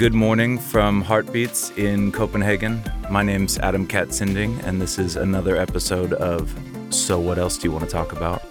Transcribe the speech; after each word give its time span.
Good 0.00 0.14
morning 0.14 0.56
from 0.56 1.02
Heartbeats 1.02 1.72
in 1.76 2.10
Copenhagen. 2.10 2.82
My 3.10 3.22
name's 3.22 3.58
Adam 3.58 3.86
Katz 3.86 4.16
Sinding, 4.16 4.58
and 4.62 4.80
this 4.80 4.98
is 4.98 5.16
another 5.16 5.56
episode 5.56 6.14
of 6.14 6.58
So 6.88 7.20
What 7.20 7.36
Else 7.36 7.58
Do 7.58 7.68
You 7.68 7.72
Want 7.72 7.84
to 7.84 7.90
Talk 7.90 8.12
About? 8.12 8.42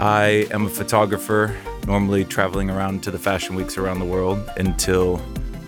I 0.00 0.48
am 0.50 0.66
a 0.66 0.68
photographer, 0.68 1.56
normally 1.86 2.24
traveling 2.24 2.68
around 2.68 3.04
to 3.04 3.12
the 3.12 3.18
fashion 3.18 3.54
weeks 3.54 3.78
around 3.78 4.00
the 4.00 4.04
world 4.04 4.42
until 4.56 5.18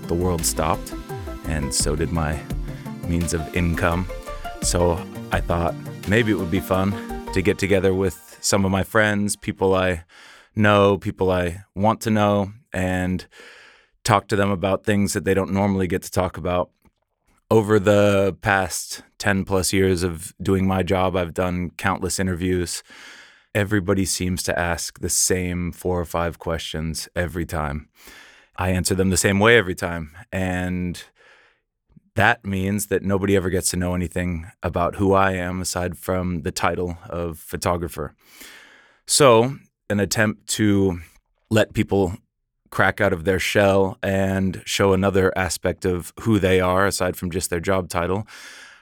the 0.08 0.14
world 0.14 0.44
stopped, 0.44 0.92
and 1.44 1.72
so 1.72 1.94
did 1.94 2.10
my 2.10 2.42
means 3.06 3.34
of 3.34 3.56
income. 3.56 4.08
So 4.62 5.00
I 5.30 5.38
thought 5.38 5.76
maybe 6.08 6.32
it 6.32 6.38
would 6.38 6.50
be 6.50 6.58
fun 6.58 7.30
to 7.34 7.40
get 7.40 7.56
together 7.56 7.94
with 7.94 8.36
some 8.40 8.64
of 8.64 8.72
my 8.72 8.82
friends, 8.82 9.36
people 9.36 9.76
I 9.76 10.02
know, 10.56 10.98
people 10.98 11.30
I 11.30 11.66
want 11.72 12.00
to 12.00 12.10
know, 12.10 12.50
and 12.72 13.24
talk 14.04 14.28
to 14.28 14.36
them 14.36 14.50
about 14.50 14.84
things 14.84 15.12
that 15.12 15.24
they 15.24 15.34
don't 15.34 15.52
normally 15.52 15.86
get 15.86 16.02
to 16.02 16.10
talk 16.10 16.36
about. 16.36 16.70
Over 17.50 17.78
the 17.78 18.36
past 18.40 19.02
10 19.18 19.44
plus 19.44 19.72
years 19.72 20.02
of 20.02 20.34
doing 20.42 20.66
my 20.66 20.82
job, 20.82 21.16
I've 21.16 21.34
done 21.34 21.70
countless 21.76 22.18
interviews. 22.18 22.82
Everybody 23.54 24.06
seems 24.06 24.42
to 24.44 24.58
ask 24.58 25.00
the 25.00 25.10
same 25.10 25.72
four 25.72 26.00
or 26.00 26.06
five 26.06 26.38
questions 26.38 27.08
every 27.14 27.44
time. 27.44 27.88
I 28.56 28.70
answer 28.70 28.94
them 28.94 29.10
the 29.10 29.16
same 29.16 29.38
way 29.38 29.58
every 29.58 29.74
time. 29.74 30.16
And 30.32 31.02
that 32.14 32.44
means 32.44 32.86
that 32.86 33.02
nobody 33.02 33.36
ever 33.36 33.50
gets 33.50 33.70
to 33.70 33.76
know 33.76 33.94
anything 33.94 34.50
about 34.62 34.96
who 34.96 35.12
I 35.12 35.32
am 35.32 35.60
aside 35.60 35.96
from 35.96 36.42
the 36.42 36.52
title 36.52 36.98
of 37.08 37.38
photographer. 37.38 38.14
So, 39.06 39.56
an 39.88 40.00
attempt 40.00 40.46
to 40.48 41.00
let 41.50 41.74
people 41.74 42.16
crack 42.72 43.00
out 43.00 43.12
of 43.12 43.24
their 43.24 43.38
shell 43.38 43.98
and 44.02 44.62
show 44.64 44.92
another 44.92 45.30
aspect 45.36 45.84
of 45.84 46.12
who 46.20 46.40
they 46.40 46.58
are 46.58 46.86
aside 46.86 47.16
from 47.16 47.30
just 47.30 47.50
their 47.50 47.60
job 47.60 47.88
title. 47.88 48.26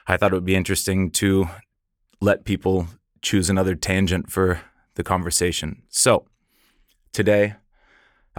I 0.07 0.17
thought 0.17 0.31
it 0.31 0.35
would 0.35 0.45
be 0.45 0.55
interesting 0.55 1.11
to 1.11 1.47
let 2.21 2.45
people 2.45 2.87
choose 3.21 3.49
another 3.49 3.75
tangent 3.75 4.31
for 4.31 4.61
the 4.95 5.03
conversation. 5.03 5.83
So, 5.89 6.25
today 7.11 7.55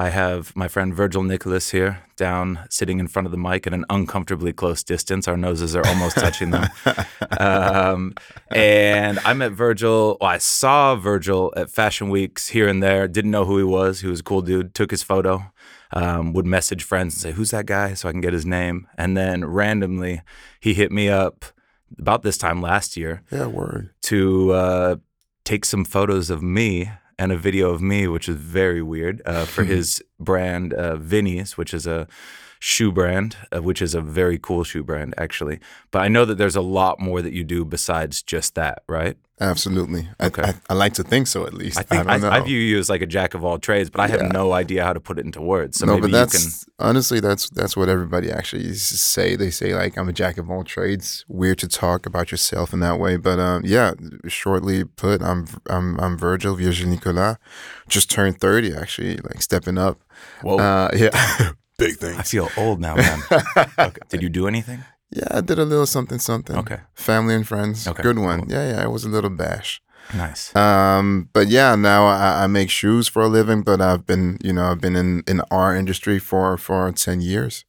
I 0.02 0.08
have 0.08 0.56
my 0.56 0.66
friend 0.66 0.92
Virgil 0.92 1.22
Nicholas 1.22 1.70
here 1.70 2.02
down 2.16 2.66
sitting 2.68 2.98
in 2.98 3.06
front 3.06 3.26
of 3.26 3.30
the 3.30 3.38
mic 3.38 3.68
at 3.68 3.72
an 3.72 3.84
uncomfortably 3.88 4.52
close 4.52 4.82
distance. 4.82 5.28
Our 5.28 5.36
noses 5.36 5.76
are 5.76 5.86
almost 5.86 6.16
touching 6.16 6.50
them. 6.50 6.68
Um, 7.38 8.14
and 8.50 9.18
I 9.20 9.32
met 9.32 9.52
Virgil, 9.52 10.18
well, 10.20 10.30
I 10.30 10.38
saw 10.38 10.94
Virgil 10.96 11.52
at 11.56 11.70
fashion 11.70 12.10
weeks 12.10 12.48
here 12.48 12.68
and 12.68 12.82
there, 12.82 13.08
didn't 13.08 13.30
know 13.30 13.46
who 13.46 13.56
he 13.56 13.64
was. 13.64 14.00
He 14.00 14.06
was 14.06 14.20
a 14.20 14.22
cool 14.22 14.42
dude, 14.42 14.74
took 14.74 14.90
his 14.90 15.02
photo, 15.02 15.50
um, 15.92 16.34
would 16.34 16.44
message 16.46 16.84
friends 16.84 17.14
and 17.14 17.22
say, 17.22 17.32
Who's 17.32 17.50
that 17.50 17.66
guy? 17.66 17.94
so 17.94 18.08
I 18.08 18.12
can 18.12 18.20
get 18.20 18.34
his 18.34 18.44
name. 18.44 18.86
And 18.98 19.16
then 19.16 19.44
randomly, 19.46 20.20
he 20.60 20.74
hit 20.74 20.92
me 20.92 21.08
up 21.08 21.46
about 21.98 22.22
this 22.22 22.36
time 22.36 22.60
last 22.60 22.96
year. 22.96 23.22
Yeah, 23.30 23.46
word. 23.46 23.90
To 24.02 24.52
uh, 24.52 24.96
take 25.44 25.64
some 25.64 25.84
photos 25.84 26.28
of 26.28 26.42
me 26.42 26.90
and 27.18 27.32
a 27.32 27.36
video 27.36 27.70
of 27.70 27.80
me, 27.80 28.06
which 28.06 28.28
is 28.28 28.36
very 28.36 28.82
weird, 28.82 29.22
uh, 29.26 29.44
for 29.44 29.64
his 29.74 30.02
brand 30.18 30.72
uh, 30.72 30.96
Vinny's, 30.96 31.56
which 31.56 31.74
is 31.74 31.86
a 31.86 32.06
shoe 32.64 32.92
brand, 32.92 33.36
uh, 33.52 33.60
which 33.60 33.82
is 33.82 33.92
a 33.92 34.00
very 34.00 34.38
cool 34.38 34.62
shoe 34.62 34.84
brand, 34.84 35.12
actually. 35.18 35.58
But 35.90 36.02
I 36.02 36.08
know 36.08 36.24
that 36.24 36.38
there's 36.38 36.54
a 36.54 36.60
lot 36.60 37.00
more 37.00 37.20
that 37.20 37.32
you 37.32 37.42
do 37.42 37.64
besides 37.64 38.22
just 38.22 38.54
that, 38.54 38.84
right? 38.88 39.16
Absolutely. 39.40 40.08
Okay. 40.22 40.42
I, 40.42 40.48
I, 40.50 40.54
I 40.70 40.74
like 40.74 40.92
to 40.94 41.02
think 41.02 41.26
so, 41.26 41.44
at 41.44 41.54
least. 41.54 41.76
I 41.76 41.82
think 41.82 42.06
I, 42.06 42.14
I, 42.14 42.18
don't 42.18 42.32
I, 42.32 42.38
know. 42.38 42.44
view 42.44 42.60
you 42.60 42.78
as 42.78 42.88
like 42.88 43.02
a 43.02 43.06
jack 43.06 43.34
of 43.34 43.44
all 43.44 43.58
trades, 43.58 43.90
but 43.90 44.00
I 44.00 44.06
have 44.06 44.20
Yeah. 44.22 44.28
no 44.28 44.52
idea 44.52 44.84
how 44.84 44.92
to 44.92 45.00
put 45.00 45.18
it 45.18 45.24
into 45.24 45.40
words. 45.42 45.78
So 45.78 45.86
no, 45.86 45.94
maybe 45.94 46.02
but 46.02 46.06
you 46.06 46.12
can. 46.12 46.22
that's 46.30 46.64
honestly 46.78 47.18
that's 47.18 47.50
that's 47.50 47.76
what 47.76 47.88
everybody 47.88 48.30
actually 48.30 48.72
say. 48.74 49.34
They 49.34 49.50
say 49.50 49.74
like 49.74 49.96
I'm 49.98 50.08
a 50.08 50.12
jack 50.12 50.38
of 50.38 50.48
all 50.48 50.62
trades. 50.62 51.24
Weird 51.26 51.58
to 51.58 51.66
talk 51.68 52.06
about 52.06 52.30
yourself 52.30 52.72
in 52.72 52.78
that 52.80 53.00
way, 53.00 53.16
but 53.16 53.40
um, 53.40 53.62
yeah. 53.64 53.94
Shortly 54.28 54.84
put, 54.84 55.20
I'm 55.20 55.48
I'm 55.68 55.98
I'm 55.98 56.16
Virgil 56.16 56.54
Virgil 56.54 56.88
Nicholas. 56.88 57.38
Just 57.88 58.08
turned 58.08 58.38
thirty, 58.40 58.72
actually, 58.72 59.16
like 59.16 59.42
stepping 59.42 59.78
up. 59.78 59.98
Whoa, 60.42 60.58
Uh, 60.58 60.90
yeah, 60.96 61.50
big 61.78 61.96
thing. 61.96 62.16
I 62.18 62.22
feel 62.22 62.48
old 62.56 62.80
now, 62.80 62.94
man. 62.96 63.22
okay. 63.78 64.00
Did 64.08 64.22
you 64.22 64.28
do 64.28 64.46
anything? 64.46 64.84
Yeah, 65.10 65.28
I 65.30 65.40
did 65.42 65.58
a 65.58 65.64
little 65.64 65.86
something 65.86 66.18
something. 66.18 66.56
Okay. 66.56 66.80
Family 66.94 67.34
and 67.34 67.46
friends. 67.46 67.86
Okay, 67.86 68.02
Good 68.02 68.18
one. 68.18 68.40
cool. 68.40 68.50
Yeah, 68.52 68.70
yeah. 68.70 68.82
It 68.84 68.90
was 68.90 69.04
a 69.04 69.08
little 69.08 69.30
bash. 69.30 69.82
Nice. 70.14 70.54
Um, 70.56 71.28
but 71.32 71.48
yeah, 71.48 71.74
now 71.76 72.06
I, 72.06 72.44
I 72.44 72.46
make 72.46 72.70
shoes 72.70 73.08
for 73.08 73.22
a 73.22 73.28
living, 73.28 73.62
but 73.62 73.80
I've 73.80 74.06
been, 74.06 74.38
you 74.42 74.52
know, 74.52 74.70
I've 74.70 74.80
been 74.80 74.96
in, 74.96 75.22
in 75.28 75.42
our 75.50 75.76
industry 75.76 76.18
for, 76.18 76.56
for 76.56 76.90
10 76.90 77.20
years. 77.20 77.64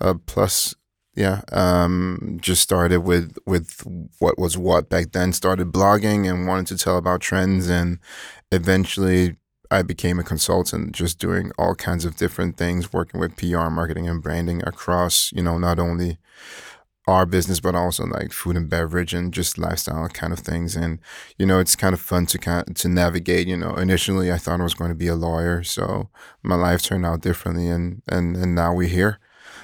Uh, 0.00 0.14
plus, 0.26 0.74
yeah, 1.14 1.42
um, 1.52 2.38
just 2.40 2.62
started 2.62 3.00
with, 3.00 3.36
with 3.46 3.82
what 4.18 4.38
was 4.38 4.56
what 4.56 4.88
back 4.88 5.12
then, 5.12 5.32
started 5.32 5.72
blogging 5.72 6.28
and 6.28 6.46
wanted 6.46 6.66
to 6.68 6.76
tell 6.82 6.96
about 6.96 7.20
trends. 7.20 7.68
And 7.68 7.98
eventually 8.50 9.36
I 9.70 9.82
became 9.82 10.18
a 10.18 10.24
consultant, 10.24 10.92
just 10.92 11.18
doing 11.18 11.52
all 11.58 11.74
kinds 11.74 12.04
of 12.04 12.16
different 12.16 12.56
things, 12.56 12.92
working 12.92 13.20
with 13.20 13.36
PR, 13.36 13.68
marketing 13.68 14.08
and 14.08 14.22
branding 14.22 14.62
across, 14.66 15.30
you 15.32 15.42
know, 15.42 15.58
not 15.58 15.78
only 15.78 16.18
our 17.08 17.24
business, 17.24 17.58
but 17.58 17.74
also 17.74 18.04
like 18.06 18.32
food 18.32 18.56
and 18.56 18.68
beverage 18.68 19.14
and 19.14 19.32
just 19.32 19.56
lifestyle 19.56 20.08
kind 20.08 20.32
of 20.32 20.40
things. 20.40 20.76
And 20.76 20.98
you 21.38 21.46
know, 21.46 21.58
it's 21.58 21.74
kind 21.74 21.94
of 21.94 22.00
fun 22.00 22.26
to 22.26 22.38
kind 22.38 22.76
to 22.76 22.88
navigate. 22.88 23.48
You 23.48 23.56
know, 23.56 23.74
initially 23.74 24.30
I 24.30 24.36
thought 24.36 24.60
I 24.60 24.64
was 24.64 24.74
going 24.74 24.90
to 24.90 24.94
be 24.94 25.08
a 25.08 25.14
lawyer, 25.14 25.64
so 25.64 26.10
my 26.42 26.54
life 26.54 26.82
turned 26.82 27.06
out 27.06 27.22
differently, 27.22 27.68
and 27.68 28.02
and 28.08 28.36
and 28.36 28.54
now 28.54 28.74
we're 28.74 28.88
here. 28.88 29.18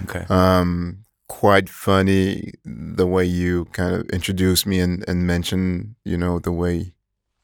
Okay. 0.05 0.25
Um, 0.29 1.05
quite 1.29 1.69
funny 1.69 2.53
the 2.65 3.07
way 3.07 3.25
you 3.25 3.67
kind 3.67 3.95
of 3.95 4.09
introduced 4.11 4.67
me 4.67 4.81
and 4.81 5.05
and 5.07 5.27
mentioned, 5.27 5.95
you 6.05 6.17
know, 6.17 6.39
the 6.39 6.53
way. 6.53 6.93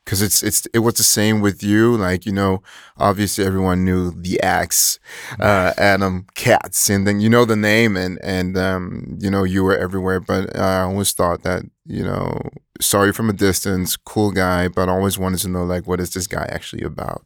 Cause 0.06 0.22
it's 0.22 0.42
it's 0.42 0.66
it 0.74 0.80
was 0.80 0.94
the 0.94 1.04
same 1.04 1.40
with 1.40 1.62
you, 1.62 1.96
like 1.96 2.26
you 2.26 2.32
know. 2.32 2.62
Obviously, 2.96 3.44
everyone 3.44 3.84
knew 3.84 4.10
the 4.10 4.40
axe, 4.42 4.98
uh, 5.38 5.72
Adam 5.78 6.26
Katz, 6.34 6.90
and 6.90 7.06
then 7.06 7.20
you 7.20 7.28
know 7.28 7.44
the 7.44 7.54
name, 7.54 7.96
and 7.96 8.18
and 8.24 8.56
um, 8.58 9.18
you 9.20 9.30
know 9.30 9.44
you 9.44 9.62
were 9.62 9.76
everywhere. 9.76 10.18
But 10.18 10.56
I 10.58 10.82
always 10.82 11.12
thought 11.12 11.42
that 11.44 11.62
you 11.86 12.02
know, 12.02 12.40
sorry 12.80 13.12
from 13.12 13.30
a 13.30 13.32
distance, 13.34 13.96
cool 13.96 14.32
guy, 14.32 14.68
but 14.68 14.88
I 14.88 14.92
always 14.92 15.18
wanted 15.18 15.40
to 15.40 15.48
know 15.48 15.64
like 15.64 15.86
what 15.86 16.00
is 16.00 16.10
this 16.10 16.26
guy 16.26 16.46
actually 16.50 16.82
about. 16.82 17.24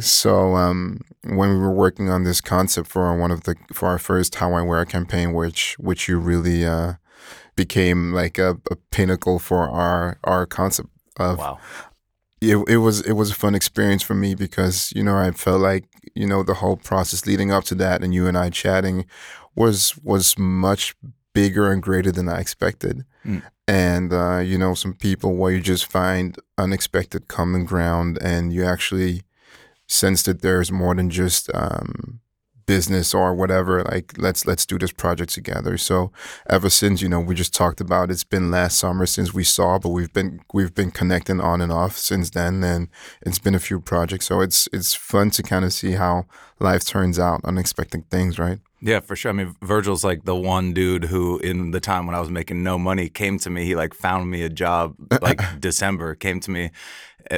So 0.00 0.56
um, 0.56 1.00
when 1.24 1.50
we 1.50 1.58
were 1.58 1.72
working 1.72 2.08
on 2.10 2.24
this 2.24 2.40
concept 2.40 2.88
for 2.88 3.16
one 3.18 3.30
of 3.30 3.44
the 3.44 3.54
for 3.72 3.88
our 3.88 3.98
first 3.98 4.34
How 4.36 4.54
I 4.54 4.62
Wear 4.62 4.84
campaign, 4.84 5.32
which 5.32 5.76
which 5.78 6.08
you 6.08 6.18
really 6.18 6.64
uh, 6.64 6.94
became 7.56 8.12
like 8.12 8.38
a, 8.38 8.58
a 8.70 8.76
pinnacle 8.90 9.38
for 9.38 9.68
our 9.68 10.18
our 10.24 10.46
concept 10.46 10.88
of 11.18 11.38
Wow. 11.38 11.58
It, 12.42 12.56
it 12.68 12.76
was 12.78 13.00
it 13.02 13.12
was 13.12 13.30
a 13.30 13.34
fun 13.34 13.54
experience 13.54 14.02
for 14.02 14.14
me 14.14 14.34
because 14.34 14.92
you 14.96 15.02
know 15.04 15.16
I 15.16 15.30
felt 15.30 15.60
like 15.60 15.84
you 16.14 16.26
know 16.26 16.42
the 16.42 16.54
whole 16.54 16.76
process 16.76 17.26
leading 17.26 17.50
up 17.52 17.64
to 17.64 17.74
that 17.76 18.02
and 18.02 18.12
you 18.12 18.26
and 18.26 18.36
I 18.36 18.50
chatting 18.50 19.06
was 19.54 19.96
was 20.02 20.36
much 20.38 20.94
bigger 21.34 21.70
and 21.72 21.82
greater 21.82 22.12
than 22.12 22.28
I 22.28 22.40
expected 22.40 23.04
Mm. 23.24 23.42
and 23.68 24.12
uh, 24.12 24.38
you 24.38 24.58
know 24.58 24.74
some 24.74 24.94
people 24.94 25.36
where 25.36 25.52
you 25.52 25.60
just 25.60 25.86
find 25.86 26.36
unexpected 26.58 27.28
common 27.28 27.64
ground 27.64 28.18
and 28.20 28.52
you 28.52 28.64
actually 28.64 29.22
sense 29.86 30.24
that 30.24 30.42
there's 30.42 30.72
more 30.72 30.96
than 30.96 31.08
just 31.08 31.48
um, 31.54 32.18
business 32.66 33.14
or 33.14 33.34
whatever 33.34 33.82
like 33.84 34.12
let's 34.18 34.46
let's 34.46 34.66
do 34.66 34.78
this 34.78 34.92
project 34.92 35.32
together 35.32 35.76
so 35.76 36.12
ever 36.48 36.70
since 36.70 37.02
you 37.02 37.08
know 37.08 37.20
we 37.20 37.34
just 37.34 37.54
talked 37.54 37.80
about 37.80 38.10
it's 38.10 38.24
been 38.24 38.50
last 38.50 38.78
summer 38.78 39.06
since 39.06 39.34
we 39.34 39.44
saw 39.44 39.78
but 39.78 39.90
we've 39.90 40.12
been 40.12 40.40
we've 40.52 40.74
been 40.74 40.90
connecting 40.90 41.40
on 41.40 41.60
and 41.60 41.72
off 41.72 41.96
since 41.96 42.30
then 42.30 42.62
and 42.62 42.88
it's 43.22 43.38
been 43.38 43.54
a 43.54 43.60
few 43.60 43.80
projects 43.80 44.26
so 44.26 44.40
it's 44.40 44.68
it's 44.72 44.94
fun 44.94 45.30
to 45.30 45.42
kind 45.42 45.64
of 45.64 45.72
see 45.72 45.92
how 45.92 46.26
life 46.60 46.84
turns 46.84 47.18
out 47.18 47.40
unexpected 47.44 48.08
things 48.10 48.38
right 48.38 48.60
Yeah, 48.84 48.98
for 48.98 49.14
sure. 49.14 49.30
I 49.30 49.32
mean, 49.32 49.54
Virgil's 49.62 50.02
like 50.02 50.24
the 50.24 50.34
one 50.34 50.72
dude 50.74 51.04
who, 51.04 51.38
in 51.38 51.70
the 51.70 51.78
time 51.78 52.04
when 52.04 52.16
I 52.16 52.20
was 52.20 52.30
making 52.30 52.64
no 52.64 52.78
money, 52.78 53.08
came 53.08 53.38
to 53.38 53.48
me. 53.48 53.64
He 53.64 53.76
like 53.76 53.94
found 53.94 54.28
me 54.28 54.42
a 54.42 54.48
job 54.48 54.96
like 55.22 55.40
December. 55.60 56.16
Came 56.16 56.40
to 56.40 56.50
me, 56.50 56.72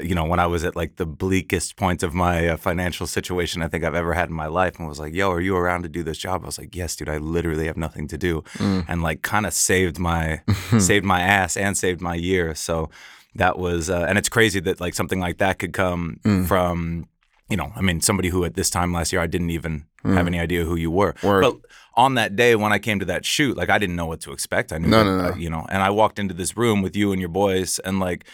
you 0.02 0.14
know, 0.14 0.24
when 0.24 0.38
I 0.40 0.46
was 0.46 0.64
at 0.64 0.76
like 0.76 0.96
the 0.96 1.06
bleakest 1.06 1.76
point 1.76 2.02
of 2.02 2.14
my 2.14 2.48
uh, 2.48 2.56
financial 2.56 3.06
situation 3.06 3.62
I 3.62 3.68
think 3.68 3.84
I've 3.84 3.94
ever 3.94 4.14
had 4.14 4.28
in 4.28 4.34
my 4.34 4.46
life, 4.46 4.78
and 4.78 4.88
was 4.88 4.98
like, 5.00 5.14
"Yo, 5.14 5.30
are 5.30 5.40
you 5.40 5.56
around 5.56 5.82
to 5.82 5.88
do 5.88 6.02
this 6.02 6.18
job?" 6.18 6.42
I 6.42 6.46
was 6.46 6.58
like, 6.58 6.74
"Yes, 6.76 6.96
dude. 6.96 7.08
I 7.08 7.18
literally 7.18 7.66
have 7.66 7.76
nothing 7.76 8.08
to 8.08 8.18
do," 8.18 8.42
and 8.60 9.02
like 9.02 9.22
kind 9.22 9.46
of 9.46 9.52
saved 9.52 9.98
my 9.98 10.40
saved 10.78 11.04
my 11.04 11.20
ass 11.20 11.56
and 11.56 11.76
saved 11.76 12.00
my 12.00 12.14
year. 12.14 12.54
So 12.54 12.90
that 13.36 13.58
was, 13.58 13.90
uh, 13.90 14.06
and 14.08 14.16
it's 14.18 14.28
crazy 14.28 14.60
that 14.60 14.80
like 14.80 14.94
something 14.94 15.18
like 15.20 15.38
that 15.38 15.58
could 15.58 15.72
come 15.72 16.20
from 16.46 17.08
you 17.50 17.58
know, 17.58 17.70
I 17.76 17.82
mean, 17.82 18.00
somebody 18.00 18.30
who 18.30 18.42
at 18.46 18.54
this 18.54 18.70
time 18.70 18.92
last 18.94 19.12
year 19.12 19.20
I 19.20 19.26
didn't 19.26 19.50
even 19.50 19.84
have 20.04 20.26
any 20.26 20.38
idea 20.40 20.64
who 20.64 20.76
you 20.76 20.90
were. 20.90 21.14
Word. 21.22 21.42
But 21.42 21.56
on 21.94 22.14
that 22.14 22.36
day 22.36 22.56
when 22.56 22.72
I 22.72 22.78
came 22.78 22.98
to 23.00 23.04
that 23.06 23.24
shoot, 23.26 23.54
like 23.56 23.68
I 23.68 23.76
didn't 23.78 23.96
know 23.96 24.06
what 24.06 24.20
to 24.22 24.32
expect. 24.32 24.72
I 24.72 24.78
knew, 24.78 24.88
No, 24.88 25.04
no, 25.04 25.18
no. 25.22 25.28
uh, 25.28 25.36
you 25.36 25.50
know, 25.50 25.66
and 25.70 25.82
I 25.82 25.90
walked 25.90 26.18
into 26.18 26.32
this 26.32 26.56
room 26.56 26.80
with 26.80 26.96
you 26.96 27.12
and 27.12 27.20
your 27.20 27.28
boys, 27.28 27.78
and 27.80 28.00
like, 28.00 28.24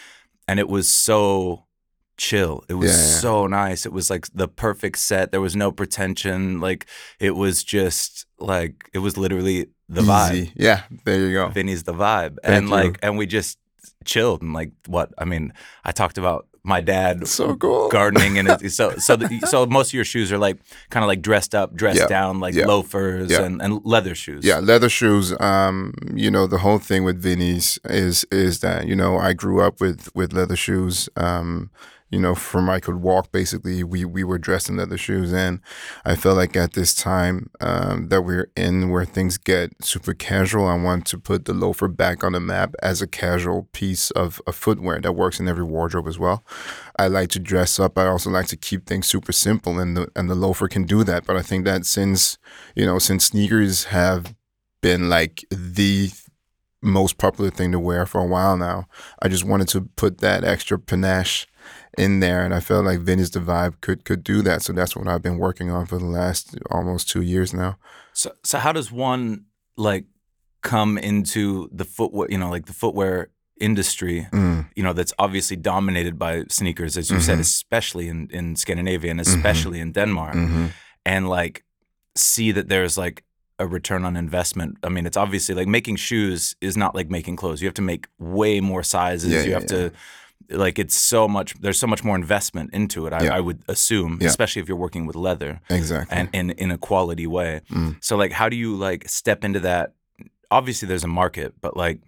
and 0.51 0.59
it 0.59 0.67
was 0.67 0.89
so 0.89 1.63
chill. 2.17 2.65
It 2.67 2.73
was 2.73 2.91
Yeah, 2.91 2.97
yeah. 2.97 3.19
so 3.21 3.47
nice. 3.47 3.85
It 3.85 3.93
was 3.93 4.09
like 4.09 4.27
the 4.33 4.49
perfect 4.49 4.97
set. 4.97 5.31
There 5.31 5.39
was 5.39 5.55
no 5.55 5.71
pretension. 5.71 6.59
Like 6.59 6.85
it 7.21 7.37
was 7.37 7.63
just 7.63 8.25
like 8.37 8.89
it 8.93 8.99
was 8.99 9.15
literally 9.15 9.67
the 9.87 10.01
vibe. 10.01 10.51
Yeah, 10.55 10.81
there 11.05 11.19
you 11.21 11.31
go. 11.31 11.47
Vinny's 11.47 11.83
the 11.83 11.93
vibe. 11.93 12.35
Thank 12.43 12.57
and 12.57 12.65
you. 12.65 12.71
like 12.71 12.99
and 13.01 13.17
we 13.17 13.25
just 13.27 13.57
chilled 14.03 14.41
and 14.41 14.53
like 14.53 14.73
what 14.87 15.13
I 15.17 15.23
mean, 15.23 15.53
I 15.85 15.93
talked 15.93 16.17
about 16.17 16.47
my 16.63 16.79
dad 16.81 17.27
So 17.27 17.55
cool. 17.55 17.89
gardening 17.89 18.37
and 18.37 18.47
it, 18.47 18.71
so 18.71 18.91
so 18.97 19.15
the, 19.15 19.39
so 19.49 19.65
most 19.65 19.89
of 19.89 19.93
your 19.93 20.05
shoes 20.05 20.31
are 20.31 20.37
like 20.37 20.57
kind 20.89 21.03
of 21.03 21.07
like 21.07 21.21
dressed 21.21 21.55
up, 21.55 21.73
dressed 21.75 21.99
Yeah. 22.01 22.07
down, 22.07 22.39
like 22.39 22.53
Yeah. 22.53 22.65
loafers 22.67 23.31
Yeah. 23.31 23.41
and, 23.43 23.61
and 23.61 23.81
leather 23.83 24.13
shoes. 24.15 24.45
Yeah, 24.45 24.59
leather 24.59 24.89
shoes. 24.89 25.33
Um, 25.39 25.93
you 26.13 26.29
know, 26.29 26.45
the 26.47 26.59
whole 26.59 26.77
thing 26.79 27.03
with 27.03 27.19
Vinny's 27.21 27.79
is 27.85 28.25
is 28.31 28.59
that 28.59 28.87
you 28.87 28.95
know 28.95 29.17
I 29.17 29.33
grew 29.33 29.61
up 29.61 29.81
with 29.81 30.09
with 30.15 30.33
leather 30.33 30.55
shoes. 30.55 31.09
Um, 31.17 31.69
you 32.11 32.19
know, 32.19 32.35
from 32.35 32.69
I 32.69 32.79
could 32.79 32.97
walk. 32.97 33.31
Basically, 33.31 33.83
we 33.83 34.03
we 34.03 34.23
were 34.23 34.37
dressed 34.37 34.69
in 34.69 34.77
leather 34.77 34.97
shoes, 34.97 35.31
and 35.33 35.61
I 36.05 36.15
felt 36.15 36.37
like 36.37 36.55
at 36.57 36.73
this 36.73 36.93
time 36.93 37.49
um, 37.61 38.09
that 38.09 38.23
we're 38.23 38.51
in, 38.55 38.89
where 38.89 39.05
things 39.05 39.37
get 39.37 39.71
super 39.83 40.13
casual, 40.13 40.67
I 40.67 40.75
want 40.75 41.05
to 41.07 41.17
put 41.17 41.45
the 41.45 41.53
loafer 41.53 41.87
back 41.87 42.23
on 42.23 42.33
the 42.33 42.39
map 42.39 42.75
as 42.83 43.01
a 43.01 43.07
casual 43.07 43.69
piece 43.71 44.11
of, 44.11 44.41
of 44.45 44.55
footwear 44.55 44.99
that 44.99 45.13
works 45.13 45.39
in 45.39 45.47
every 45.47 45.63
wardrobe 45.63 46.07
as 46.07 46.19
well. 46.19 46.43
I 46.99 47.07
like 47.07 47.29
to 47.29 47.39
dress 47.39 47.79
up. 47.79 47.97
I 47.97 48.07
also 48.07 48.29
like 48.29 48.47
to 48.47 48.57
keep 48.57 48.85
things 48.85 49.07
super 49.07 49.31
simple, 49.31 49.79
and 49.79 49.95
the 49.95 50.11
and 50.15 50.29
the 50.29 50.35
loafer 50.35 50.67
can 50.67 50.83
do 50.83 51.03
that. 51.05 51.25
But 51.25 51.37
I 51.37 51.41
think 51.41 51.65
that 51.65 51.85
since 51.85 52.37
you 52.75 52.85
know, 52.85 52.99
since 52.99 53.25
sneakers 53.25 53.85
have 53.85 54.35
been 54.81 55.09
like 55.09 55.45
the 55.49 56.11
most 56.81 57.17
popular 57.17 57.49
thing 57.49 57.71
to 57.71 57.79
wear 57.79 58.05
for 58.05 58.21
a 58.21 58.25
while 58.25 58.57
now. 58.57 58.87
I 59.21 59.27
just 59.27 59.43
wanted 59.43 59.67
to 59.69 59.81
put 59.81 60.19
that 60.19 60.43
extra 60.43 60.79
panache 60.79 61.47
in 61.97 62.19
there, 62.19 62.45
and 62.45 62.53
I 62.53 62.59
felt 62.61 62.85
like 62.85 62.99
Vinny's 63.05 63.31
the 63.31 63.39
vibe 63.39 63.73
could 63.81 64.03
could 64.05 64.23
do 64.23 64.41
that. 64.43 64.61
So 64.61 64.73
that's 64.73 64.95
what 64.95 65.07
I've 65.07 65.21
been 65.21 65.37
working 65.37 65.71
on 65.71 65.85
for 65.85 65.97
the 65.99 66.05
last 66.05 66.55
almost 66.69 67.09
two 67.09 67.21
years 67.21 67.53
now. 67.53 67.75
So 68.13 68.31
so 68.43 68.57
how 68.57 68.71
does 68.73 68.91
one 68.91 69.45
like 69.77 70.05
come 70.61 70.97
into 70.97 71.69
the 71.71 71.85
footwear, 71.85 72.27
you 72.31 72.37
know, 72.37 72.49
like 72.51 72.65
the 72.65 72.73
footwear 72.73 73.27
industry, 73.59 74.27
Mm, 74.31 74.65
you 74.75 74.83
know, 74.83 74.93
that's 74.93 75.13
obviously 75.17 75.57
dominated 75.57 76.17
by 76.17 76.43
sneakers, 76.49 76.97
as 76.97 77.09
you 77.09 77.19
said, 77.19 77.37
Mhm. 77.37 77.41
especially 77.41 78.07
in, 78.07 78.27
in 78.31 78.55
Scandinavia 78.55 79.11
and 79.11 79.21
especially 79.21 79.79
in 79.79 79.91
Denmark, 79.91 80.33
hmm 80.35 80.67
and 81.05 81.27
like 81.29 81.63
see 82.15 82.51
that 82.53 82.67
there's 82.69 82.97
like 82.97 83.23
a 83.59 83.65
return 83.67 84.05
on 84.05 84.15
investment. 84.15 84.77
I 84.83 84.89
mean, 84.89 85.05
it's 85.05 85.17
obviously 85.17 85.55
like 85.55 85.67
making 85.67 85.97
shoes 85.97 86.55
is 86.61 86.75
not 86.77 86.95
like 86.95 87.09
making 87.09 87.37
clothes. 87.37 87.61
You 87.61 87.67
have 87.67 87.75
to 87.75 87.81
make 87.93 88.07
way 88.19 88.61
more 88.61 88.83
sizes. 88.83 89.31
Yeah, 89.31 89.41
you 89.43 89.49
yeah, 89.51 89.59
have 89.59 89.65
to 89.67 89.91
like 90.51 90.77
it's 90.79 90.95
so 90.95 91.27
much 91.27 91.53
there's 91.61 91.79
so 91.79 91.87
much 91.87 92.03
more 92.03 92.15
investment 92.15 92.69
into 92.73 93.07
it, 93.07 93.13
I, 93.13 93.23
Yeah. 93.23 93.35
I 93.37 93.39
would 93.39 93.63
assume, 93.67 94.17
Yeah. 94.21 94.27
especially 94.29 94.61
if 94.61 94.67
you're 94.67 94.77
working 94.77 95.05
with 95.07 95.15
leather 95.15 95.59
Exactly. 95.69 96.17
and 96.17 96.29
in 96.33 96.51
in 96.51 96.71
a 96.71 96.77
quality 96.77 97.27
way. 97.27 97.61
Mm. 97.71 97.95
So 98.03 98.17
like 98.17 98.31
how 98.31 98.49
do 98.49 98.55
you 98.55 98.75
like 98.75 99.07
step 99.09 99.43
into 99.43 99.59
that? 99.61 99.93
Obviously 100.49 100.87
there's 100.87 101.03
a 101.03 101.07
market, 101.07 101.53
but 101.61 101.75
like 101.77 101.99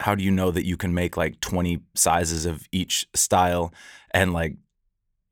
how 0.00 0.14
do 0.14 0.24
you 0.24 0.30
know 0.30 0.50
that 0.50 0.66
you 0.66 0.76
can 0.76 0.92
make 0.94 1.16
like 1.16 1.38
20 1.40 1.78
sizes 1.94 2.44
of 2.46 2.66
each 2.72 3.06
style 3.14 3.72
and 4.12 4.32
like 4.32 4.56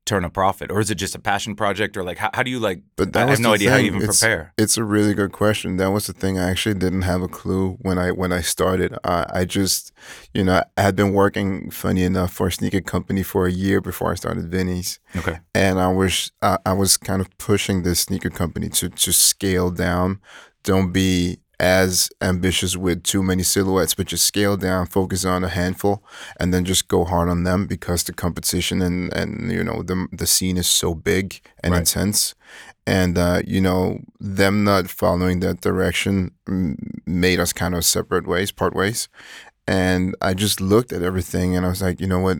turn 0.05 0.25
a 0.25 0.29
profit 0.29 0.71
or 0.71 0.79
is 0.79 0.89
it 0.89 0.95
just 0.95 1.13
a 1.15 1.19
passion 1.19 1.55
project 1.55 1.95
or 1.95 2.03
like 2.03 2.17
how, 2.17 2.29
how 2.33 2.41
do 2.43 2.49
you 2.49 2.59
like 2.59 2.81
but 2.95 3.15
I 3.15 3.27
have 3.27 3.39
no 3.39 3.53
idea 3.53 3.69
how 3.69 3.77
you 3.77 3.85
even 3.85 4.01
It's- 4.01 4.19
prepare. 4.19 4.51
It's 4.57 4.75
a 4.77 4.83
really 4.83 5.13
good 5.13 5.31
question. 5.31 5.77
That 5.77 5.91
was 5.91 6.07
the 6.07 6.13
thing. 6.13 6.39
I 6.39 6.49
actually 6.49 6.75
didn't 6.75 7.03
have 7.03 7.21
a 7.21 7.27
clue 7.27 7.77
when 7.81 7.97
I 7.99 8.11
when 8.11 8.31
I 8.33 8.41
started. 8.41 8.93
Uh, 9.03 9.25
I 9.31 9.45
just, 9.45 9.91
you 10.33 10.43
know, 10.43 10.63
I 10.77 10.81
had 10.81 10.95
been 10.95 11.13
working, 11.13 11.69
funny 11.71 12.03
enough, 12.03 12.33
for 12.33 12.47
a 12.47 12.51
sneaker 12.51 12.81
company 12.81 13.21
for 13.23 13.45
a 13.45 13.51
year 13.51 13.79
before 13.79 14.11
I 14.11 14.15
started 14.15 14.49
Vinny's 14.51 14.99
Okay. 15.15 15.37
and 15.53 15.79
I 15.79 15.89
was 15.91 16.31
I, 16.41 16.57
I 16.65 16.73
was 16.73 16.97
kind 16.97 17.21
of 17.21 17.27
pushing 17.37 17.83
the 17.83 17.93
sneaker 17.95 18.29
company 18.31 18.69
to 18.69 18.89
to 18.89 19.11
scale 19.13 19.69
down. 19.69 20.19
Don't 20.63 20.91
be 20.91 21.39
as 21.61 22.09
ambitious 22.21 22.75
with 22.75 23.03
too 23.03 23.21
many 23.23 23.43
silhouettes, 23.43 23.93
but 23.93 24.07
just 24.07 24.25
scale 24.25 24.57
down, 24.57 24.87
focus 24.87 25.23
on 25.25 25.43
a 25.43 25.49
handful, 25.49 26.03
and 26.39 26.51
then 26.53 26.65
just 26.65 26.87
go 26.87 27.05
hard 27.05 27.29
on 27.29 27.43
them 27.43 27.67
because 27.67 28.03
the 28.03 28.13
competition 28.13 28.81
and 28.81 29.13
and 29.13 29.51
you 29.51 29.63
know 29.63 29.83
the 29.83 30.07
the 30.11 30.25
scene 30.27 30.57
is 30.57 30.67
so 30.67 30.95
big 30.95 31.39
and 31.63 31.73
Right. 31.73 31.79
intense. 31.81 32.35
And 32.87 33.17
uh, 33.17 33.41
you 33.45 33.61
know 33.61 33.99
them 34.19 34.63
not 34.63 34.89
following 34.89 35.39
that 35.41 35.61
direction 35.61 36.31
made 37.05 37.39
us 37.39 37.53
kind 37.53 37.75
of 37.75 37.85
separate 37.85 38.25
ways, 38.27 38.51
part 38.51 38.73
ways. 38.75 39.07
And 39.67 40.15
I 40.21 40.33
just 40.33 40.59
looked 40.59 40.91
at 40.91 41.03
everything 41.03 41.55
and 41.55 41.65
I 41.65 41.69
was 41.69 41.81
like, 41.81 42.01
you 42.01 42.07
know 42.07 42.19
what? 42.19 42.39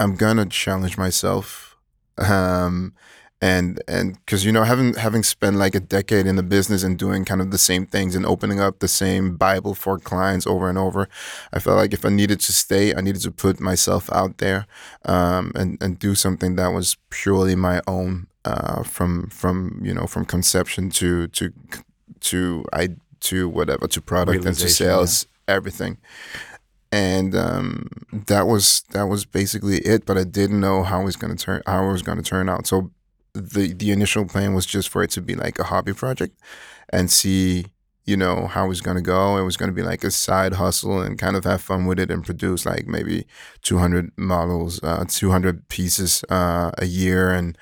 I'm 0.00 0.14
gonna 0.14 0.46
challenge 0.46 0.96
myself, 0.98 1.76
um, 2.18 2.94
and 3.40 3.80
and 3.86 4.14
because 4.24 4.44
you 4.44 4.50
know 4.50 4.64
having 4.64 4.94
having 4.94 5.22
spent 5.22 5.56
like 5.56 5.74
a 5.74 5.80
decade 5.80 6.26
in 6.26 6.36
the 6.36 6.42
business 6.42 6.82
and 6.82 6.98
doing 6.98 7.24
kind 7.24 7.40
of 7.40 7.50
the 7.50 7.58
same 7.58 7.86
things 7.86 8.16
and 8.16 8.26
opening 8.26 8.60
up 8.60 8.80
the 8.80 8.88
same 8.88 9.36
Bible 9.36 9.74
for 9.74 9.98
clients 9.98 10.46
over 10.46 10.68
and 10.68 10.76
over, 10.76 11.08
I 11.52 11.60
felt 11.60 11.76
like 11.76 11.94
if 11.94 12.04
I 12.04 12.08
needed 12.08 12.40
to 12.40 12.52
stay, 12.52 12.94
I 12.94 13.00
needed 13.00 13.22
to 13.22 13.30
put 13.30 13.60
myself 13.60 14.10
out 14.12 14.38
there, 14.38 14.66
um, 15.04 15.52
and 15.54 15.80
and 15.80 15.98
do 15.98 16.14
something 16.14 16.56
that 16.56 16.68
was 16.68 16.96
purely 17.10 17.54
my 17.54 17.80
own, 17.86 18.26
uh, 18.44 18.82
from 18.82 19.28
from 19.28 19.80
you 19.84 19.94
know 19.94 20.06
from 20.06 20.24
conception 20.24 20.90
to 20.90 21.28
to 21.28 21.52
to 22.20 22.64
I 22.72 22.90
to 23.20 23.48
whatever 23.48 23.86
to 23.86 24.00
product 24.00 24.44
and 24.44 24.56
to 24.56 24.68
sales, 24.68 25.26
everything 25.46 25.98
and 26.90 27.34
um, 27.34 27.86
that 28.12 28.46
was 28.46 28.82
that 28.92 29.04
was 29.04 29.24
basically 29.26 29.78
it. 29.78 30.06
But 30.06 30.16
I 30.16 30.24
didn't 30.24 30.60
know 30.60 30.82
how 30.82 31.02
it 31.02 31.04
was 31.04 31.16
going 31.16 31.36
to 31.36 31.44
turn 31.44 31.62
how 31.66 31.88
it 31.88 31.92
was 31.92 32.02
going 32.02 32.18
to 32.18 32.24
turn 32.24 32.48
out. 32.48 32.66
So 32.66 32.90
the 33.38 33.72
the 33.72 33.90
initial 33.90 34.26
plan 34.26 34.54
was 34.54 34.66
just 34.66 34.88
for 34.88 35.02
it 35.02 35.10
to 35.10 35.20
be 35.22 35.34
like 35.34 35.58
a 35.58 35.64
hobby 35.64 35.92
project 35.92 36.38
and 36.90 37.10
see 37.10 37.66
you 38.04 38.16
know 38.16 38.46
how 38.46 38.64
it 38.64 38.68
was 38.68 38.80
going 38.80 38.96
to 38.96 39.02
go. 39.02 39.36
It 39.36 39.44
was 39.44 39.58
going 39.58 39.68
to 39.68 39.74
be 39.74 39.82
like 39.82 40.02
a 40.02 40.10
side 40.10 40.54
hustle 40.54 41.00
and 41.02 41.18
kind 41.18 41.36
of 41.36 41.44
have 41.44 41.60
fun 41.60 41.84
with 41.84 41.98
it 42.00 42.10
and 42.10 42.24
produce 42.24 42.64
like 42.64 42.86
maybe 42.86 43.26
200 43.62 44.12
models, 44.16 44.82
uh, 44.82 45.04
200 45.06 45.68
pieces 45.68 46.24
uh, 46.30 46.70
a 46.78 46.86
year 46.86 47.30
and. 47.30 47.56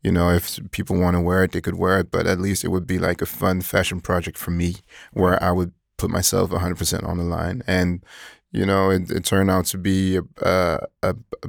You 0.00 0.12
know, 0.12 0.30
if 0.30 0.60
people 0.70 0.96
want 0.96 1.16
to 1.16 1.20
wear 1.20 1.42
it, 1.42 1.50
they 1.50 1.60
could 1.60 1.74
wear 1.74 1.98
it, 1.98 2.12
but 2.12 2.24
at 2.24 2.38
least 2.38 2.62
it 2.64 2.68
would 2.68 2.86
be 2.86 3.00
like 3.00 3.20
a 3.20 3.26
fun 3.26 3.60
fashion 3.62 4.00
project 4.00 4.38
for 4.38 4.52
me 4.52 4.76
where 5.12 5.42
I 5.42 5.50
would 5.50 5.72
put 5.96 6.08
myself 6.08 6.50
100% 6.50 7.04
on 7.06 7.18
the 7.18 7.24
line. 7.24 7.62
And 7.66 8.04
you 8.52 8.64
know, 8.64 8.90
it, 8.90 9.10
it 9.10 9.24
turned 9.24 9.50
out 9.50 9.66
to 9.66 9.76
be 9.76 10.16
a, 10.16 10.22
a, 10.40 10.78
a 11.02 11.16
a 11.42 11.48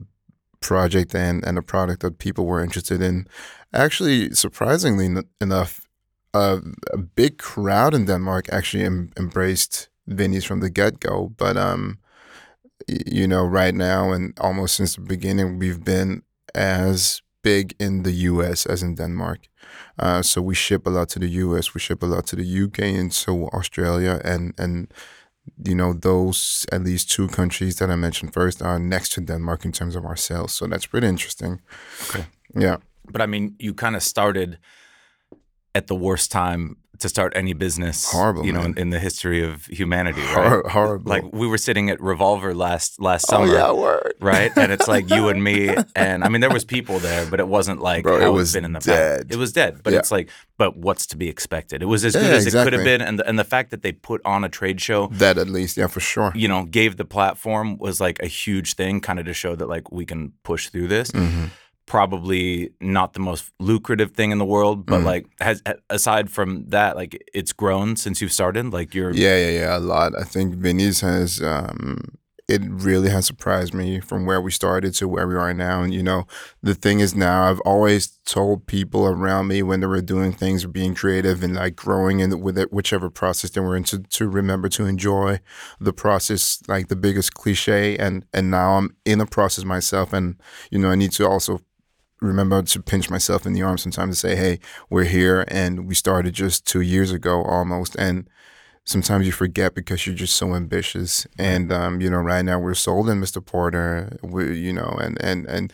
project 0.59 1.15
and, 1.15 1.45
and 1.45 1.57
a 1.57 1.61
product 1.61 2.01
that 2.01 2.19
people 2.19 2.45
were 2.45 2.63
interested 2.63 3.01
in. 3.01 3.27
Actually, 3.73 4.31
surprisingly 4.33 5.23
enough, 5.41 5.87
uh, 6.33 6.59
a 6.93 6.97
big 6.97 7.37
crowd 7.37 7.93
in 7.93 8.05
Denmark 8.05 8.47
actually 8.51 8.83
em- 8.83 9.11
embraced 9.17 9.89
Vinny's 10.07 10.45
from 10.45 10.59
the 10.59 10.69
get 10.69 10.99
go. 10.99 11.29
But 11.37 11.57
um, 11.57 11.99
y- 12.87 12.97
you 13.05 13.27
know, 13.27 13.43
right 13.45 13.75
now 13.75 14.11
and 14.11 14.33
almost 14.39 14.75
since 14.75 14.95
the 14.95 15.01
beginning, 15.01 15.59
we've 15.59 15.83
been 15.83 16.23
as 16.55 17.21
big 17.43 17.75
in 17.79 18.03
the 18.03 18.11
U.S. 18.11 18.65
as 18.65 18.83
in 18.83 18.95
Denmark. 18.95 19.47
Uh, 19.97 20.21
so 20.21 20.41
we 20.41 20.55
ship 20.55 20.87
a 20.87 20.89
lot 20.89 21.09
to 21.09 21.19
the 21.19 21.29
U.S., 21.29 21.73
we 21.73 21.79
ship 21.79 22.03
a 22.03 22.05
lot 22.05 22.25
to 22.27 22.35
the 22.35 22.43
U.K. 22.43 22.95
and 22.95 23.13
so 23.13 23.47
Australia, 23.49 24.19
and 24.23 24.53
and 24.57 24.91
you 25.65 25.75
know 25.75 25.93
those 25.93 26.65
at 26.71 26.83
least 26.83 27.11
two 27.11 27.27
countries 27.27 27.75
that 27.77 27.89
I 27.89 27.95
mentioned 27.95 28.33
first 28.33 28.61
are 28.61 28.79
next 28.79 29.09
to 29.13 29.21
Denmark 29.21 29.65
in 29.65 29.71
terms 29.71 29.95
of 29.95 30.05
our 30.05 30.17
sales. 30.17 30.53
So 30.53 30.67
that's 30.67 30.85
pretty 30.87 31.07
interesting. 31.07 31.61
Okay. 32.09 32.25
Yeah. 32.55 32.77
But 33.11 33.21
I 33.21 33.25
mean, 33.25 33.55
you 33.59 33.73
kind 33.73 33.95
of 33.95 34.03
started 34.03 34.59
at 35.75 35.87
the 35.87 35.95
worst 35.95 36.31
time 36.31 36.77
to 36.97 37.07
start 37.07 37.31
any 37.33 37.53
business. 37.53 38.11
Horrible, 38.11 38.45
you 38.45 38.51
know, 38.51 38.61
in, 38.63 38.77
in 38.77 38.89
the 38.89 38.99
history 38.99 39.41
of 39.41 39.65
humanity, 39.67 40.19
right? 40.19 40.47
Hor- 40.49 40.67
horrible. 40.67 41.09
Like 41.09 41.23
we 41.31 41.47
were 41.47 41.57
sitting 41.57 41.89
at 41.89 42.01
Revolver 42.01 42.53
last 42.53 42.99
last 42.99 43.25
oh 43.31 43.45
summer. 43.45 43.53
yeah, 43.53 43.71
word. 43.71 44.15
right? 44.19 44.51
And 44.57 44.69
it's 44.73 44.87
like 44.87 45.09
you 45.09 45.29
and 45.29 45.41
me, 45.41 45.73
and 45.95 46.25
I 46.25 46.27
mean, 46.29 46.41
there 46.41 46.49
was 46.49 46.65
people 46.65 46.99
there, 46.99 47.25
but 47.25 47.39
it 47.39 47.47
wasn't 47.47 47.79
like 47.81 48.03
Bro, 48.03 48.19
it 48.19 48.29
was 48.33 48.49
it's 48.49 48.55
been 48.55 48.65
in 48.65 48.73
the 48.73 48.79
dead. 48.79 49.21
past. 49.21 49.31
It 49.33 49.37
was 49.37 49.53
dead, 49.53 49.81
but 49.81 49.93
Yeah. 49.93 49.99
it's 49.99 50.11
like, 50.11 50.29
but 50.57 50.75
what's 50.75 51.05
to 51.07 51.15
be 51.17 51.29
expected? 51.29 51.81
It 51.81 51.85
was 51.85 52.03
as 52.03 52.15
Yeah, 52.15 52.21
good 52.21 52.33
as 52.33 52.47
it 52.47 52.51
could 52.51 52.73
have 52.73 52.83
been, 52.83 52.99
and 53.01 53.19
the, 53.19 53.29
and 53.29 53.39
the 53.39 53.45
fact 53.45 53.69
that 53.71 53.81
they 53.81 53.93
put 53.93 54.19
on 54.25 54.43
a 54.43 54.49
trade 54.49 54.81
show, 54.81 55.07
That 55.07 55.37
at 55.37 55.47
least, 55.47 55.77
yeah, 55.77 55.87
for 55.87 56.01
sure. 56.01 56.33
you 56.35 56.49
know, 56.49 56.65
gave 56.65 56.97
the 56.97 57.05
platform 57.05 57.77
was 57.77 58.01
like 58.01 58.19
a 58.21 58.27
huge 58.27 58.73
thing, 58.73 58.99
kind 58.99 59.19
of 59.19 59.25
to 59.25 59.33
show 59.33 59.55
that 59.55 59.69
like 59.69 59.89
we 59.89 60.05
can 60.05 60.33
push 60.43 60.67
through 60.67 60.87
this. 60.89 61.11
hmm 61.11 61.45
Probably 61.89 62.69
not 62.79 63.13
the 63.13 63.19
most 63.19 63.51
lucrative 63.59 64.11
thing 64.11 64.29
in 64.31 64.37
the 64.37 64.45
world, 64.45 64.85
but 64.85 65.01
Mhm. 65.01 65.05
like 65.11 65.25
has 65.41 65.61
aside 65.89 66.29
from 66.29 66.49
that, 66.69 66.95
like 66.95 67.13
it's 67.33 67.51
grown 67.51 67.95
since 67.95 68.21
you've 68.21 68.31
started. 68.31 68.71
Like 68.71 68.93
you're 68.95 69.11
Yeah, 69.11 69.37
yeah, 69.45 69.53
yeah, 69.61 69.77
a 69.77 69.83
lot. 69.93 70.13
I 70.15 70.23
think 70.23 70.53
Vinny's 70.55 71.01
has 71.01 71.41
um, 71.41 71.97
it 72.47 72.61
really 72.65 73.09
has 73.09 73.25
surprised 73.27 73.73
me 73.73 73.99
from 73.99 74.25
where 74.27 74.41
we 74.41 74.51
started 74.51 74.93
to 74.95 75.07
where 75.07 75.27
we 75.27 75.35
are 75.35 75.53
now. 75.53 75.83
And 75.83 75.93
you 75.93 76.03
know, 76.03 76.25
the 76.63 76.75
thing 76.75 76.99
is 76.99 77.15
now 77.15 77.49
I've 77.49 77.59
always 77.61 78.19
told 78.25 78.65
people 78.67 79.05
around 79.07 79.47
me 79.47 79.61
when 79.63 79.79
they 79.81 79.87
were 79.87 80.01
doing 80.01 80.31
things 80.31 80.63
or 80.65 80.67
being 80.67 80.93
creative 80.95 81.43
and 81.43 81.55
like 81.55 81.75
growing 81.75 82.19
in 82.21 82.39
with 82.41 82.57
it, 82.57 82.71
whichever 82.71 83.09
process 83.09 83.49
they 83.51 83.61
were 83.61 83.75
in 83.75 83.83
to, 83.85 83.99
to 84.17 84.27
remember 84.27 84.69
to 84.69 84.85
enjoy 84.85 85.39
the 85.79 85.93
process, 85.93 86.59
like 86.67 86.87
the 86.87 86.95
biggest 86.95 87.33
cliche. 87.33 87.97
And 87.97 88.25
and 88.33 88.49
now 88.51 88.77
I'm 88.77 88.95
in 89.05 89.21
a 89.21 89.25
process 89.25 89.63
myself, 89.65 90.13
and 90.13 90.35
you 90.71 90.79
know 90.79 90.91
I 90.91 90.95
need 90.95 91.11
to 91.13 91.27
also 91.27 91.61
remember 92.21 92.61
to 92.61 92.81
pinch 92.81 93.09
myself 93.09 93.45
in 93.45 93.53
the 93.53 93.61
arm 93.61 93.77
sometimes 93.77 94.15
to 94.15 94.27
say, 94.27 94.35
hey, 94.35 94.59
we're 94.89 95.05
here, 95.05 95.45
and 95.47 95.87
we 95.87 95.95
started 95.95 96.33
just 96.33 96.65
two 96.65 96.81
years 96.81 97.11
ago 97.11 97.43
almost, 97.43 97.95
and 97.95 98.29
sometimes 98.85 99.25
you 99.25 99.31
forget 99.31 99.75
because 99.75 100.05
you're 100.05 100.15
just 100.15 100.35
so 100.35 100.55
ambitious. 100.55 101.27
And 101.37 101.71
um, 101.71 102.01
you 102.01 102.09
know, 102.09 102.17
right 102.17 102.43
now 102.43 102.59
we're 102.59 102.73
sold 102.73 103.09
in 103.09 103.21
Mr. 103.21 103.43
Porter, 103.45 104.17
we, 104.21 104.57
you 104.57 104.73
know, 104.73 104.97
and 105.01 105.21
and 105.21 105.45
and 105.45 105.73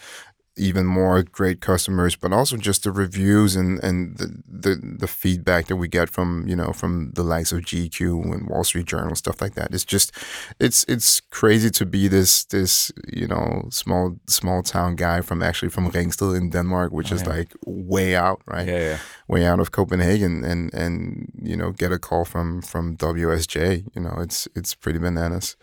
even 0.58 0.86
more 0.86 1.24
great 1.24 1.60
customers, 1.60 2.16
but 2.16 2.32
also 2.32 2.58
just 2.58 2.84
the 2.84 2.92
reviews 2.92 3.56
and 3.56 3.84
and 3.84 4.18
the, 4.18 4.42
the 4.48 4.96
the 5.00 5.08
feedback 5.08 5.68
that 5.68 5.76
we 5.76 5.88
get 5.88 6.10
from 6.10 6.48
you 6.48 6.56
know 6.56 6.72
from 6.72 7.12
the 7.12 7.24
likes 7.24 7.52
of 7.52 7.62
GQ 7.62 8.24
and 8.34 8.50
Wall 8.50 8.64
Street 8.64 8.86
Journal 8.86 9.16
stuff 9.16 9.42
like 9.42 9.56
that. 9.56 9.74
It's 9.74 9.86
just 9.86 10.12
it's 10.60 10.86
it's 10.88 11.22
crazy 11.32 11.70
to 11.72 11.86
be 11.86 12.08
this 12.08 12.46
this 12.46 12.92
you 13.08 13.28
know 13.28 13.68
small 13.70 14.18
small 14.28 14.64
town 14.64 14.96
guy 14.96 15.22
from 15.22 15.44
actually 15.44 15.70
from 15.70 15.90
Ringsted 15.92 16.38
in 16.38 16.50
Denmark, 16.50 16.92
which 16.92 17.12
oh, 17.12 17.16
is 17.16 17.26
like 17.26 17.54
way 17.66 18.16
out, 18.16 18.42
right? 18.46 18.68
Yeah, 18.68 18.80
yeah, 18.80 18.98
way 19.28 19.46
out 19.46 19.60
of 19.60 19.72
Copenhagen, 19.72 20.44
and 20.44 20.74
and 20.74 21.32
you 21.42 21.58
know 21.58 21.72
get 21.72 21.92
a 21.92 22.00
call 22.00 22.26
from 22.26 22.62
from 22.62 22.96
WSJ. 22.98 23.86
You 23.94 24.02
know, 24.02 24.16
it's 24.20 24.48
it's 24.56 24.74
pretty 24.74 25.00
bananas. 25.00 25.56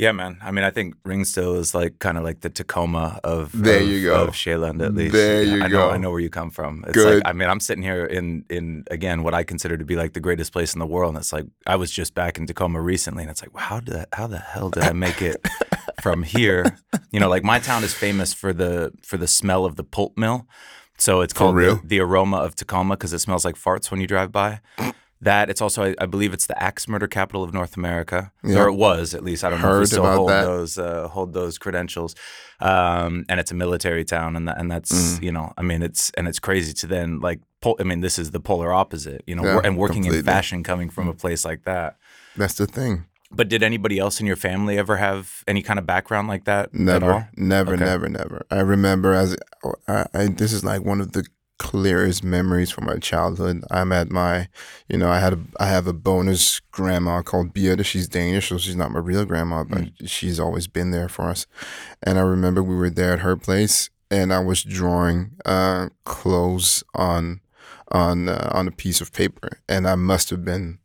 Yeah, 0.00 0.12
man. 0.12 0.38
I 0.40 0.50
mean, 0.50 0.64
I 0.64 0.70
think 0.70 0.94
Ringsted 1.02 1.58
is 1.58 1.74
like 1.74 1.98
kind 1.98 2.16
of 2.16 2.24
like 2.24 2.40
the 2.40 2.48
Tacoma 2.48 3.20
of 3.22 3.52
there 3.52 3.82
of, 3.82 3.86
you 3.86 4.04
go 4.04 4.24
of 4.24 4.30
Sjælland 4.30 4.82
at 4.82 4.94
least. 4.94 5.12
There 5.12 5.42
you 5.42 5.62
I 5.62 5.68
go. 5.68 5.76
Know, 5.76 5.90
I 5.90 5.98
know 5.98 6.10
where 6.10 6.20
you 6.20 6.30
come 6.30 6.50
from. 6.50 6.86
It's 6.86 6.94
Good. 6.94 7.16
like 7.16 7.22
I 7.26 7.34
mean, 7.34 7.50
I'm 7.50 7.60
sitting 7.60 7.82
here 7.82 8.06
in 8.06 8.46
in 8.48 8.84
again 8.90 9.22
what 9.22 9.34
I 9.34 9.42
consider 9.44 9.76
to 9.76 9.84
be 9.84 9.96
like 9.96 10.14
the 10.14 10.20
greatest 10.20 10.54
place 10.54 10.72
in 10.72 10.78
the 10.78 10.86
world, 10.86 11.10
and 11.10 11.18
it's 11.18 11.34
like 11.34 11.44
I 11.66 11.76
was 11.76 11.90
just 11.90 12.14
back 12.14 12.38
in 12.38 12.46
Tacoma 12.46 12.80
recently, 12.80 13.24
and 13.24 13.30
it's 13.30 13.42
like, 13.42 13.54
how 13.54 13.80
did 13.80 14.06
how 14.14 14.26
the 14.26 14.38
hell 14.38 14.70
did 14.70 14.84
I 14.84 14.94
make 14.94 15.20
it 15.20 15.46
from 16.00 16.22
here? 16.22 16.78
You 17.10 17.20
know, 17.20 17.28
like 17.28 17.44
my 17.44 17.58
town 17.58 17.84
is 17.84 17.92
famous 17.92 18.32
for 18.32 18.54
the 18.54 18.92
for 19.02 19.18
the 19.18 19.28
smell 19.28 19.66
of 19.66 19.76
the 19.76 19.84
pulp 19.84 20.16
mill. 20.16 20.46
So 20.96 21.20
it's 21.20 21.34
called 21.34 21.56
the, 21.56 21.80
the, 21.82 22.00
aroma 22.00 22.38
of 22.38 22.54
Tacoma 22.54 22.94
because 22.94 23.14
it 23.14 23.20
smells 23.20 23.44
like 23.44 23.56
farts 23.56 23.90
when 23.90 24.00
you 24.00 24.06
drive 24.06 24.32
by. 24.32 24.60
That 25.22 25.50
it's 25.50 25.60
also, 25.60 25.84
I, 25.84 25.94
I, 25.98 26.06
believe, 26.06 26.32
it's 26.32 26.46
the 26.46 26.60
axe 26.62 26.88
murder 26.88 27.06
capital 27.06 27.42
of 27.42 27.52
North 27.52 27.76
America, 27.76 28.32
or 28.42 28.68
it 28.68 28.74
was 28.74 29.14
at 29.14 29.22
least. 29.22 29.44
I 29.44 29.50
don't 29.50 29.58
Heard 29.58 29.68
know 29.68 29.74
if 29.76 29.80
we 29.80 29.86
still 29.86 30.06
hold 30.06 30.30
that. 30.30 30.44
those 30.44 30.78
uh, 30.78 31.08
hold 31.08 31.34
those 31.34 31.58
credentials. 31.58 32.14
Um, 32.60 33.26
and 33.28 33.38
it's 33.38 33.50
a 33.50 33.54
military 33.54 34.04
town, 34.04 34.34
and 34.34 34.48
that, 34.48 34.58
and 34.58 34.70
that's 34.70 34.92
mm. 34.92 35.22
you 35.22 35.32
know, 35.32 35.52
I 35.58 35.62
mean, 35.62 35.82
it's 35.82 36.10
and 36.16 36.26
it's 36.26 36.38
crazy 36.38 36.72
to 36.72 36.86
then 36.86 37.20
like, 37.20 37.40
pol- 37.60 37.76
I 37.78 37.84
mean, 37.84 38.00
this 38.00 38.18
is 38.18 38.30
the 38.30 38.40
polar 38.40 38.72
opposite, 38.72 39.22
you 39.26 39.34
know, 39.34 39.44
yeah, 39.44 39.60
and 39.62 39.76
working 39.76 40.02
completely. 40.02 40.20
in 40.20 40.24
fashion, 40.24 40.62
coming 40.62 40.88
from 40.88 41.08
a 41.08 41.14
place 41.14 41.44
like 41.44 41.64
that. 41.64 41.96
That's 42.36 42.54
the 42.54 42.66
thing. 42.66 43.04
But 43.32 43.48
did 43.48 43.62
anybody 43.62 43.98
else 43.98 44.20
in 44.20 44.26
your 44.26 44.36
family 44.36 44.76
ever 44.76 44.96
have 44.96 45.44
any 45.46 45.62
kind 45.62 45.78
of 45.78 45.86
background 45.86 46.26
like 46.26 46.44
that? 46.46 46.74
Never, 46.74 47.28
never, 47.36 47.74
okay. 47.74 47.84
never, 47.84 48.08
never. 48.08 48.46
I 48.50 48.60
remember 48.60 49.14
as 49.14 49.36
I, 49.86 50.06
I, 50.12 50.26
this 50.26 50.52
is 50.52 50.64
like 50.64 50.84
one 50.84 51.00
of 51.00 51.12
the 51.12 51.24
clearest 51.60 52.24
memories 52.24 52.70
from 52.70 52.86
my 52.86 52.96
childhood. 52.96 53.62
I'm 53.70 53.92
at 53.92 54.10
my, 54.10 54.48
you 54.88 54.96
know, 54.96 55.10
I 55.10 55.18
had 55.18 55.34
a, 55.34 55.40
I 55.60 55.66
have 55.66 55.86
a 55.86 55.92
bonus 55.92 56.58
grandma 56.72 57.20
called 57.20 57.52
Beata. 57.52 57.84
She's 57.84 58.08
Danish, 58.08 58.48
so 58.48 58.56
she's 58.56 58.76
not 58.76 58.92
my 58.92 58.98
real 58.98 59.26
grandma, 59.26 59.64
but 59.64 59.82
mm. 59.82 60.08
she's 60.08 60.40
always 60.40 60.66
been 60.66 60.90
there 60.90 61.10
for 61.10 61.28
us. 61.28 61.46
And 62.02 62.18
I 62.18 62.22
remember 62.22 62.62
we 62.62 62.76
were 62.76 62.88
there 62.88 63.12
at 63.12 63.18
her 63.18 63.36
place, 63.36 63.90
and 64.10 64.32
I 64.32 64.38
was 64.38 64.62
drawing 64.62 65.32
uh, 65.44 65.90
clothes 66.04 66.82
on 66.94 67.42
on 67.92 68.30
uh, 68.30 68.48
on 68.54 68.66
a 68.66 68.72
piece 68.72 69.02
of 69.02 69.12
paper, 69.12 69.60
and 69.68 69.86
I 69.86 69.96
must 69.96 70.30
have 70.30 70.42
been 70.42 70.78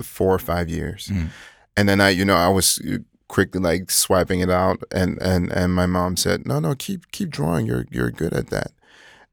four 0.00 0.32
or 0.32 0.38
five 0.38 0.68
years. 0.68 1.08
Mm. 1.08 1.30
And 1.76 1.88
then 1.88 2.00
I, 2.00 2.10
you 2.10 2.24
know, 2.24 2.36
I 2.36 2.48
was 2.48 2.80
quickly 3.26 3.60
like 3.60 3.90
swiping 3.90 4.38
it 4.38 4.50
out, 4.50 4.84
and 4.92 5.20
and 5.20 5.50
and 5.50 5.74
my 5.74 5.86
mom 5.86 6.16
said, 6.16 6.46
"No, 6.46 6.60
no, 6.60 6.76
keep 6.76 7.10
keep 7.10 7.30
drawing. 7.30 7.66
You're 7.66 7.86
you're 7.90 8.12
good 8.12 8.32
at 8.32 8.50
that." 8.50 8.70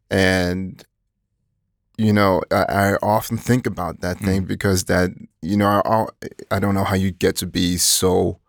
And 0.10 0.84
you 1.98 2.14
know 2.14 2.42
I, 2.52 2.64
I, 2.64 2.96
often 3.02 3.38
think 3.38 3.68
about 3.68 4.00
that 4.02 4.20
thing 4.20 4.44
mm. 4.44 4.48
because 4.48 4.86
that 4.86 5.12
you 5.42 5.58
know 5.58 5.82
I, 5.86 6.06
I 6.50 6.60
don't 6.60 6.74
know 6.74 6.84
how 6.84 6.96
you 6.96 7.12
get 7.12 7.36
to 7.38 7.46
be 7.46 7.78
so 7.78 8.40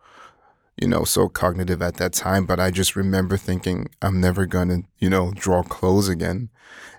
you 0.80 0.88
know 0.88 1.04
so 1.04 1.28
cognitive 1.28 1.82
at 1.82 1.96
that 1.96 2.12
time 2.12 2.46
but 2.46 2.58
i 2.58 2.70
just 2.70 2.96
remember 2.96 3.36
thinking 3.36 3.88
i'm 4.00 4.20
never 4.20 4.46
gonna 4.46 4.82
you 4.98 5.10
know 5.10 5.32
draw 5.34 5.62
clothes 5.62 6.08
again 6.08 6.48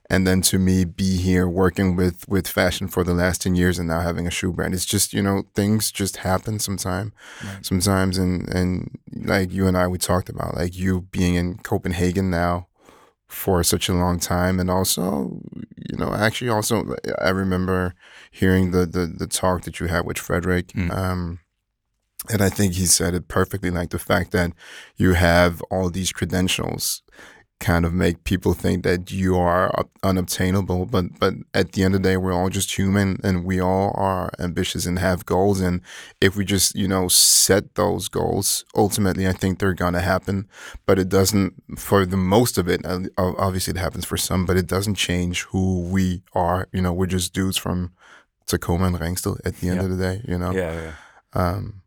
and 0.10 0.28
then 0.28 0.42
to 0.42 0.60
me 0.60 0.84
be 0.84 1.18
here 1.18 1.48
working 1.48 1.96
with 1.96 2.28
with 2.28 2.48
fashion 2.48 2.88
for 2.88 3.04
the 3.04 3.14
last 3.14 3.42
10 3.42 3.56
years 3.56 3.80
and 3.80 3.88
now 3.88 4.02
having 4.02 4.28
a 4.28 4.32
shoe 4.32 4.52
brand 4.52 4.74
it's 4.74 4.86
just 4.86 5.14
you 5.14 5.22
know 5.22 5.44
things 5.56 5.92
just 5.92 6.18
happen 6.18 6.60
sometime 6.60 7.14
right. 7.44 7.66
sometimes 7.66 8.18
and 8.18 8.48
and 8.50 9.00
like 9.14 9.52
you 9.52 9.68
and 9.68 9.78
i 9.78 9.88
we 9.88 9.98
talked 9.98 10.30
about 10.30 10.56
like 10.56 10.78
you 10.78 11.02
being 11.12 11.36
in 11.36 11.56
copenhagen 11.60 12.30
now 12.30 12.68
for 13.32 13.64
such 13.64 13.88
a 13.88 13.94
long 13.94 14.20
time 14.20 14.60
and 14.60 14.70
also 14.70 15.40
you 15.90 15.98
know 15.98 16.14
actually 16.14 16.50
also 16.50 16.96
i 17.20 17.30
remember 17.30 17.96
hearing 18.30 18.72
the 18.72 18.86
the, 18.86 19.08
the 19.08 19.26
talk 19.26 19.62
that 19.62 19.80
you 19.80 19.88
had 19.88 20.06
with 20.06 20.18
frederick 20.18 20.68
mm. 20.74 20.92
um, 20.92 21.40
and 22.30 22.42
i 22.42 22.50
think 22.50 22.74
he 22.74 22.86
said 22.86 23.14
it 23.14 23.30
perfectly 23.30 23.72
like 23.72 23.90
the 23.92 23.98
fact 23.98 24.32
that 24.32 24.52
you 24.98 25.14
have 25.14 25.62
all 25.72 25.90
these 25.90 26.12
credentials 26.12 27.04
kind 27.62 27.86
of 27.86 27.94
make 27.94 28.26
people 28.26 28.54
think 28.54 28.84
that 28.84 29.12
you 29.12 29.38
are 29.38 29.72
unobtainable. 30.04 30.86
But 30.86 31.18
but 31.20 31.36
at 31.54 31.72
the 31.72 31.84
end 31.84 31.96
of 31.96 32.02
the 32.02 32.10
day, 32.10 32.18
we're 32.18 32.34
all 32.34 32.50
just 32.50 32.78
human, 32.78 33.20
and 33.24 33.46
we 33.46 33.62
all 33.62 33.94
are 33.96 34.32
ambitious 34.40 34.86
and 34.86 35.00
have 35.00 35.26
goals. 35.26 35.62
And 35.62 35.80
if 36.20 36.36
we 36.36 36.44
just 36.44 36.76
you 36.76 36.88
know 36.88 37.08
set 37.08 37.76
those 37.76 38.10
goals, 38.10 38.66
ultimately, 38.76 39.28
I 39.28 39.34
think 39.34 39.60
they're 39.60 39.74
gonna 39.74 40.02
happen. 40.02 40.50
But 40.86 41.00
it 41.00 41.08
doesn't 41.08 41.80
for 41.80 42.06
the 42.06 42.18
most 42.18 42.58
of 42.58 42.68
it. 42.68 42.82
Obviously, 43.18 43.72
it 43.72 43.80
happens 43.80 44.04
for 44.04 44.18
some, 44.18 44.46
but 44.46 44.58
it 44.58 44.68
doesn't 44.68 44.96
change 44.96 45.44
who 45.44 45.82
we 45.82 46.24
are. 46.34 46.68
You 46.74 46.82
know, 46.82 46.92
we're 46.92 47.06
just 47.06 47.34
dudes 47.34 47.58
from 47.58 47.94
Tacoma 48.48 48.88
and 48.88 49.00
Ringsted 49.00 49.40
at 49.46 49.56
the 49.58 49.70
end 49.70 49.78
yeah. 49.78 49.84
of 49.84 49.98
the 49.98 50.04
day. 50.04 50.22
You 50.28 50.38
know. 50.38 50.52
Yeah. 50.52 50.74
Yeah. 50.74 50.94
Um, 51.34 51.81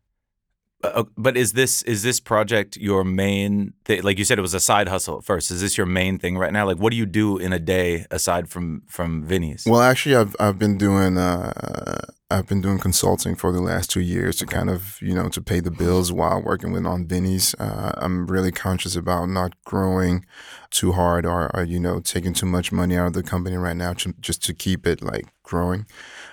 uh, 0.95 1.05
but 1.17 1.37
is 1.37 1.53
this 1.53 1.83
is 1.83 2.03
this 2.03 2.21
project 2.21 2.76
your 2.76 3.05
main 3.05 3.73
thing? 3.85 4.03
Like 4.03 4.19
you 4.19 4.25
said, 4.25 4.38
it 4.38 4.43
was 4.43 4.55
a 4.55 4.61
side 4.61 4.88
hustle 4.88 5.19
at 5.19 5.25
first. 5.25 5.50
Is 5.50 5.61
this 5.61 5.76
your 5.76 5.87
main 5.87 6.19
thing 6.19 6.37
right 6.37 6.53
now? 6.53 6.67
Like, 6.67 6.79
what 6.79 6.91
do 6.91 6.97
you 6.97 7.07
do 7.07 7.38
in 7.38 7.53
a 7.53 7.59
day 7.59 8.07
aside 8.11 8.49
from 8.49 8.83
from 8.87 9.25
Vinny's? 9.25 9.64
Well, 9.67 9.83
actually, 9.83 10.17
I've 10.17 10.37
I've 10.38 10.59
been 10.59 10.79
doing 10.79 11.17
uh, 11.17 12.00
I've 12.31 12.47
been 12.47 12.61
doing 12.61 12.79
consulting 12.79 13.37
for 13.37 13.53
the 13.53 13.61
last 13.61 13.91
two 13.91 14.00
years 14.00 14.37
to 14.37 14.47
kind 14.47 14.69
of 14.69 14.99
you 15.00 15.14
know 15.14 15.29
to 15.29 15.41
pay 15.41 15.61
the 15.61 15.71
bills 15.71 16.12
while 16.12 16.43
working 16.43 16.73
with 16.73 16.87
on 16.87 17.07
Vinny's. 17.07 17.55
Uh, 17.59 17.93
I'm 17.97 18.26
really 18.26 18.53
conscious 18.53 18.97
about 18.97 19.29
not 19.29 19.53
growing 19.64 20.25
too 20.71 20.93
hard 20.93 21.26
or, 21.26 21.55
or 21.55 21.62
you 21.62 21.79
know 21.79 22.00
taking 22.00 22.35
too 22.35 22.47
much 22.47 22.73
money 22.73 22.97
out 22.97 23.09
of 23.09 23.12
the 23.12 23.23
company 23.23 23.57
right 23.57 23.76
now, 23.76 23.93
to, 23.95 24.14
just 24.21 24.43
to 24.45 24.55
keep 24.55 24.87
it 24.87 25.03
like 25.03 25.26
growing. 25.43 25.87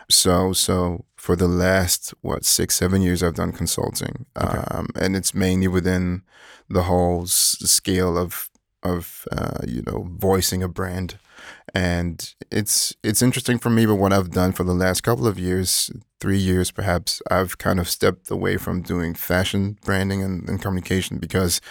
So 0.09 0.53
so 0.53 1.05
for 1.21 1.35
the 1.35 1.47
last 1.47 2.15
what 2.21 2.43
six 2.43 2.73
seven 2.73 3.03
years 3.03 3.21
I've 3.21 3.35
done 3.35 3.51
consulting, 3.51 4.25
okay. 4.35 4.63
um, 4.71 4.87
and 4.99 5.15
it's 5.15 5.35
mainly 5.35 5.67
within 5.67 6.23
the 6.67 6.81
whole 6.81 7.21
s- 7.25 7.57
scale 7.63 8.17
of 8.17 8.49
of 8.81 9.27
uh, 9.31 9.59
you 9.67 9.83
know 9.83 10.07
voicing 10.17 10.63
a 10.63 10.67
brand, 10.67 11.19
and 11.75 12.33
it's 12.49 12.95
it's 13.03 13.21
interesting 13.21 13.59
for 13.59 13.69
me. 13.69 13.85
But 13.85 13.97
what 13.97 14.11
I've 14.11 14.31
done 14.31 14.51
for 14.51 14.63
the 14.63 14.73
last 14.73 15.01
couple 15.01 15.27
of 15.27 15.37
years, 15.37 15.91
three 16.19 16.39
years 16.39 16.71
perhaps, 16.71 17.21
I've 17.29 17.59
kind 17.59 17.79
of 17.79 17.87
stepped 17.87 18.31
away 18.31 18.57
from 18.57 18.81
doing 18.81 19.13
fashion 19.13 19.77
branding 19.85 20.23
and, 20.23 20.49
and 20.49 20.59
communication 20.59 21.19
because 21.19 21.61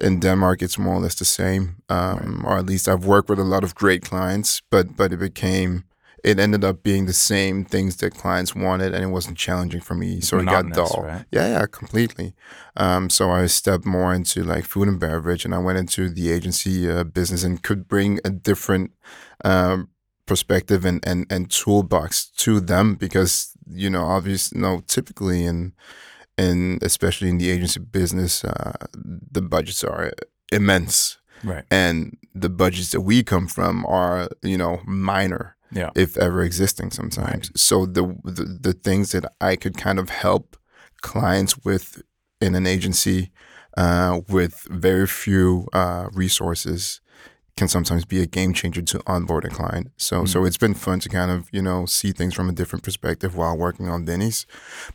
in 0.00 0.18
Denmark, 0.18 0.60
it's 0.60 0.76
more 0.76 0.94
or 0.94 1.02
less 1.02 1.14
the 1.14 1.24
same, 1.24 1.76
um, 1.88 2.42
right. 2.44 2.52
or 2.52 2.58
at 2.58 2.66
least 2.66 2.88
I've 2.88 3.06
worked 3.06 3.30
with 3.30 3.38
a 3.38 3.44
lot 3.54 3.62
of 3.62 3.76
great 3.76 4.02
clients, 4.02 4.60
but 4.70 4.96
but 4.96 5.12
it 5.12 5.18
became 5.18 5.84
it 6.22 6.38
ended 6.38 6.64
up 6.64 6.82
being 6.82 7.06
the 7.06 7.12
same 7.12 7.64
things 7.64 7.96
that 7.96 8.14
clients 8.14 8.54
wanted, 8.54 8.94
and 8.94 9.02
it 9.02 9.08
wasn't 9.08 9.36
challenging 9.36 9.80
for 9.80 9.94
me. 9.94 10.20
So 10.20 10.38
it 10.38 10.44
got 10.44 10.70
dull. 10.72 11.02
Right? 11.04 11.24
Yeah, 11.30 11.48
yeah, 11.48 11.66
completely. 11.66 12.34
Um, 12.76 13.10
so 13.10 13.30
I 13.30 13.46
stepped 13.46 13.84
more 13.84 14.14
into 14.14 14.44
like 14.44 14.64
food 14.64 14.88
and 14.88 15.00
beverage, 15.00 15.44
and 15.44 15.54
I 15.54 15.58
went 15.58 15.78
into 15.78 16.08
the 16.08 16.30
agency 16.30 16.88
uh, 16.90 17.04
business 17.04 17.42
and 17.42 17.62
could 17.62 17.88
bring 17.88 18.20
a 18.24 18.30
different 18.30 18.92
um, 19.44 19.88
perspective 20.26 20.84
and, 20.84 21.06
and 21.06 21.26
and 21.30 21.50
toolbox 21.50 22.26
to 22.26 22.60
them 22.60 22.94
because 22.94 23.52
you 23.74 23.90
know, 23.90 24.04
obviously, 24.04 24.58
you 24.58 24.62
no, 24.62 24.76
know, 24.76 24.82
typically 24.86 25.44
in 25.44 25.72
in 26.38 26.78
especially 26.82 27.28
in 27.28 27.38
the 27.38 27.50
agency 27.50 27.80
business, 27.80 28.44
uh, 28.44 28.72
the 28.94 29.42
budgets 29.42 29.84
are 29.84 30.12
immense. 30.50 31.18
Right. 31.44 31.64
And 31.70 32.16
the 32.34 32.48
budgets 32.48 32.92
that 32.92 33.00
we 33.00 33.22
come 33.22 33.48
from 33.48 33.84
are, 33.86 34.28
you 34.42 34.56
know, 34.56 34.80
minor 34.86 35.56
yeah. 35.72 35.90
if 35.94 36.16
ever 36.16 36.42
existing 36.42 36.90
sometimes. 36.90 37.48
Right. 37.50 37.58
So 37.58 37.86
the, 37.86 38.02
the 38.24 38.58
the 38.60 38.72
things 38.72 39.12
that 39.12 39.24
I 39.40 39.56
could 39.56 39.76
kind 39.76 39.98
of 39.98 40.08
help 40.10 40.56
clients 41.00 41.58
with 41.64 42.02
in 42.40 42.54
an 42.54 42.66
agency 42.66 43.30
uh, 43.76 44.20
with 44.28 44.66
very 44.70 45.06
few 45.06 45.66
uh, 45.72 46.08
resources 46.12 47.00
can 47.54 47.68
sometimes 47.68 48.06
be 48.06 48.22
a 48.22 48.26
game 48.26 48.54
changer 48.54 48.80
to 48.80 49.02
onboard 49.06 49.44
a 49.44 49.48
client. 49.50 49.90
So 49.98 50.24
so 50.24 50.44
it's 50.46 50.56
been 50.56 50.72
fun 50.74 51.00
to 51.00 51.08
kind 51.10 51.30
of 51.30 51.48
you 51.52 51.60
know 51.62 51.84
see 51.86 52.10
things 52.12 52.34
from 52.34 52.48
a 52.48 52.52
different 52.52 52.82
perspective 52.82 53.36
while 53.36 53.56
working 53.58 53.88
on 53.88 54.06
Vinny's. 54.06 54.46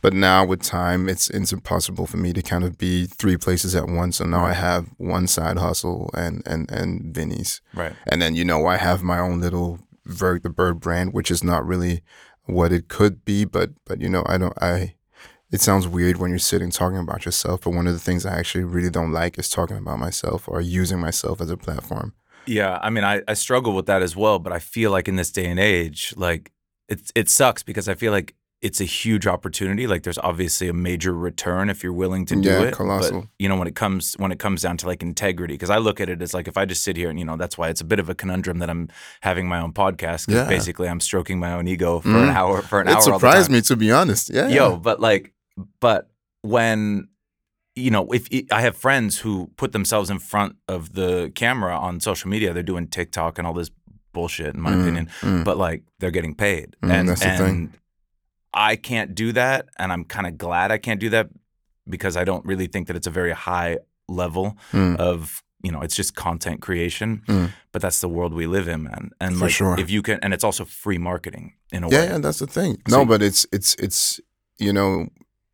But 0.02 0.12
now 0.12 0.44
with 0.44 0.62
time, 0.62 1.08
it's 1.08 1.30
it's 1.30 1.52
impossible 1.52 2.06
for 2.06 2.16
me 2.16 2.32
to 2.32 2.42
kind 2.42 2.64
of 2.64 2.76
be 2.76 3.06
three 3.06 3.36
places 3.36 3.74
at 3.76 3.86
once. 3.86 4.16
So 4.16 4.24
now 4.24 4.44
I 4.44 4.54
have 4.54 4.86
one 4.96 5.26
side 5.28 5.56
hustle 5.58 6.10
and 6.14 6.42
and 6.46 6.68
and 6.70 7.14
Vinny's, 7.14 7.60
Right. 7.74 7.92
and 8.08 8.20
then 8.20 8.34
you 8.34 8.44
know 8.44 8.66
I 8.66 8.76
have 8.76 9.02
my 9.04 9.20
own 9.20 9.40
little 9.40 9.78
Verg 10.08 10.42
the 10.42 10.50
Bird 10.50 10.80
brand, 10.80 11.12
which 11.12 11.30
is 11.30 11.44
not 11.44 11.66
really 11.66 12.02
what 12.44 12.72
it 12.72 12.88
could 12.88 13.24
be. 13.24 13.44
But 13.44 13.70
but 13.84 14.00
you 14.00 14.08
know 14.08 14.24
I 14.26 14.38
don't 14.38 14.60
I. 14.62 14.94
It 15.50 15.62
sounds 15.62 15.88
weird 15.88 16.18
when 16.18 16.30
you're 16.30 16.38
sitting 16.38 16.70
talking 16.70 16.98
about 16.98 17.24
yourself, 17.24 17.62
but 17.62 17.70
one 17.70 17.86
of 17.86 17.94
the 17.94 17.98
things 17.98 18.26
I 18.26 18.38
actually 18.38 18.64
really 18.64 18.90
don't 18.90 19.12
like 19.12 19.38
is 19.38 19.48
talking 19.48 19.78
about 19.78 19.98
myself 19.98 20.46
or 20.46 20.60
using 20.60 21.00
myself 21.00 21.40
as 21.40 21.50
a 21.50 21.56
platform. 21.56 22.12
Yeah, 22.44 22.78
I 22.82 22.90
mean, 22.90 23.02
I, 23.02 23.22
I 23.26 23.32
struggle 23.32 23.74
with 23.74 23.86
that 23.86 24.02
as 24.02 24.14
well, 24.14 24.38
but 24.38 24.52
I 24.52 24.58
feel 24.58 24.90
like 24.90 25.08
in 25.08 25.16
this 25.16 25.30
day 25.30 25.46
and 25.46 25.58
age, 25.58 26.12
like 26.16 26.52
it 26.88 27.10
it 27.14 27.28
sucks 27.28 27.62
because 27.62 27.88
I 27.88 27.94
feel 27.94 28.12
like 28.12 28.34
it's 28.60 28.80
a 28.80 28.84
huge 28.84 29.24
opportunity. 29.26 29.86
Like 29.86 30.02
there's 30.02 30.18
obviously 30.18 30.68
a 30.68 30.72
major 30.72 31.12
return 31.12 31.70
if 31.70 31.84
you're 31.84 31.92
willing 31.92 32.26
to 32.26 32.34
do 32.34 32.48
Yeah, 32.48 32.62
it. 32.62 32.70
But, 32.72 32.76
colossal. 32.76 33.28
you 33.38 33.48
know, 33.48 33.56
when 33.56 33.68
it 33.68 33.76
comes 33.76 34.14
when 34.14 34.32
it 34.32 34.38
comes 34.40 34.62
down 34.62 34.76
to 34.78 34.86
like 34.86 35.00
integrity, 35.02 35.54
because 35.54 35.70
I 35.70 35.78
look 35.78 36.00
at 36.00 36.08
it 36.08 36.20
as 36.22 36.34
like 36.34 36.48
if 36.48 36.56
I 36.56 36.64
just 36.64 36.82
sit 36.82 36.96
here 36.96 37.08
and 37.08 37.18
you 37.20 37.24
know 37.24 37.36
that's 37.36 37.56
why 37.56 37.68
it's 37.68 37.80
a 37.80 37.84
bit 37.84 38.00
of 38.00 38.08
a 38.08 38.14
conundrum 38.16 38.58
that 38.58 38.68
I'm 38.68 38.88
having 39.20 39.46
my 39.48 39.60
own 39.60 39.72
podcast 39.72 40.26
because 40.26 40.42
Yeah. 40.42 40.48
basically 40.48 40.88
I'm 40.88 40.98
stroking 41.00 41.38
my 41.38 41.52
own 41.52 41.68
ego 41.68 42.00
for 42.00 42.08
an 42.16 42.30
Mm. 42.30 42.34
hour 42.34 42.62
for 42.62 42.80
an 42.80 42.88
It 42.88 42.92
hour. 42.92 42.96
the 42.96 43.02
surprised 43.02 43.50
me 43.50 43.60
to 43.62 43.76
be 43.76 43.92
honest. 43.92 44.28
Yeah, 44.30 44.48
Yo, 44.48 44.76
but 44.76 44.98
like, 45.00 45.32
but 45.80 46.10
when 46.42 47.08
you 47.76 47.92
know, 47.92 48.08
if 48.12 48.26
I 48.50 48.60
have 48.62 48.76
friends 48.76 49.18
who 49.20 49.52
put 49.56 49.70
themselves 49.70 50.10
in 50.10 50.18
front 50.18 50.56
of 50.66 50.94
the 50.94 51.30
camera 51.36 51.76
on 51.76 52.00
social 52.00 52.28
media, 52.28 52.52
they're 52.52 52.64
doing 52.64 52.88
TikTok 52.88 53.38
and 53.38 53.46
all 53.46 53.54
this 53.54 53.70
bullshit, 54.12 54.56
in 54.56 54.60
my 54.60 54.72
Mm, 54.72 54.80
opinion. 54.82 55.08
mm. 55.20 55.44
But 55.44 55.58
like, 55.58 55.84
they're 56.00 56.10
getting 56.10 56.34
paid, 56.34 56.74
Mm, 56.82 56.90
and 56.90 57.08
that's 57.08 57.20
the 57.20 57.26
and 57.28 57.38
thing. 57.38 57.74
I 58.54 58.76
can't 58.76 59.14
do 59.14 59.32
that, 59.32 59.66
and 59.78 59.92
I'm 59.92 60.04
kind 60.04 60.26
of 60.26 60.38
glad 60.38 60.70
I 60.70 60.78
can't 60.78 61.00
do 61.00 61.10
that 61.10 61.28
because 61.88 62.16
I 62.16 62.24
don't 62.24 62.44
really 62.44 62.66
think 62.66 62.86
that 62.88 62.96
it's 62.96 63.06
a 63.06 63.10
very 63.10 63.32
high 63.32 63.78
level 64.08 64.56
Mm. 64.72 64.96
of 64.98 65.42
you 65.60 65.72
know, 65.72 65.80
it's 65.82 65.96
just 65.96 66.14
content 66.14 66.60
creation. 66.62 67.20
Mm. 67.26 67.50
But 67.72 67.82
that's 67.82 68.00
the 68.00 68.08
world 68.08 68.32
we 68.32 68.46
live 68.46 68.68
in, 68.68 68.84
man. 68.84 69.10
And 69.20 69.36
For 69.36 69.46
like, 69.46 69.52
sure. 69.52 69.76
if 69.80 69.90
you 69.90 70.02
can, 70.02 70.20
and 70.22 70.32
it's 70.32 70.44
also 70.44 70.64
free 70.64 70.98
marketing 70.98 71.54
in 71.72 71.82
a 71.82 71.88
yeah, 71.90 71.98
way. 71.98 72.06
yeah, 72.06 72.14
and 72.14 72.24
that's 72.24 72.38
the 72.38 72.46
thing. 72.46 72.80
So- 72.88 72.98
No, 72.98 73.04
but 73.04 73.22
it's 73.22 73.44
it's 73.50 73.74
it's 73.74 74.20
you 74.58 74.72
know 74.72 75.08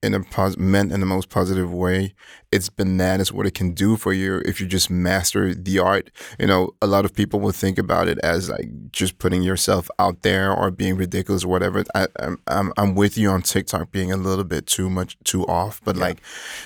in 0.04 0.14
a 0.14 0.23
pos- 0.23 0.56
meant 0.58 0.92
in 0.92 1.00
the 1.00 1.06
most 1.06 1.28
positive 1.30 1.73
way. 1.73 2.14
It's 2.52 2.68
bananas 2.68 3.32
what 3.32 3.46
it 3.46 3.54
can 3.54 3.73
do 3.73 3.96
for 3.96 4.12
you 4.12 4.40
if 4.44 4.61
you 4.61 4.66
just 4.66 4.90
master 4.90 5.54
the 5.54 5.78
art. 5.80 6.11
You 6.38 6.46
know, 6.46 6.70
a 6.80 6.87
lot 6.87 7.04
of 7.04 7.14
people 7.14 7.40
will 7.40 7.52
think 7.52 7.78
about 7.78 8.06
it 8.06 8.18
as 8.18 8.49
like 8.49 8.68
just 8.92 9.18
putting 9.18 9.42
yourself 9.42 9.90
out 9.99 10.23
there 10.23 10.54
or 10.54 10.70
being 10.70 10.96
ridiculous 10.96 11.44
or 11.44 11.49
whatever. 11.49 11.82
I, 11.94 12.06
I'm 12.20 12.38
I'm 12.46 12.73
I'm 12.76 12.94
with 12.94 13.18
you 13.18 13.30
on 13.30 13.42
TikTok 13.42 13.90
being 13.90 14.12
a 14.12 14.16
little 14.16 14.44
bit 14.44 14.66
too 14.66 14.88
much 14.88 15.16
too 15.25 15.44
off, 15.46 15.80
but 15.84 15.96
like 15.96 16.20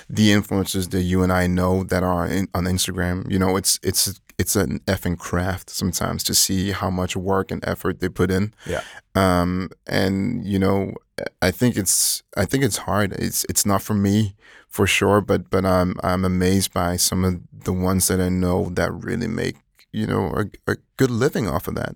the 0.09 0.29
influencers 0.29 0.91
that 0.91 1.01
you 1.01 1.23
and 1.23 1.31
I 1.31 1.47
know 1.47 1.83
that 1.85 2.03
are 2.03 2.27
in, 2.27 2.47
on 2.53 2.65
Instagram, 2.65 3.31
you 3.31 3.39
know, 3.39 3.55
it's 3.57 3.79
it's 3.81 4.19
it's 4.39 4.55
an 4.55 4.79
effing 4.87 5.17
craft 5.17 5.69
sometimes 5.69 6.23
to 6.23 6.33
see 6.33 6.71
how 6.71 6.89
much 6.89 7.15
work 7.15 7.51
and 7.51 7.63
effort 7.67 7.99
they 7.99 8.09
put 8.09 8.31
in. 8.31 8.53
Yeah. 8.65 8.81
um 9.15 9.69
and 9.85 10.45
you 10.51 10.59
know 10.59 10.93
i 11.41 11.51
think 11.51 11.75
it's 11.75 12.23
i 12.41 12.45
think 12.45 12.63
it's 12.63 12.77
hard. 12.87 13.13
It's 13.13 13.45
it's 13.51 13.65
not 13.65 13.81
for 13.81 13.93
me 14.07 14.35
for 14.67 14.85
sure 14.87 15.19
but 15.21 15.49
but 15.49 15.65
i'm 15.65 15.95
i'm 16.03 16.23
amazed 16.23 16.71
by 16.73 16.95
some 16.95 17.25
of 17.25 17.33
the 17.65 17.73
ones 17.73 18.07
that 18.07 18.21
i 18.21 18.29
know 18.29 18.69
that 18.79 18.91
really 18.93 19.27
make 19.27 19.55
you 19.91 20.05
know 20.05 20.23
a, 20.41 20.71
a 20.71 20.75
good 20.97 21.09
living 21.09 21.47
off 21.47 21.67
of 21.67 21.75
that 21.75 21.95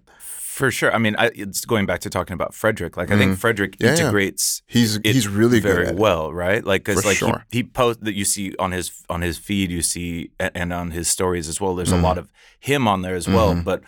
For 0.54 0.70
sure. 0.70 0.94
I 0.94 1.00
mean, 1.00 1.16
I, 1.18 1.32
it's 1.34 1.66
going 1.66 1.86
back 1.88 2.00
to 2.02 2.10
talking 2.12 2.36
about 2.36 2.54
Frederick. 2.54 2.96
Like, 2.96 3.10
I 3.12 3.18
think 3.18 3.40
Frederick 3.40 3.72
Mm-hmm. 3.72 3.84
Yeah, 3.86 3.94
yeah. 3.96 4.00
integrates 4.02 4.62
he's 4.68 4.98
it 4.98 5.06
he's 5.16 5.28
really 5.28 5.60
good 5.60 5.74
very 5.76 5.88
it. 5.88 5.96
well, 5.96 6.32
right? 6.32 6.64
Like, 6.64 6.84
because 6.84 7.04
like 7.06 7.18
sure. 7.18 7.46
he, 7.50 7.60
he 7.60 7.64
post 7.64 8.04
that 8.06 8.14
you 8.14 8.24
see 8.24 8.56
on 8.60 8.72
his 8.72 8.92
on 9.10 9.22
his 9.22 9.38
feed, 9.40 9.72
you 9.72 9.82
see 9.82 10.30
and 10.40 10.72
on 10.72 10.92
his 10.92 11.08
stories 11.08 11.48
as 11.50 11.60
well. 11.60 11.74
There's 11.76 11.90
Mm-hmm. 11.90 12.06
a 12.06 12.08
lot 12.08 12.18
of 12.20 12.32
him 12.60 12.88
on 12.88 13.02
there 13.02 13.16
as 13.16 13.28
well, 13.28 13.56
but 13.66 13.82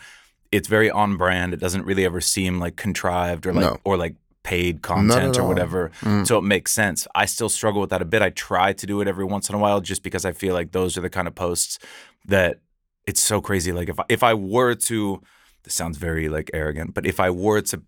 it's 0.51 0.67
very 0.67 0.89
on 0.89 1.17
brand. 1.17 1.53
It 1.53 1.59
doesn't 1.59 1.85
really 1.85 2.03
ever 2.05 2.19
seem 2.21 2.59
like 2.59 2.75
contrived 2.77 3.45
or 3.45 3.53
like 3.53 3.65
No. 3.65 3.77
or 3.83 3.95
like 3.95 4.15
paid 4.41 4.81
content 4.81 5.37
or 5.37 5.47
whatever. 5.47 5.91
Mm. 6.01 6.25
So 6.25 6.37
it 6.39 6.43
makes 6.43 6.71
sense. 6.71 7.07
I 7.13 7.25
still 7.27 7.49
struggle 7.49 7.81
with 7.81 7.89
that 7.91 8.01
a 8.01 8.05
bit. 8.05 8.21
I 8.23 8.29
try 8.31 8.73
to 8.73 8.85
do 8.87 9.01
it 9.01 9.07
every 9.07 9.25
once 9.25 9.49
in 9.49 9.55
a 9.55 9.59
while, 9.59 9.81
just 9.81 10.01
because 10.03 10.23
I 10.25 10.33
feel 10.33 10.53
like 10.55 10.71
those 10.71 10.97
are 10.97 11.01
the 11.01 11.09
kind 11.11 11.27
of 11.27 11.35
posts 11.35 11.77
that 12.25 12.59
it's 13.05 13.21
so 13.21 13.39
crazy. 13.41 13.71
Like 13.71 13.89
if 13.89 13.99
I, 13.99 14.03
if 14.09 14.23
I 14.23 14.33
were 14.33 14.73
to, 14.89 15.21
this 15.65 15.73
sounds 15.73 15.97
very 15.97 16.29
like 16.29 16.49
arrogant, 16.53 16.93
but 16.93 17.05
if 17.05 17.19
I 17.19 17.29
were 17.29 17.61
to 17.61 17.81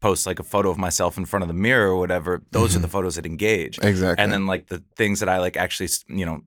post 0.00 0.26
like 0.26 0.38
a 0.38 0.44
photo 0.44 0.70
of 0.70 0.78
myself 0.78 1.18
in 1.18 1.24
front 1.24 1.42
of 1.42 1.48
the 1.48 1.54
mirror 1.54 1.88
or 1.88 1.96
whatever, 1.96 2.42
those 2.52 2.76
are 2.76 2.78
the 2.78 2.86
mm-hmm. 2.86 2.92
photos 2.92 3.16
that 3.16 3.26
engage. 3.26 3.78
exactly 3.82 4.22
And 4.22 4.32
then 4.32 4.46
like 4.46 4.68
the 4.68 4.82
things 4.96 5.20
that 5.20 5.28
I 5.28 5.38
like 5.38 5.56
actually, 5.56 5.88
you 6.08 6.24
know, 6.24 6.42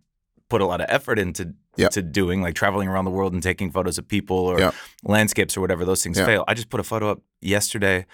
put 0.50 0.62
a 0.62 0.66
lot 0.66 0.80
of 0.80 0.88
effort 0.90 1.20
into 1.20 1.54
Yeah. 1.76 1.90
to 1.90 2.02
doing, 2.02 2.42
like 2.42 2.56
traveling 2.56 2.88
around 2.88 3.06
the 3.06 3.12
world 3.12 3.34
and 3.34 3.44
taking 3.44 3.72
photos 3.72 3.98
of 3.98 4.08
people 4.08 4.38
or 4.38 4.60
Yeah. 4.60 4.72
landscapes 5.04 5.58
or 5.58 5.62
whatever. 5.62 5.84
Those 5.84 6.04
things 6.04 6.18
Yeah. 6.18 6.26
fail. 6.26 6.44
I 6.48 6.54
just 6.54 6.70
put 6.70 6.80
a 6.80 6.84
photo 6.84 7.12
up 7.12 7.22
yesterday, 7.42 8.06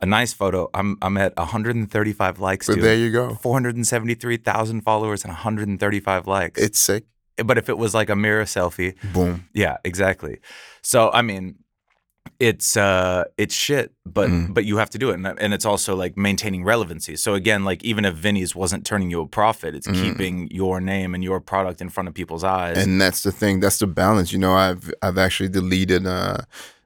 a 0.00 0.06
nice 0.06 0.32
photo. 0.32 0.68
I'm 0.74 0.96
I'm 1.00 1.16
at 1.16 1.32
135 1.36 2.38
likes. 2.38 2.66
but 2.66 2.74
dude. 2.74 2.84
there 2.84 2.96
you 2.96 3.10
go 3.10 3.34
473,000 3.36 4.82
followers 4.82 5.24
and 5.24 5.30
135 5.32 6.26
likes. 6.26 6.60
it's 6.60 6.78
sick 6.78 7.04
but 7.44 7.56
if 7.58 7.68
it 7.68 7.78
was 7.78 7.94
like 7.94 8.10
a 8.10 8.16
mirror 8.16 8.44
selfie, 8.44 8.94
boom 9.12 9.48
yeah, 9.54 9.76
exactly. 9.84 10.40
So 10.82 11.10
I 11.12 11.22
mean, 11.22 11.56
it's 12.40 12.76
uh 12.76 13.24
it's 13.36 13.54
shit, 13.54 13.92
but 14.06 14.28
Mm. 14.30 14.54
but 14.54 14.64
you 14.64 14.76
have 14.76 14.90
to 14.90 14.98
do 14.98 15.10
it, 15.10 15.14
and, 15.14 15.26
and 15.26 15.52
it's 15.52 15.64
also 15.64 15.96
like 15.96 16.16
maintaining 16.16 16.62
relevancy. 16.64 17.16
So 17.16 17.34
again, 17.34 17.64
like 17.64 17.82
even 17.84 18.04
if 18.04 18.14
Vinny's 18.14 18.54
wasn't 18.54 18.86
turning 18.86 19.10
you 19.10 19.20
a 19.20 19.26
profit, 19.26 19.74
it's 19.74 19.88
Mm. 19.88 20.02
keeping 20.02 20.48
your 20.50 20.80
name 20.80 21.14
and 21.14 21.24
your 21.24 21.40
product 21.40 21.80
in 21.80 21.88
front 21.88 22.08
of 22.08 22.14
people's 22.14 22.44
eyes. 22.44 22.76
and 22.78 23.00
that's 23.00 23.22
the 23.22 23.32
thing 23.32 23.60
that's 23.60 23.78
the 23.78 23.86
balance 23.86 24.32
you 24.32 24.38
know 24.38 24.54
i've 24.54 24.90
i've 25.02 25.18
actually 25.18 25.48
deleted 25.48 26.06
uh 26.06 26.38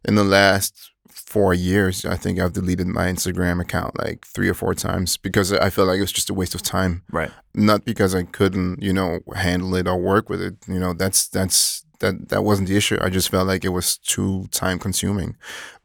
in 0.08 0.14
the 0.14 0.24
last 0.24 0.90
four 1.08 1.52
years 1.54 2.04
i 2.04 2.16
think 2.16 2.38
i've 2.40 2.52
deleted 2.52 2.86
my 2.86 3.06
instagram 3.12 3.60
account 3.60 3.98
like 4.04 4.26
three 4.26 4.48
or 4.48 4.54
four 4.54 4.74
times 4.74 5.16
because 5.16 5.52
i 5.52 5.70
felt 5.70 5.88
like 5.88 5.98
it 5.98 6.00
was 6.08 6.12
just 6.12 6.30
a 6.30 6.34
waste 6.34 6.54
of 6.54 6.62
time 6.62 7.02
right. 7.10 7.30
not 7.54 7.84
because 7.84 8.14
i 8.14 8.22
couldn't 8.22 8.82
you 8.82 8.92
know 8.92 9.20
handle 9.34 9.74
it 9.74 9.86
or 9.86 9.96
work 9.96 10.28
with 10.28 10.40
it 10.42 10.54
you 10.68 10.78
know 10.78 10.92
that's 10.92 11.28
that's 11.28 11.84
that 12.02 12.28
that 12.28 12.44
wasn't 12.44 12.68
the 12.68 12.76
issue. 12.76 12.98
I 13.00 13.08
just 13.10 13.30
felt 13.30 13.48
like 13.48 13.64
it 13.64 13.70
was 13.70 13.96
too 13.98 14.46
time 14.52 14.78
consuming. 14.78 15.36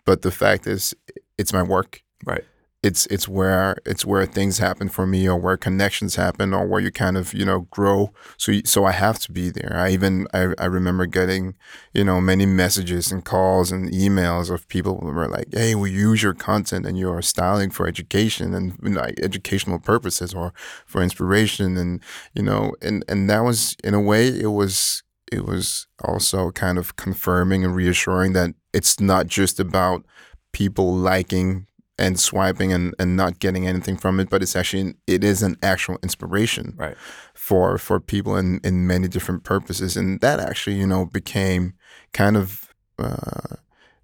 But 0.06 0.21
the 0.21 0.32
fact 0.32 0.67
is 0.67 0.93
it's 1.38 1.53
my 1.53 1.63
work. 1.63 2.03
Right. 2.25 2.43
it's 2.84 3.06
it's 3.08 3.27
where 3.27 3.77
it's 3.86 4.06
where 4.06 4.25
things 4.25 4.60
happen 4.60 4.89
for 4.89 5.06
me 5.08 5.27
or 5.30 5.38
where 5.38 5.58
connections 5.58 6.15
happen 6.15 6.53
or 6.53 6.67
where 6.67 6.82
you 6.82 6.91
kind 6.91 7.17
of 7.17 7.34
you 7.34 7.45
know 7.45 7.62
grow. 7.71 8.12
So 8.38 8.53
so 8.65 8.86
I 8.86 8.91
have 8.93 9.19
to 9.19 9.32
be 9.32 9.49
there. 9.49 9.73
I 9.75 9.91
even 9.91 10.27
I, 10.34 10.53
I 10.60 10.65
remember 10.65 11.06
getting 11.08 11.56
you 11.93 12.03
know 12.03 12.21
many 12.21 12.45
messages 12.45 13.12
and 13.12 13.25
calls 13.25 13.71
and 13.71 13.91
emails 13.91 14.49
of 14.51 14.67
people 14.67 14.99
who 14.99 15.08
were 15.12 15.27
like 15.27 15.47
hey 15.53 15.75
we 15.75 15.91
use 15.91 16.21
your 16.23 16.34
content 16.34 16.86
and 16.86 16.97
your 16.97 17.21
styling 17.21 17.71
for 17.71 17.88
education 17.88 18.53
and 18.53 18.77
you 18.84 18.89
know, 18.91 19.01
like 19.01 19.19
educational 19.21 19.80
purposes 19.80 20.34
or 20.34 20.53
for 20.86 21.01
inspiration. 21.03 21.77
And 21.77 22.01
you 22.34 22.43
know 22.43 22.73
and 22.82 23.03
and 23.10 23.30
that 23.30 23.41
was 23.41 23.75
in 23.84 23.93
a 23.93 24.01
way 24.01 24.27
it 24.27 24.51
was 24.62 25.03
it 25.31 25.45
was 25.45 25.87
also 26.03 26.51
kind 26.51 26.77
of 26.77 26.95
confirming 26.95 27.65
and 27.65 27.75
reassuring 27.75 28.33
that 28.33 28.53
it's 28.73 28.99
not 28.99 29.27
just 29.27 29.59
about 29.59 30.05
people 30.53 30.93
liking 30.93 31.67
and 31.99 32.19
swiping 32.19 32.71
and, 32.71 32.93
and 32.99 33.15
not 33.17 33.39
getting 33.39 33.67
anything 33.67 33.97
from 33.97 34.19
it, 34.19 34.29
but 34.29 34.41
it's 34.43 34.55
actually 34.55 34.93
it 35.07 35.23
is 35.23 35.41
an 35.41 35.57
actual 35.63 35.97
inspiration 36.03 36.73
Right. 36.77 36.95
for 37.33 37.77
for 37.77 37.99
people 37.99 38.35
in, 38.37 38.59
in 38.63 38.85
many 38.87 39.07
different 39.07 39.43
purposes, 39.43 39.97
and 39.97 40.21
that 40.21 40.39
actually 40.39 40.75
you 40.77 40.87
know 40.87 41.05
became 41.05 41.73
kind 42.13 42.37
of 42.37 42.73
uh, 42.99 43.55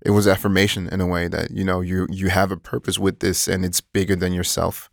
it 0.02 0.12
was 0.12 0.28
affirmation 0.28 0.88
in 0.90 1.02
a 1.02 1.08
way 1.08 1.28
that 1.28 1.52
you 1.52 1.64
know 1.64 1.82
you 1.82 2.08
you 2.10 2.30
have 2.30 2.52
a 2.52 2.58
purpose 2.58 2.98
with 3.00 3.20
this 3.20 3.48
and 3.48 3.64
it's 3.64 3.82
bigger 3.82 4.16
than 4.16 4.34
yourself, 4.34 4.90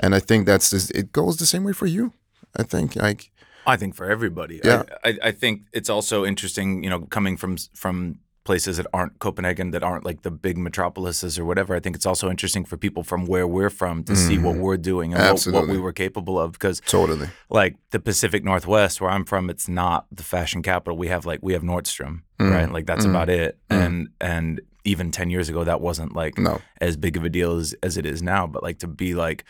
and 0.00 0.14
I 0.14 0.18
think 0.18 0.46
that's 0.46 0.70
just, 0.70 0.90
it 0.92 1.12
goes 1.12 1.36
the 1.36 1.46
same 1.46 1.64
way 1.64 1.72
for 1.72 1.86
you. 1.86 2.12
I 2.56 2.64
think 2.64 2.96
like 2.96 3.30
I 3.66 3.76
think 3.76 3.94
for 3.94 4.10
everybody. 4.10 4.60
Yeah. 4.62 4.82
I, 5.04 5.08
I, 5.08 5.18
I 5.24 5.32
think 5.32 5.62
it's 5.72 5.90
also 5.90 6.24
interesting, 6.24 6.82
you 6.84 6.90
know, 6.90 7.02
coming 7.02 7.36
from 7.36 7.56
from 7.74 8.18
places 8.44 8.76
that 8.76 8.86
aren't 8.92 9.18
Copenhagen, 9.20 9.70
that 9.70 9.84
aren't 9.84 10.04
like 10.04 10.22
the 10.22 10.30
big 10.30 10.58
metropolises 10.58 11.38
or 11.38 11.44
whatever. 11.44 11.76
I 11.76 11.80
think 11.80 11.94
it's 11.94 12.06
also 12.06 12.28
interesting 12.28 12.64
for 12.64 12.76
people 12.76 13.04
from 13.04 13.26
where 13.26 13.46
we're 13.46 13.70
from 13.70 14.02
to 14.04 14.16
see 14.16 14.36
what 14.36 14.54
mm-hmm. 14.54 14.62
we're 14.62 14.76
doing 14.76 15.14
and 15.14 15.22
what, 15.22 15.46
what 15.46 15.68
we 15.68 15.78
were 15.78 15.92
capable 15.92 16.40
of. 16.40 16.52
Because 16.52 16.80
totally 16.80 17.28
like 17.50 17.76
the 17.90 18.00
Pacific 18.00 18.44
Northwest, 18.44 19.00
where 19.00 19.10
I'm 19.10 19.24
from, 19.24 19.48
it's 19.48 19.68
not 19.68 20.06
the 20.10 20.24
fashion 20.24 20.62
capital. 20.62 20.96
We 20.96 21.08
have 21.08 21.24
like 21.24 21.40
we 21.42 21.52
have 21.52 21.62
Nordstrom, 21.62 22.22
Mm. 22.42 22.50
right? 22.50 22.72
Like 22.72 22.86
that's 22.86 23.02
mm-hmm. 23.02 23.14
about 23.14 23.28
it. 23.28 23.58
Mm. 23.70 23.86
And 23.86 24.08
and 24.20 24.60
even 24.84 25.12
ten 25.12 25.30
years 25.30 25.48
ago, 25.48 25.64
that 25.64 25.80
wasn't 25.80 26.14
like 26.14 26.38
no 26.38 26.60
as 26.80 26.96
big 26.96 27.16
of 27.16 27.24
a 27.24 27.28
deal 27.28 27.56
as, 27.56 27.74
as 27.82 27.96
it 27.96 28.04
is 28.04 28.22
now. 28.22 28.46
But 28.46 28.62
like 28.62 28.78
to 28.80 28.88
be 28.88 29.14
like 29.14 29.44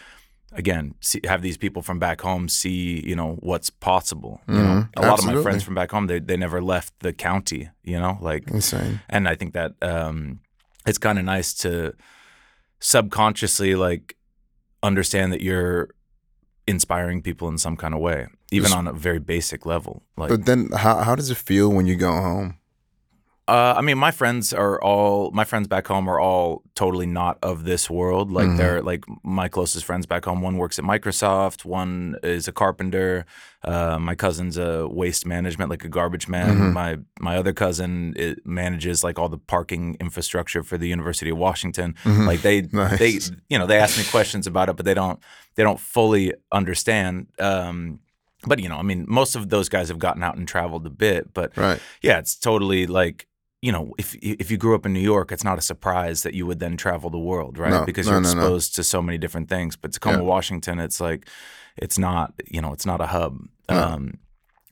again 0.55 0.95
see, 1.01 1.21
have 1.25 1.41
these 1.43 1.57
people 1.57 1.83
from 1.83 1.99
back 1.99 2.21
home 2.21 2.49
see 2.49 3.03
you 3.09 3.17
know 3.17 3.37
what's 3.41 3.71
possible. 3.71 4.41
You 4.49 4.55
Mhm. 4.55 4.63
know, 4.65 4.87
a 4.97 5.03
lot 5.03 5.19
of 5.19 5.25
my 5.25 5.43
friends 5.43 5.63
from 5.63 5.75
back 5.75 5.91
home 5.91 6.07
they 6.07 6.21
they 6.21 6.37
never 6.37 6.61
left 6.63 6.93
the 7.01 7.13
county. 7.13 7.71
You 7.85 7.99
know, 7.99 8.19
like 8.21 8.51
Insane. 8.51 9.01
and 9.09 9.29
I 9.29 9.35
think 9.37 9.55
that 9.55 9.73
um, 9.83 10.41
it's 10.87 10.99
kind 10.99 11.19
of 11.19 11.25
nice 11.25 11.55
to 11.63 11.95
subconsciously 12.81 13.75
like 13.75 14.17
understand 14.83 15.33
that 15.33 15.41
you're 15.41 15.89
inspiring 16.67 17.23
people 17.23 17.49
in 17.49 17.59
some 17.59 17.77
kind 17.77 17.95
of 17.95 18.01
way, 18.01 18.27
even 18.51 18.73
on 18.73 18.87
a 18.87 18.93
very 18.93 19.19
basic 19.19 19.67
level. 19.67 20.03
Like, 20.17 20.29
But 20.31 20.47
then, 20.47 20.69
how 20.77 20.97
how 21.03 21.15
does 21.17 21.31
it 21.31 21.37
feel 21.39 21.71
when 21.73 21.87
you 21.87 21.97
go 21.97 22.13
home? 22.13 22.59
Uh, 23.49 23.75
I 23.77 23.81
mean, 23.81 23.99
my 23.99 24.13
friends 24.13 24.53
are 24.55 24.81
all 24.81 25.31
my 25.33 25.45
friends 25.45 25.67
back 25.67 25.89
home 25.89 26.09
are 26.09 26.21
all 26.21 26.63
totally 26.77 27.07
not 27.07 27.39
of 27.43 27.65
this 27.65 27.91
world. 27.91 28.31
Like 28.31 28.47
Mhm. 28.47 28.57
they're 28.57 28.83
like 28.83 29.05
my 29.25 29.49
closest 29.49 29.85
friends 29.85 30.07
back 30.07 30.25
home. 30.27 30.41
One 30.43 30.57
works 30.59 30.79
at 30.79 30.85
Microsoft. 30.85 31.65
One 31.65 32.17
is 32.23 32.47
a 32.47 32.53
carpenter. 32.53 33.27
Uh, 33.65 33.99
my 33.99 34.15
cousin's 34.15 34.57
a 34.59 34.87
waste 34.89 35.27
management, 35.27 35.71
like 35.71 35.85
a 35.85 35.89
garbage 35.89 36.29
man. 36.29 36.57
Mhm. 36.57 36.73
My 36.73 36.99
my 37.21 37.37
other 37.37 37.53
cousin 37.53 38.15
it 38.17 38.47
manages 38.47 39.03
like 39.03 39.19
all 39.19 39.29
the 39.29 39.39
parking 39.39 39.97
infrastructure 40.01 40.63
for 40.63 40.79
the 40.79 40.87
University 40.89 41.31
of 41.31 41.37
Washington. 41.39 41.95
Mhm. 42.05 42.27
Like 42.27 42.43
they 42.43 42.63
Nice. 42.73 42.99
they 42.99 43.19
you 43.49 43.59
know 43.59 43.67
they 43.67 43.79
ask 43.79 43.99
me 43.99 44.05
questions 44.05 44.47
about 44.47 44.69
it, 44.69 44.77
but 44.77 44.85
they 44.87 44.95
don't 44.95 45.19
they 45.57 45.65
don't 45.65 45.81
fully 45.81 46.33
understand. 46.53 47.27
Um, 47.41 47.99
but 48.47 48.61
you 48.61 48.69
know, 48.69 48.77
I 48.77 48.83
mean, 48.83 49.05
most 49.09 49.37
of 49.37 49.49
those 49.51 49.69
guys 49.69 49.89
have 49.89 49.99
gotten 49.99 50.23
out 50.23 50.37
and 50.37 50.47
traveled 50.49 50.87
a 50.87 50.91
bit, 50.91 51.33
but 51.35 51.57
right. 51.57 51.81
yeah, 52.03 52.19
it's 52.19 52.35
totally 52.37 52.87
like 52.87 53.27
you 53.63 53.71
know, 53.73 53.95
if 53.97 54.15
if 54.17 54.51
you 54.51 54.57
grew 54.59 54.75
up 54.75 54.85
in 54.85 54.93
New 54.93 55.01
York, 55.15 55.31
it's 55.33 55.45
not 55.45 55.57
a 55.59 55.63
surprise 55.63 56.25
that 56.25 56.35
you 56.35 56.45
would 56.47 56.59
then 56.59 56.77
travel 56.77 57.09
the 57.11 57.19
world, 57.19 57.59
right? 57.59 57.71
No, 57.71 57.85
because 57.87 58.07
no, 58.07 58.13
you're 58.15 58.21
no, 58.23 58.29
exposed 58.29 58.75
to 58.77 58.83
so 58.85 59.01
many 59.01 59.19
different 59.19 59.49
things. 59.49 59.77
But 59.77 59.93
Tacoma, 59.93 60.19
Yeah. 60.19 60.25
Washington, 60.25 60.81
it's 60.81 61.01
like 61.01 61.29
it's 61.79 61.97
not, 61.99 62.35
you 62.51 62.61
know, 62.61 62.73
it's 62.73 62.85
not 62.85 63.01
a 63.01 63.07
hub. 63.07 63.39
Um, 63.69 64.19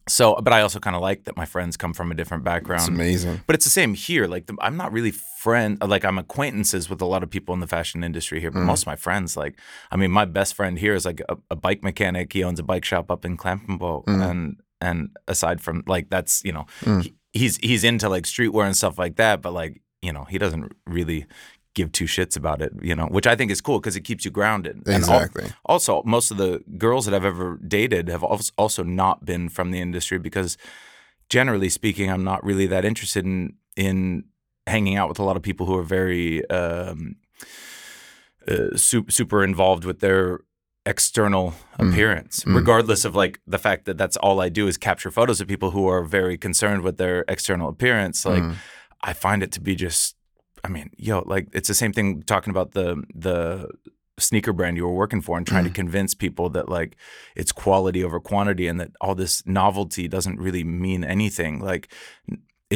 so, 0.08 0.34
but 0.42 0.52
I 0.52 0.60
also 0.62 0.80
kind 0.80 0.96
of 0.96 1.02
like 1.02 1.24
that 1.24 1.36
my 1.36 1.46
friends 1.46 1.76
come 1.76 1.92
from 1.94 2.10
a 2.10 2.14
different 2.14 2.42
It's 2.42 2.46
background. 2.52 2.88
amazing. 2.88 3.40
But 3.46 3.54
it's 3.54 3.64
the 3.64 3.70
same 3.70 3.94
here. 3.94 4.26
Like 4.26 4.46
the, 4.46 4.56
I'm 4.60 4.76
not 4.76 4.92
really 4.92 5.12
friend. 5.12 5.78
Like 5.80 6.04
I'm 6.04 6.18
acquaintances 6.18 6.90
with 6.90 7.00
a 7.00 7.06
lot 7.06 7.22
of 7.22 7.30
people 7.30 7.54
in 7.54 7.60
the 7.60 7.68
fashion 7.68 8.02
industry 8.02 8.40
here. 8.40 8.50
But 8.50 8.60
Mm. 8.60 8.66
most 8.66 8.82
of 8.82 8.86
my 8.88 8.96
friends, 8.96 9.36
like, 9.36 9.56
I 9.92 9.96
mean, 9.96 10.10
my 10.10 10.24
best 10.24 10.54
friend 10.54 10.76
here 10.78 10.94
is 10.94 11.04
like 11.06 11.22
a, 11.28 11.36
a 11.50 11.54
bike 11.56 11.84
mechanic. 11.84 12.32
He 12.32 12.42
owns 12.42 12.58
a 12.58 12.64
bike 12.64 12.84
shop 12.84 13.08
up 13.10 13.24
in 13.24 13.36
Klampenborg, 13.36 14.04
Mm. 14.06 14.30
and 14.30 14.56
and 14.82 15.10
aside 15.28 15.60
from 15.60 15.84
like 15.86 16.08
that's 16.10 16.42
you 16.44 16.52
know 16.52 16.64
Mm. 16.84 17.02
he, 17.02 17.14
he's 17.32 17.56
he's 17.58 17.84
into 17.84 18.08
like 18.08 18.24
streetwear 18.24 18.66
and 18.66 18.76
stuff 18.76 18.98
like 18.98 19.16
that. 19.16 19.42
But 19.42 19.52
like 19.52 19.82
you 20.02 20.12
know 20.12 20.24
he 20.24 20.38
doesn't 20.38 20.72
really 20.86 21.26
give 21.74 21.92
two 21.92 22.06
shits 22.06 22.36
about 22.36 22.60
it. 22.62 22.72
You 22.82 22.94
know, 22.94 23.06
which 23.06 23.26
I 23.26 23.36
think 23.36 23.50
is 23.50 23.60
cool 23.60 23.78
because 23.78 23.96
it 23.96 24.02
keeps 24.02 24.24
you 24.24 24.30
grounded. 24.30 24.76
And 24.86 24.88
al- 24.88 24.96
Exactly. 24.96 25.52
also, 25.64 26.02
most 26.04 26.30
of 26.30 26.36
the 26.36 26.62
girls 26.78 27.04
that 27.06 27.14
I've 27.14 27.24
ever 27.24 27.58
dated 27.66 28.08
have 28.08 28.24
als- 28.24 28.52
also 28.58 28.82
not 28.82 29.24
been 29.24 29.48
from 29.48 29.70
the 29.70 29.80
industry 29.80 30.18
because, 30.18 30.56
generally 31.28 31.68
speaking, 31.68 32.10
I'm 32.10 32.24
not 32.24 32.44
really 32.44 32.66
that 32.66 32.84
interested 32.84 33.24
in 33.24 33.54
in 33.76 34.24
hanging 34.66 34.96
out 34.96 35.08
with 35.08 35.18
a 35.18 35.22
lot 35.24 35.36
of 35.36 35.42
people 35.42 35.66
who 35.66 35.76
are 35.76 35.82
very 35.82 36.48
um, 36.50 37.16
uh, 38.46 38.76
super, 38.76 39.10
super 39.10 39.42
involved 39.44 39.84
with 39.84 40.00
their 40.00 40.40
external 40.94 41.46
Mm. 41.78 41.82
appearance, 41.82 42.34
Mm. 42.44 42.54
regardless 42.60 43.02
of 43.08 43.12
like 43.22 43.34
the 43.54 43.58
fact 43.66 43.82
that 43.86 43.96
that's 44.00 44.16
all 44.24 44.38
I 44.46 44.48
do 44.58 44.64
is 44.70 44.76
capture 44.88 45.10
photos 45.18 45.40
of 45.40 45.46
people 45.54 45.70
who 45.76 45.84
are 45.94 46.02
very 46.18 46.36
concerned 46.46 46.82
with 46.86 46.96
their 47.02 47.16
external 47.34 47.68
appearance. 47.74 48.18
Like, 48.32 48.42
Mm. 48.44 48.54
I 49.10 49.12
find 49.26 49.40
it 49.46 49.52
to 49.56 49.60
be 49.68 49.74
just 49.86 50.16
I 50.62 50.68
mean, 50.68 50.88
yo, 51.08 51.16
like 51.34 51.46
it's 51.58 51.68
the 51.72 51.74
same 51.82 51.92
thing 51.96 52.06
talking 52.34 52.50
about 52.56 52.68
the 52.78 52.88
the 53.26 53.36
sneaker 54.18 54.52
brand 54.52 54.76
you 54.76 54.84
were 54.88 54.98
working 55.04 55.22
for 55.22 55.34
and 55.38 55.46
trying 55.46 55.64
to 55.70 55.70
convince 55.82 56.12
people 56.24 56.46
that 56.56 56.66
like 56.78 56.90
it's 57.40 57.52
quality 57.64 58.04
over 58.06 58.20
quantity 58.20 58.66
and 58.70 58.78
that 58.80 58.90
all 59.00 59.14
this 59.14 59.42
novelty 59.46 60.06
doesn't 60.16 60.38
really 60.46 60.64
mean 60.64 61.02
anything. 61.16 61.54
Like 61.70 61.84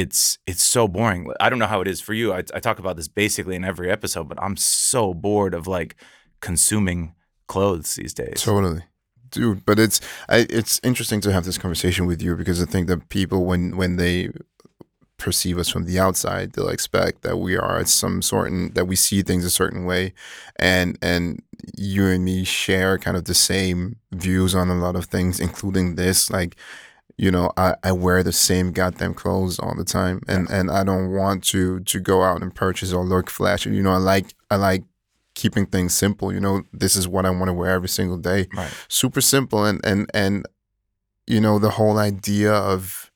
it's 0.03 0.39
it's 0.51 0.63
so 0.63 0.89
boring. 0.89 1.21
I 1.45 1.47
don't 1.51 1.59
know 1.63 1.73
how 1.75 1.83
it 1.83 1.89
is 1.95 2.01
for 2.01 2.15
you. 2.15 2.33
I, 2.33 2.39
I 2.57 2.61
talk 2.61 2.79
about 2.79 2.97
this 2.97 3.09
basically 3.09 3.55
in 3.57 3.65
every 3.65 3.91
episode, 3.97 4.29
but 4.31 4.39
I'm 4.45 4.57
so 4.57 5.13
bored 5.13 5.55
of 5.55 5.67
like 5.67 5.93
consuming 6.41 7.13
clothes 7.47 7.95
these 7.95 8.15
days. 8.15 8.43
Totally. 8.43 8.83
Dude, 9.31 9.65
but 9.67 9.79
it's 9.79 10.01
I, 10.29 10.47
it's 10.49 10.81
interesting 10.85 11.21
to 11.23 11.33
have 11.33 11.45
this 11.45 11.59
conversation 11.59 12.07
with 12.07 12.23
you 12.23 12.37
because 12.37 12.63
I 12.63 12.67
think 12.67 12.87
that 12.87 13.09
people 13.09 13.45
when 13.45 13.77
when 13.77 13.97
they 13.97 14.31
perceive 15.19 15.59
us 15.59 15.69
from 15.69 15.85
the 15.87 15.99
outside, 15.99 16.53
they'll 16.53 16.69
expect 16.69 17.23
that 17.23 17.39
we 17.39 17.57
are 17.57 17.79
at 17.79 17.89
some 17.89 18.21
sort 18.21 18.51
and 18.53 18.75
that 18.75 18.87
we 18.87 18.97
see 18.97 19.23
things 19.23 19.45
a 19.45 19.51
certain 19.51 19.85
way, 19.85 20.13
and 20.57 20.99
and 21.03 21.43
you 21.77 22.07
and 22.07 22.25
me 22.25 22.45
share 22.45 22.99
kind 22.99 23.17
of 23.17 23.25
the 23.25 23.35
same 23.35 23.97
views 24.13 24.55
on 24.55 24.69
a 24.69 24.75
lot 24.75 24.97
of 24.97 25.07
things, 25.07 25.41
including 25.41 25.95
this. 25.95 26.31
Like, 26.31 26.57
you 27.17 27.31
know, 27.31 27.51
I, 27.57 27.75
I 27.83 27.93
wear 27.93 28.23
the 28.23 28.33
same 28.33 28.73
goddamn 28.73 29.15
clothes 29.15 29.59
all 29.59 29.75
the 29.75 29.85
time, 29.85 30.21
and 30.29 30.49
and 30.51 30.71
I 30.71 30.85
don't 30.85 31.13
want 31.13 31.45
to 31.45 31.81
to 31.81 32.01
go 32.01 32.23
out 32.23 32.43
and 32.43 32.55
purchase 32.55 32.93
or 32.93 33.05
look 33.05 33.31
flashy. 33.31 33.71
You 33.71 33.83
know, 33.83 33.93
I 33.93 33.99
like 33.99 34.35
I 34.51 34.57
like 34.57 34.85
keeping 35.35 35.67
things 35.67 35.95
simple. 35.95 36.33
You 36.33 36.41
know, 36.41 36.63
this 36.73 36.97
is 36.97 37.07
what 37.07 37.27
I 37.27 37.31
want 37.31 37.47
to 37.47 37.53
wear 37.53 37.71
every 37.71 37.89
single 37.89 38.19
day 38.19 38.49
right. 38.55 38.73
super 38.89 39.21
simple 39.21 39.65
and 39.65 39.85
and 39.85 40.11
and 40.15 40.47
you 41.27 41.41
know 41.41 41.59
the 41.59 41.71
whole 41.71 41.99
idea 41.99 42.53
of 42.53 43.11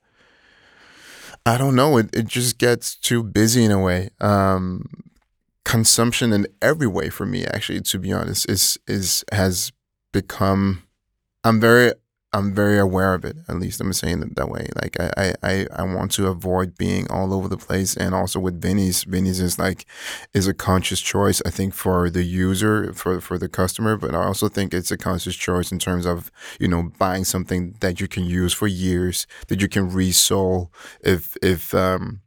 i 1.46 1.56
don't 1.56 1.74
know 1.74 1.96
it, 1.98 2.14
it 2.14 2.26
just 2.26 2.58
gets 2.58 2.94
too 2.94 3.22
busy 3.22 3.64
in 3.64 3.70
a 3.70 3.80
way 3.80 4.10
um 4.20 4.84
consumption 5.64 6.32
in 6.32 6.46
every 6.62 6.86
way 6.86 7.10
for 7.10 7.26
me 7.26 7.44
actually 7.44 7.80
to 7.80 7.98
be 7.98 8.12
honest 8.12 8.48
is 8.48 8.78
is 8.86 9.24
has 9.32 9.72
become 10.12 10.82
i'm 11.44 11.60
very 11.60 11.92
i'm 12.32 12.54
very 12.54 12.78
aware 12.78 13.14
of 13.14 13.24
it 13.24 13.36
at 13.48 13.56
least 13.56 13.80
i'm 13.80 13.92
saying 13.92 14.22
it 14.22 14.36
that 14.36 14.48
way. 14.48 14.68
Like 14.80 15.00
i 15.00 15.34
i 15.42 15.66
i, 15.72 15.82
want 15.82 16.12
to 16.12 16.26
avoid 16.26 16.76
being 16.76 17.10
all 17.10 17.32
over 17.32 17.48
the 17.48 17.56
place 17.56 17.96
and 17.96 18.14
also 18.14 18.38
with 18.38 18.60
vinny's 18.60 19.04
vinny's 19.04 19.40
is 19.40 19.58
like 19.58 19.86
is 20.34 20.46
a 20.46 20.54
conscious 20.54 21.00
choice 21.00 21.40
i 21.46 21.50
think 21.50 21.74
for 21.74 22.10
the 22.10 22.22
user 22.22 22.92
for 22.92 23.20
for 23.20 23.38
the 23.38 23.48
customer 23.48 23.96
but 23.96 24.14
i 24.14 24.22
also 24.22 24.48
think 24.48 24.74
it's 24.74 24.90
a 24.90 24.98
conscious 24.98 25.36
choice 25.36 25.72
in 25.72 25.78
terms 25.78 26.04
of 26.04 26.30
you 26.60 26.68
know 26.68 26.90
buying 26.98 27.24
something 27.24 27.74
that 27.80 28.00
you 28.00 28.08
can 28.08 28.24
use 28.24 28.52
for 28.52 28.66
years 28.66 29.26
that 29.48 29.60
you 29.62 29.68
can 29.68 29.90
resole 29.90 30.68
if 31.02 31.36
if 31.42 31.74
um 31.74 32.20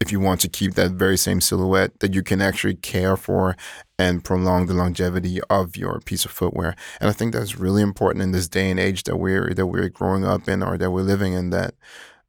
if 0.00 0.12
you 0.12 0.20
want 0.20 0.40
to 0.40 0.48
keep 0.48 0.74
that 0.74 0.92
very 0.92 1.16
same 1.18 1.40
silhouette 1.40 1.98
that 2.00 2.14
you 2.14 2.22
can 2.22 2.40
actually 2.40 2.74
care 2.76 3.16
for 3.16 3.56
and 3.98 4.24
prolong 4.24 4.66
the 4.66 4.74
longevity 4.74 5.40
of 5.50 5.76
your 5.76 6.00
piece 6.00 6.24
of 6.24 6.30
footwear. 6.30 6.74
And 7.00 7.10
i 7.10 7.12
think 7.12 7.32
that's 7.32 7.58
really 7.58 7.82
important 7.82 8.22
in 8.22 8.32
this 8.32 8.48
day 8.48 8.70
and 8.70 8.80
age 8.80 9.04
that 9.04 9.16
we're 9.16 9.54
that 9.54 9.66
we're 9.66 9.88
growing 9.88 10.24
up 10.24 10.48
in 10.48 10.62
or 10.62 10.78
that 10.78 10.90
we're 10.90 11.02
living 11.02 11.32
in 11.34 11.50
that 11.50 11.74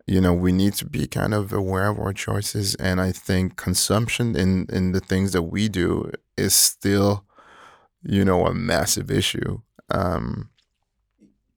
you 0.07 0.21
know 0.21 0.33
we 0.33 0.51
need 0.51 0.73
to 0.75 0.85
be 0.85 1.07
kind 1.07 1.33
of 1.33 1.53
aware 1.53 1.89
of 1.89 1.99
our 1.99 2.13
choices. 2.13 2.75
And 2.75 2.99
i 3.01 3.11
think 3.11 3.55
consumption 3.57 4.35
in 4.35 4.65
in 4.71 4.91
the 4.93 4.99
things 5.01 5.31
that 5.33 5.43
we 5.43 5.69
do 5.69 6.11
is 6.37 6.53
still 6.53 7.25
you 8.03 8.25
know 8.25 8.45
a 8.47 8.53
massive 8.53 9.11
issue. 9.11 9.61
Um 9.91 10.49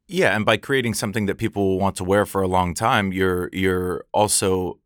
Yeah, 0.09 0.37
and 0.37 0.44
by 0.44 0.57
creating 0.59 0.94
something 0.94 1.27
that 1.27 1.37
people 1.38 1.66
will 1.66 1.79
want 1.79 1.96
to 1.96 2.05
wear 2.05 2.27
for 2.27 2.42
a 2.42 2.48
long 2.48 2.75
time, 2.75 3.12
you're 3.12 3.48
you're 3.53 4.05
also 4.12 4.79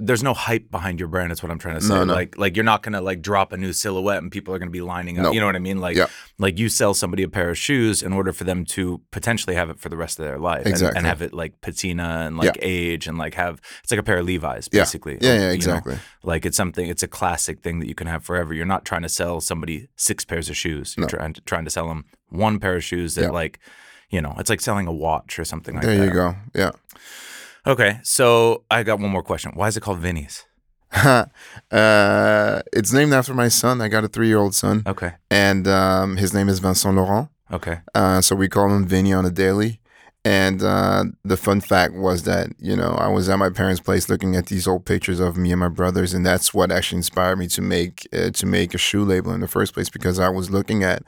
there's 0.00 0.22
no 0.22 0.34
hype 0.34 0.70
behind 0.70 0.98
your 0.98 1.08
brand. 1.08 1.30
Is 1.30 1.42
what 1.42 1.52
I'm 1.52 1.58
trying 1.58 1.76
to 1.76 1.80
say. 1.80 1.94
No, 1.94 2.04
no. 2.04 2.14
Like 2.14 2.36
like 2.38 2.56
you're 2.56 2.64
not 2.64 2.82
gonna 2.82 3.00
like 3.00 3.20
drop 3.22 3.52
a 3.52 3.56
new 3.56 3.72
silhouette 3.72 4.22
and 4.22 4.32
people 4.32 4.54
are 4.54 4.58
gonna 4.58 4.70
be 4.70 4.80
lining 4.80 5.18
up. 5.18 5.24
No. 5.24 5.32
You 5.32 5.40
know 5.40 5.46
what 5.46 5.56
I 5.56 5.60
mean? 5.60 5.78
Like 5.78 5.96
Yeah. 5.96 6.06
like 6.38 6.58
you 6.58 6.68
sell 6.68 6.94
somebody 6.94 7.22
a 7.22 7.28
pair 7.28 7.50
of 7.50 7.58
shoes 7.58 8.02
in 8.02 8.12
order 8.12 8.32
for 8.32 8.44
them 8.44 8.64
to 8.76 9.00
potentially 9.10 9.54
have 9.56 9.68
it 9.70 9.78
for 9.78 9.88
the 9.90 9.96
rest 9.96 10.18
of 10.18 10.24
their 10.24 10.38
life, 10.38 10.60
and, 10.64 10.68
Exactly. 10.68 10.96
and 10.98 11.06
have 11.06 11.22
it 11.22 11.32
like 11.34 11.60
patina 11.60 12.24
and 12.26 12.36
like 12.38 12.56
age 12.62 13.06
and 13.06 13.18
like 13.18 13.34
have 13.34 13.60
it's 13.82 13.90
like 13.92 14.00
a 14.00 14.02
pair 14.02 14.18
of 14.18 14.26
Levi's 14.26 14.68
Yeah. 14.72 14.80
basically. 14.80 15.18
yeah 15.20 15.34
you 15.34 15.40
yeah 15.40 15.46
know? 15.48 15.52
exactly 15.52 15.98
Like 16.22 16.46
it's 16.46 16.56
something. 16.56 16.86
It's 16.88 17.02
a 17.02 17.08
classic 17.08 17.60
thing 17.62 17.78
that 17.80 17.88
you 17.88 17.94
can 17.94 18.06
have 18.06 18.24
forever. 18.24 18.52
You're 18.54 18.66
not 18.66 18.84
trying 18.84 19.02
to 19.02 19.08
sell 19.08 19.40
somebody 19.40 19.88
six 19.96 20.24
pairs 20.24 20.48
of 20.48 20.56
shoes. 20.56 20.94
You're 20.98 21.08
trying 21.08 21.32
to 21.34 21.40
trying 21.42 21.64
to 21.64 21.70
sell 21.70 21.88
them 21.88 22.04
one 22.28 22.58
pair 22.58 22.76
of 22.76 22.84
shoes 22.84 23.14
that 23.16 23.22
Yeah. 23.22 23.30
like, 23.30 23.58
you 24.10 24.20
know, 24.20 24.34
it's 24.38 24.50
like 24.50 24.60
selling 24.60 24.86
a 24.86 24.92
watch 24.92 25.38
or 25.38 25.44
something 25.44 25.74
like 25.74 25.84
there 25.84 25.96
that. 25.96 26.12
There 26.14 26.14
you 26.28 26.32
go 26.32 26.36
yeah 26.54 26.70
Okay, 27.66 27.98
so 28.02 28.64
I 28.70 28.82
got 28.82 28.98
one 29.00 29.10
more 29.10 29.22
question. 29.22 29.52
Why 29.54 29.68
is 29.68 29.76
it 29.76 29.80
called 29.82 29.98
Vinny's? 29.98 30.44
uh, 30.92 31.24
it's 32.72 32.92
named 32.92 33.12
after 33.12 33.34
my 33.34 33.48
son. 33.48 33.80
I 33.80 33.88
got 33.88 34.04
a 34.04 34.08
three-year-old 34.08 34.54
son, 34.54 34.82
Okay, 34.86 35.12
and 35.30 35.68
um, 35.68 36.16
his 36.16 36.32
name 36.34 36.48
is 36.48 36.58
Vincent 36.58 36.96
Laurent. 36.96 37.28
okay, 37.52 37.80
Uh, 37.94 38.20
so 38.20 38.34
we 38.34 38.48
call 38.48 38.70
him 38.74 38.86
Vinny 38.86 39.12
on 39.12 39.24
a 39.24 39.30
daily. 39.30 39.80
And 40.22 40.62
uh, 40.62 41.04
the 41.24 41.38
fun 41.38 41.62
fact 41.62 41.94
was 41.94 42.24
that 42.24 42.50
you 42.58 42.76
know 42.76 42.90
I 42.98 43.08
was 43.08 43.30
at 43.30 43.38
my 43.38 43.48
parents' 43.48 43.80
place 43.80 44.10
looking 44.10 44.36
at 44.36 44.46
these 44.46 44.66
old 44.68 44.84
pictures 44.84 45.18
of 45.18 45.38
me 45.38 45.50
and 45.50 45.60
my 45.60 45.68
brothers, 45.68 46.12
and 46.12 46.26
that's 46.26 46.52
what 46.52 46.70
actually 46.70 46.98
inspired 46.98 47.36
me 47.38 47.46
to 47.48 47.62
make 47.62 48.06
uh, 48.12 48.28
to 48.28 48.44
make 48.46 48.74
a 48.74 48.78
shoe 48.78 49.02
label 49.02 49.32
in 49.32 49.40
the 49.40 49.48
first 49.48 49.72
place 49.72 49.88
because 49.88 50.18
I 50.18 50.28
was 50.28 50.50
looking 50.50 50.84
at 50.84 51.02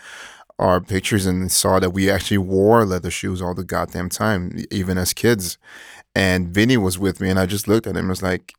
our 0.59 0.81
pictures 0.81 1.27
and 1.27 1.53
saw 1.53 1.79
that 1.79 1.91
we 1.91 2.11
actually 2.11 2.39
wore 2.39 2.87
leather 2.87 3.11
shoes 3.11 3.43
all 3.43 3.53
the 3.55 3.65
goddamn 3.65 4.09
time, 4.09 4.65
even 4.71 4.97
as 4.97 5.13
kids. 5.13 5.59
And 6.15 6.49
Vinny 6.49 6.77
was 6.77 6.99
with 6.99 7.21
me, 7.21 7.31
and 7.31 7.39
I 7.39 7.47
just 7.47 7.67
looked 7.69 7.87
at 7.87 7.93
him 7.93 7.99
and 8.01 8.09
was 8.09 8.23
like, 8.23 8.55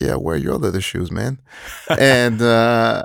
"Yeah, 0.00 0.16
wear 0.16 0.36
your 0.36 0.56
leather 0.56 0.80
shoes, 0.80 1.10
man." 1.10 1.40
and 1.88 2.42
uh, 2.58 3.04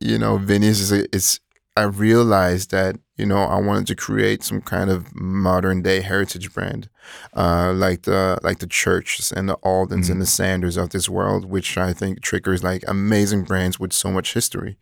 you 0.00 0.18
know, 0.18 0.38
Vinny's 0.38 0.80
is 0.80 0.92
a, 0.92 1.40
I 1.76 1.84
realized 1.84 2.70
that 2.70 2.96
you 3.16 3.26
know 3.26 3.38
I 3.42 3.60
wanted 3.60 3.86
to 3.88 3.94
create 3.94 4.42
some 4.42 4.60
kind 4.62 4.90
of 4.90 5.14
modern 5.14 5.82
day 5.82 6.00
heritage 6.00 6.52
brand, 6.54 6.88
uh, 7.36 7.72
like 7.74 8.02
the 8.02 8.38
like 8.42 8.58
the 8.60 8.66
Church's 8.66 9.30
and 9.32 9.48
the 9.48 9.56
Aldens 9.62 10.06
Mhm. 10.06 10.12
and 10.12 10.22
the 10.22 10.26
Sanders 10.26 10.76
of 10.78 10.90
this 10.90 11.08
world, 11.08 11.44
which 11.44 11.76
I 11.76 11.92
think 11.92 12.22
triggers 12.22 12.64
like 12.64 12.84
amazing 12.88 13.44
brands 13.44 13.78
with 13.78 13.92
so 13.92 14.10
much 14.10 14.32
history, 14.34 14.78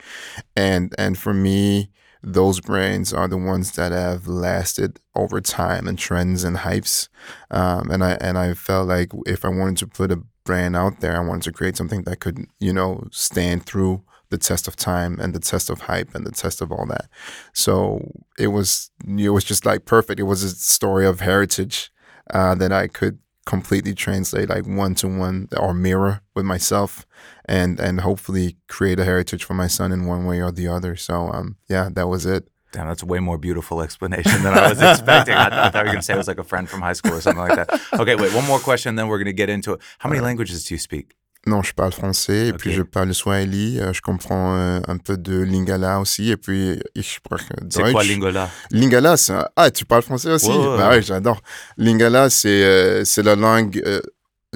and 0.56 0.94
and 0.96 1.18
for 1.18 1.34
me, 1.34 1.90
those 2.22 2.60
brands 2.60 3.12
are 3.12 3.28
the 3.28 3.38
ones 3.38 3.72
that 3.72 3.92
have 3.92 4.26
lasted 4.26 5.00
over 5.14 5.40
time 5.40 5.86
and 5.86 5.98
trends 5.98 6.44
and 6.44 6.58
hypes, 6.58 7.08
um, 7.50 7.90
and 7.90 8.02
I 8.04 8.12
and 8.20 8.38
I 8.38 8.54
felt 8.54 8.88
like 8.88 9.12
if 9.26 9.44
I 9.44 9.48
wanted 9.48 9.76
to 9.78 9.86
put 9.86 10.12
a 10.12 10.22
brand 10.44 10.76
out 10.76 11.00
there, 11.00 11.16
I 11.16 11.24
wanted 11.24 11.42
to 11.44 11.52
create 11.52 11.76
something 11.76 12.02
that 12.04 12.20
could 12.20 12.46
you 12.58 12.72
know 12.72 13.04
stand 13.10 13.66
through 13.66 14.02
the 14.30 14.38
test 14.38 14.68
of 14.68 14.76
time 14.76 15.18
and 15.20 15.34
the 15.34 15.40
test 15.40 15.70
of 15.70 15.82
hype 15.82 16.14
and 16.14 16.26
the 16.26 16.30
test 16.30 16.60
of 16.60 16.70
all 16.70 16.86
that. 16.86 17.08
So 17.52 18.12
it 18.38 18.48
was 18.48 18.90
it 19.06 19.30
was 19.30 19.44
just 19.44 19.64
like 19.64 19.84
perfect. 19.84 20.20
It 20.20 20.24
was 20.24 20.42
a 20.42 20.50
story 20.50 21.06
of 21.06 21.20
heritage 21.20 21.90
uh, 22.30 22.54
that 22.56 22.72
I 22.72 22.88
could 22.88 23.18
completely 23.48 23.94
translate 23.94 24.50
like 24.50 24.66
one 24.66 24.94
to 24.94 25.08
one 25.08 25.48
or 25.56 25.72
mirror 25.72 26.20
with 26.34 26.44
myself 26.44 27.06
and 27.46 27.80
and 27.80 28.02
hopefully 28.02 28.56
create 28.68 29.00
a 29.00 29.04
heritage 29.04 29.42
for 29.42 29.54
my 29.54 29.66
son 29.66 29.90
in 29.90 30.04
one 30.04 30.26
way 30.26 30.42
or 30.42 30.52
the 30.52 30.68
other. 30.68 30.94
So 30.96 31.14
um 31.32 31.56
yeah, 31.66 31.88
that 31.96 32.08
was 32.08 32.26
it. 32.26 32.46
Damn, 32.72 32.88
that's 32.88 33.02
a 33.02 33.06
way 33.06 33.20
more 33.20 33.38
beautiful 33.38 33.80
explanation 33.80 34.42
than 34.42 34.52
I 34.52 34.68
was 34.68 34.82
expecting. 34.82 35.34
I, 35.34 35.46
I 35.46 35.70
thought 35.70 35.84
you 35.84 35.88
were 35.88 35.96
going 35.96 35.96
to 35.96 36.02
say 36.02 36.12
it 36.12 36.18
was 36.18 36.28
like 36.28 36.38
a 36.38 36.44
friend 36.44 36.68
from 36.68 36.82
high 36.82 36.92
school 36.92 37.14
or 37.14 37.22
something 37.22 37.42
like 37.48 37.56
that. 37.56 37.68
Okay, 37.98 38.14
wait, 38.14 38.34
one 38.34 38.46
more 38.46 38.58
question, 38.58 38.94
then 38.96 39.08
we're 39.08 39.16
going 39.16 39.32
to 39.36 39.40
get 39.42 39.48
into 39.48 39.72
it. 39.72 39.80
How 40.00 40.10
many 40.10 40.20
languages 40.20 40.64
do 40.64 40.74
you 40.74 40.78
speak? 40.78 41.14
Non, 41.48 41.62
je 41.62 41.72
parle 41.72 41.92
français 41.92 42.48
et 42.48 42.52
puis 42.52 42.72
je 42.72 42.82
parle 42.82 43.14
Swahili. 43.14 43.80
euh, 43.80 43.92
je 43.92 44.00
comprends 44.02 44.54
euh, 44.54 44.80
un 44.86 44.98
peu 44.98 45.16
de 45.16 45.38
Lingala 45.40 45.98
aussi 46.00 46.30
et 46.30 46.36
puis 46.36 46.78
ich 46.94 47.14
spreche 47.16 47.42
C'est 47.70 47.90
quoi. 47.92 48.04
Lingala? 48.04 48.50
Lingala, 48.70 49.16
c'est 49.16 49.34
ah 49.56 49.70
tu 49.70 49.84
parles 49.84 50.02
français 50.02 50.30
aussi? 50.32 50.48
Ouais, 50.50 50.76
Bah 50.76 50.90
ouais. 50.90 51.02
j'adore. 51.02 51.40
Lingala, 51.78 52.28
c'est 52.30 52.62
euh, 52.64 53.04
c'est 53.04 53.22
la 53.22 53.34
langue, 53.34 53.82
euh, 53.86 54.00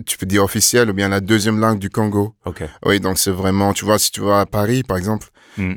tu 0.07 0.18
peux 0.18 0.26
dire 0.26 0.42
officielle 0.44 0.90
ou 0.90 0.92
bien 0.92 1.09
la 1.09 1.20
deuxième 1.20 1.59
langue 1.59 1.78
du 1.78 1.88
Congo. 1.90 2.35
Ok. 2.44 2.62
Oui, 2.85 3.00
donc 3.00 3.18
c'est 3.18 3.31
vraiment, 3.31 3.72
tu 3.72 3.85
vois, 3.85 3.98
si 3.98 4.11
tu 4.11 4.20
vas 4.20 4.40
à 4.40 4.46
Paris, 4.46 4.83
par 4.83 4.96
exemple, 4.98 5.28
Mm. 5.59 5.74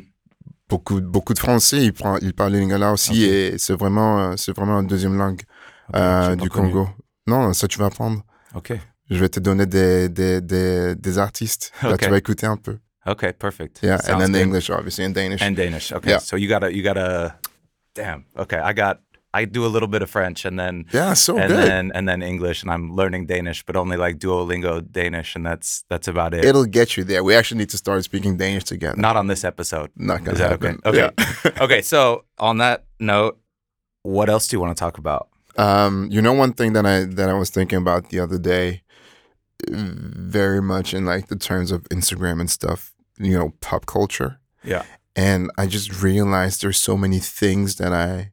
beaucoup, 0.68 1.00
beaucoup 1.00 1.34
de 1.34 1.38
Français, 1.38 1.82
ils, 1.84 1.92
parlent 1.92 2.52
Lingala 2.52 2.92
aussi, 2.92 3.24
et 3.24 3.58
c'est 3.58 3.74
vraiment, 3.74 4.36
c'est 4.36 4.54
vraiment 4.56 4.76
la 4.76 4.82
deuxième 4.86 5.16
langue 5.18 5.42
euh, 5.94 6.34
du. 6.36 6.48
Congo. 6.48 6.88
Non, 7.26 7.52
ça 7.52 7.68
tu 7.68 7.78
vas 7.78 7.86
apprendre. 7.86 8.22
Ok. 8.54 8.72
Je 9.10 9.16
vais 9.18 9.28
te 9.28 9.40
donner 9.40 9.66
des, 9.66 10.08
des, 10.08 10.40
des, 10.40 10.94
des 10.96 11.18
artistes. 11.18 11.72
Là, 11.82 11.92
Ok. 11.92 12.00
tu 12.00 12.10
vas 12.10 12.18
écouter 12.18 12.46
un 12.46 12.56
peu. 12.56 12.78
Okay, 13.06 13.32
perfect. 13.32 13.80
Yeah, 13.82 13.98
Sounds 13.98 14.14
and 14.14 14.20
then 14.20 14.32
good. 14.32 14.42
English, 14.42 14.68
obviously, 14.70 15.04
and 15.04 15.14
Danish. 15.14 15.40
and 15.42 15.52
Danish. 15.56 15.92
Okay, 15.92 16.10
Yeah. 16.10 16.18
so 16.20 16.36
you 16.36 16.48
gotta 16.48 16.72
you 16.72 16.82
gotta. 16.82 17.36
Damn. 17.94 18.24
Okay, 18.36 18.58
I 18.58 18.72
got. 18.72 19.00
I 19.32 19.44
do 19.44 19.66
a 19.66 19.68
little 19.68 19.86
bit 19.88 20.00
of 20.02 20.08
French 20.10 20.46
and 20.46 20.58
then 20.58 20.86
yeah, 20.94 21.12
so 21.14 21.36
and 21.38 21.48
good. 21.52 21.66
then 21.68 21.92
and 21.94 22.08
then 22.08 22.22
English, 22.22 22.62
and 22.62 22.70
I'm 22.72 22.96
learning 22.96 23.26
Danish, 23.26 23.62
but 23.66 23.76
only 23.76 23.96
like 23.98 24.18
Duolingo 24.18 24.80
Danish, 24.80 25.36
and 25.36 25.44
that's 25.46 25.84
that's 25.90 26.08
about 26.08 26.32
it. 26.34 26.42
It'll 26.44 26.64
get 26.64 26.96
you 26.96 27.04
there. 27.04 27.22
We 27.22 27.34
actually 27.36 27.58
need 27.58 27.68
to 27.70 27.76
start 27.76 28.02
speaking 28.02 28.38
Danish 28.38 28.64
together. 28.64 28.96
Not 28.96 29.14
on 29.16 29.26
this 29.28 29.44
episode. 29.44 29.90
Not 29.94 30.24
gonna 30.24 30.32
Is 30.32 30.38
that 30.38 30.50
happen. 30.50 30.80
okay? 30.86 31.04
Okay. 31.04 31.12
Yeah. 31.44 31.62
okay. 31.64 31.82
So 31.92 32.24
on 32.38 32.58
that 32.58 32.86
note, 32.98 33.38
what 34.02 34.28
else 34.30 34.48
do 34.48 34.56
you 34.56 34.60
want 34.60 34.74
to 34.76 34.80
talk 34.80 34.96
about? 34.98 35.28
Um, 35.58 36.08
you 36.10 36.22
know, 36.22 36.32
one 36.32 36.52
thing 36.54 36.72
that 36.72 36.86
I 36.86 37.04
that 37.04 37.28
I 37.28 37.34
was 37.34 37.50
thinking 37.50 37.78
about 37.78 38.08
the 38.08 38.20
other 38.20 38.38
day, 38.38 38.82
very 39.68 40.60
much 40.62 40.92
in 40.94 41.04
like 41.04 41.28
the 41.28 41.36
terms 41.36 41.70
of 41.72 41.82
Instagram 41.90 42.40
and 42.40 42.50
stuff. 42.50 42.92
You 43.18 43.32
know, 43.38 43.52
pop 43.60 43.86
culture, 43.86 44.38
Yeah. 44.62 44.82
and 45.14 45.50
I 45.56 45.66
just 45.66 46.02
realized 46.02 46.60
there's 46.60 46.76
so 46.78 46.96
many 46.98 47.18
things 47.18 47.76
that 47.76 47.92
I 47.94 48.32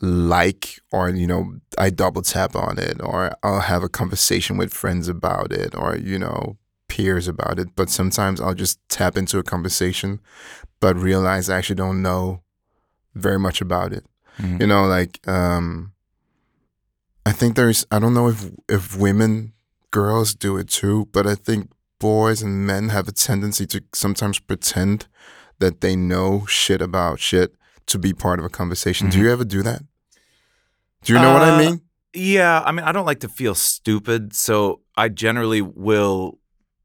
like, 0.00 0.78
or 0.92 1.10
you 1.10 1.26
know, 1.26 1.56
I 1.78 1.90
double 1.90 2.22
tap 2.22 2.54
on 2.56 2.78
it, 2.78 3.00
or 3.02 3.36
I'll 3.42 3.60
have 3.60 3.82
a 3.82 3.88
conversation 3.88 4.56
with 4.56 4.72
friends 4.72 5.08
about 5.08 5.52
it, 5.52 5.74
or 5.74 5.96
you 5.96 6.18
know, 6.18 6.56
peers 6.88 7.28
about 7.28 7.58
it. 7.58 7.68
But 7.76 7.90
sometimes 7.90 8.40
I'll 8.40 8.54
just 8.54 8.78
tap 8.88 9.16
into 9.16 9.38
a 9.38 9.42
conversation, 9.42 10.20
but 10.80 10.96
realize 10.96 11.50
I 11.50 11.58
actually 11.58 11.76
don't 11.76 12.02
know 12.02 12.42
very 13.14 13.38
much 13.38 13.62
about 13.62 13.94
it 13.94 14.04
Mhm. 14.38 14.60
you 14.60 14.66
know 14.66 14.84
like 14.84 15.26
um 15.26 15.92
i 17.24 17.32
think 17.32 17.56
there's 17.56 17.86
i 17.90 17.98
don't 17.98 18.12
know 18.12 18.28
if 18.28 18.50
if 18.68 18.94
women 18.94 19.54
girls 19.90 20.34
do 20.34 20.56
it 20.56 20.68
too 20.68 21.08
but 21.12 21.26
i 21.26 21.34
think 21.34 21.70
boys 21.98 22.42
and 22.42 22.66
men 22.66 22.90
have 22.90 23.08
a 23.08 23.12
tendency 23.12 23.66
to 23.66 23.82
sometimes 23.94 24.38
pretend 24.38 25.06
that 25.58 25.80
they 25.80 25.96
know 25.96 26.44
shit 26.46 26.82
about 26.82 27.18
shit 27.18 27.54
to 27.86 27.98
be 27.98 28.12
part 28.12 28.38
of 28.38 28.44
a 28.44 28.48
conversation. 28.50 29.08
Do 29.08 29.16
Mhm. 29.16 29.22
you 29.22 29.30
ever 29.32 29.44
do 29.44 29.62
that? 29.62 29.80
Do 31.04 31.14
you 31.14 31.18
know 31.20 31.32
what 31.32 31.42
i 31.42 31.50
Uh, 31.50 31.58
mean? 31.58 31.80
Yeah, 32.12 32.62
I 32.64 32.72
mean, 32.72 32.84
I 32.84 32.92
don't 32.92 33.06
like 33.06 33.20
to 33.20 33.28
feel 33.28 33.54
stupid, 33.54 34.34
so 34.34 34.80
I 34.96 35.08
generally 35.08 35.62
will 35.62 36.38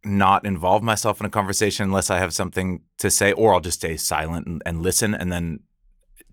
not 0.06 0.46
involve 0.46 0.84
myself 0.84 1.20
in 1.20 1.26
a 1.26 1.30
conversation 1.30 1.86
unless 1.86 2.10
I 2.10 2.20
have 2.20 2.34
something 2.34 2.82
to 3.00 3.10
say, 3.10 3.32
or 3.34 3.54
I'll 3.54 3.62
just 3.62 3.80
stay 3.80 3.98
silent 3.98 4.46
and, 4.48 4.62
and 4.66 4.82
listen, 4.82 5.14
and 5.14 5.32
then 5.32 5.60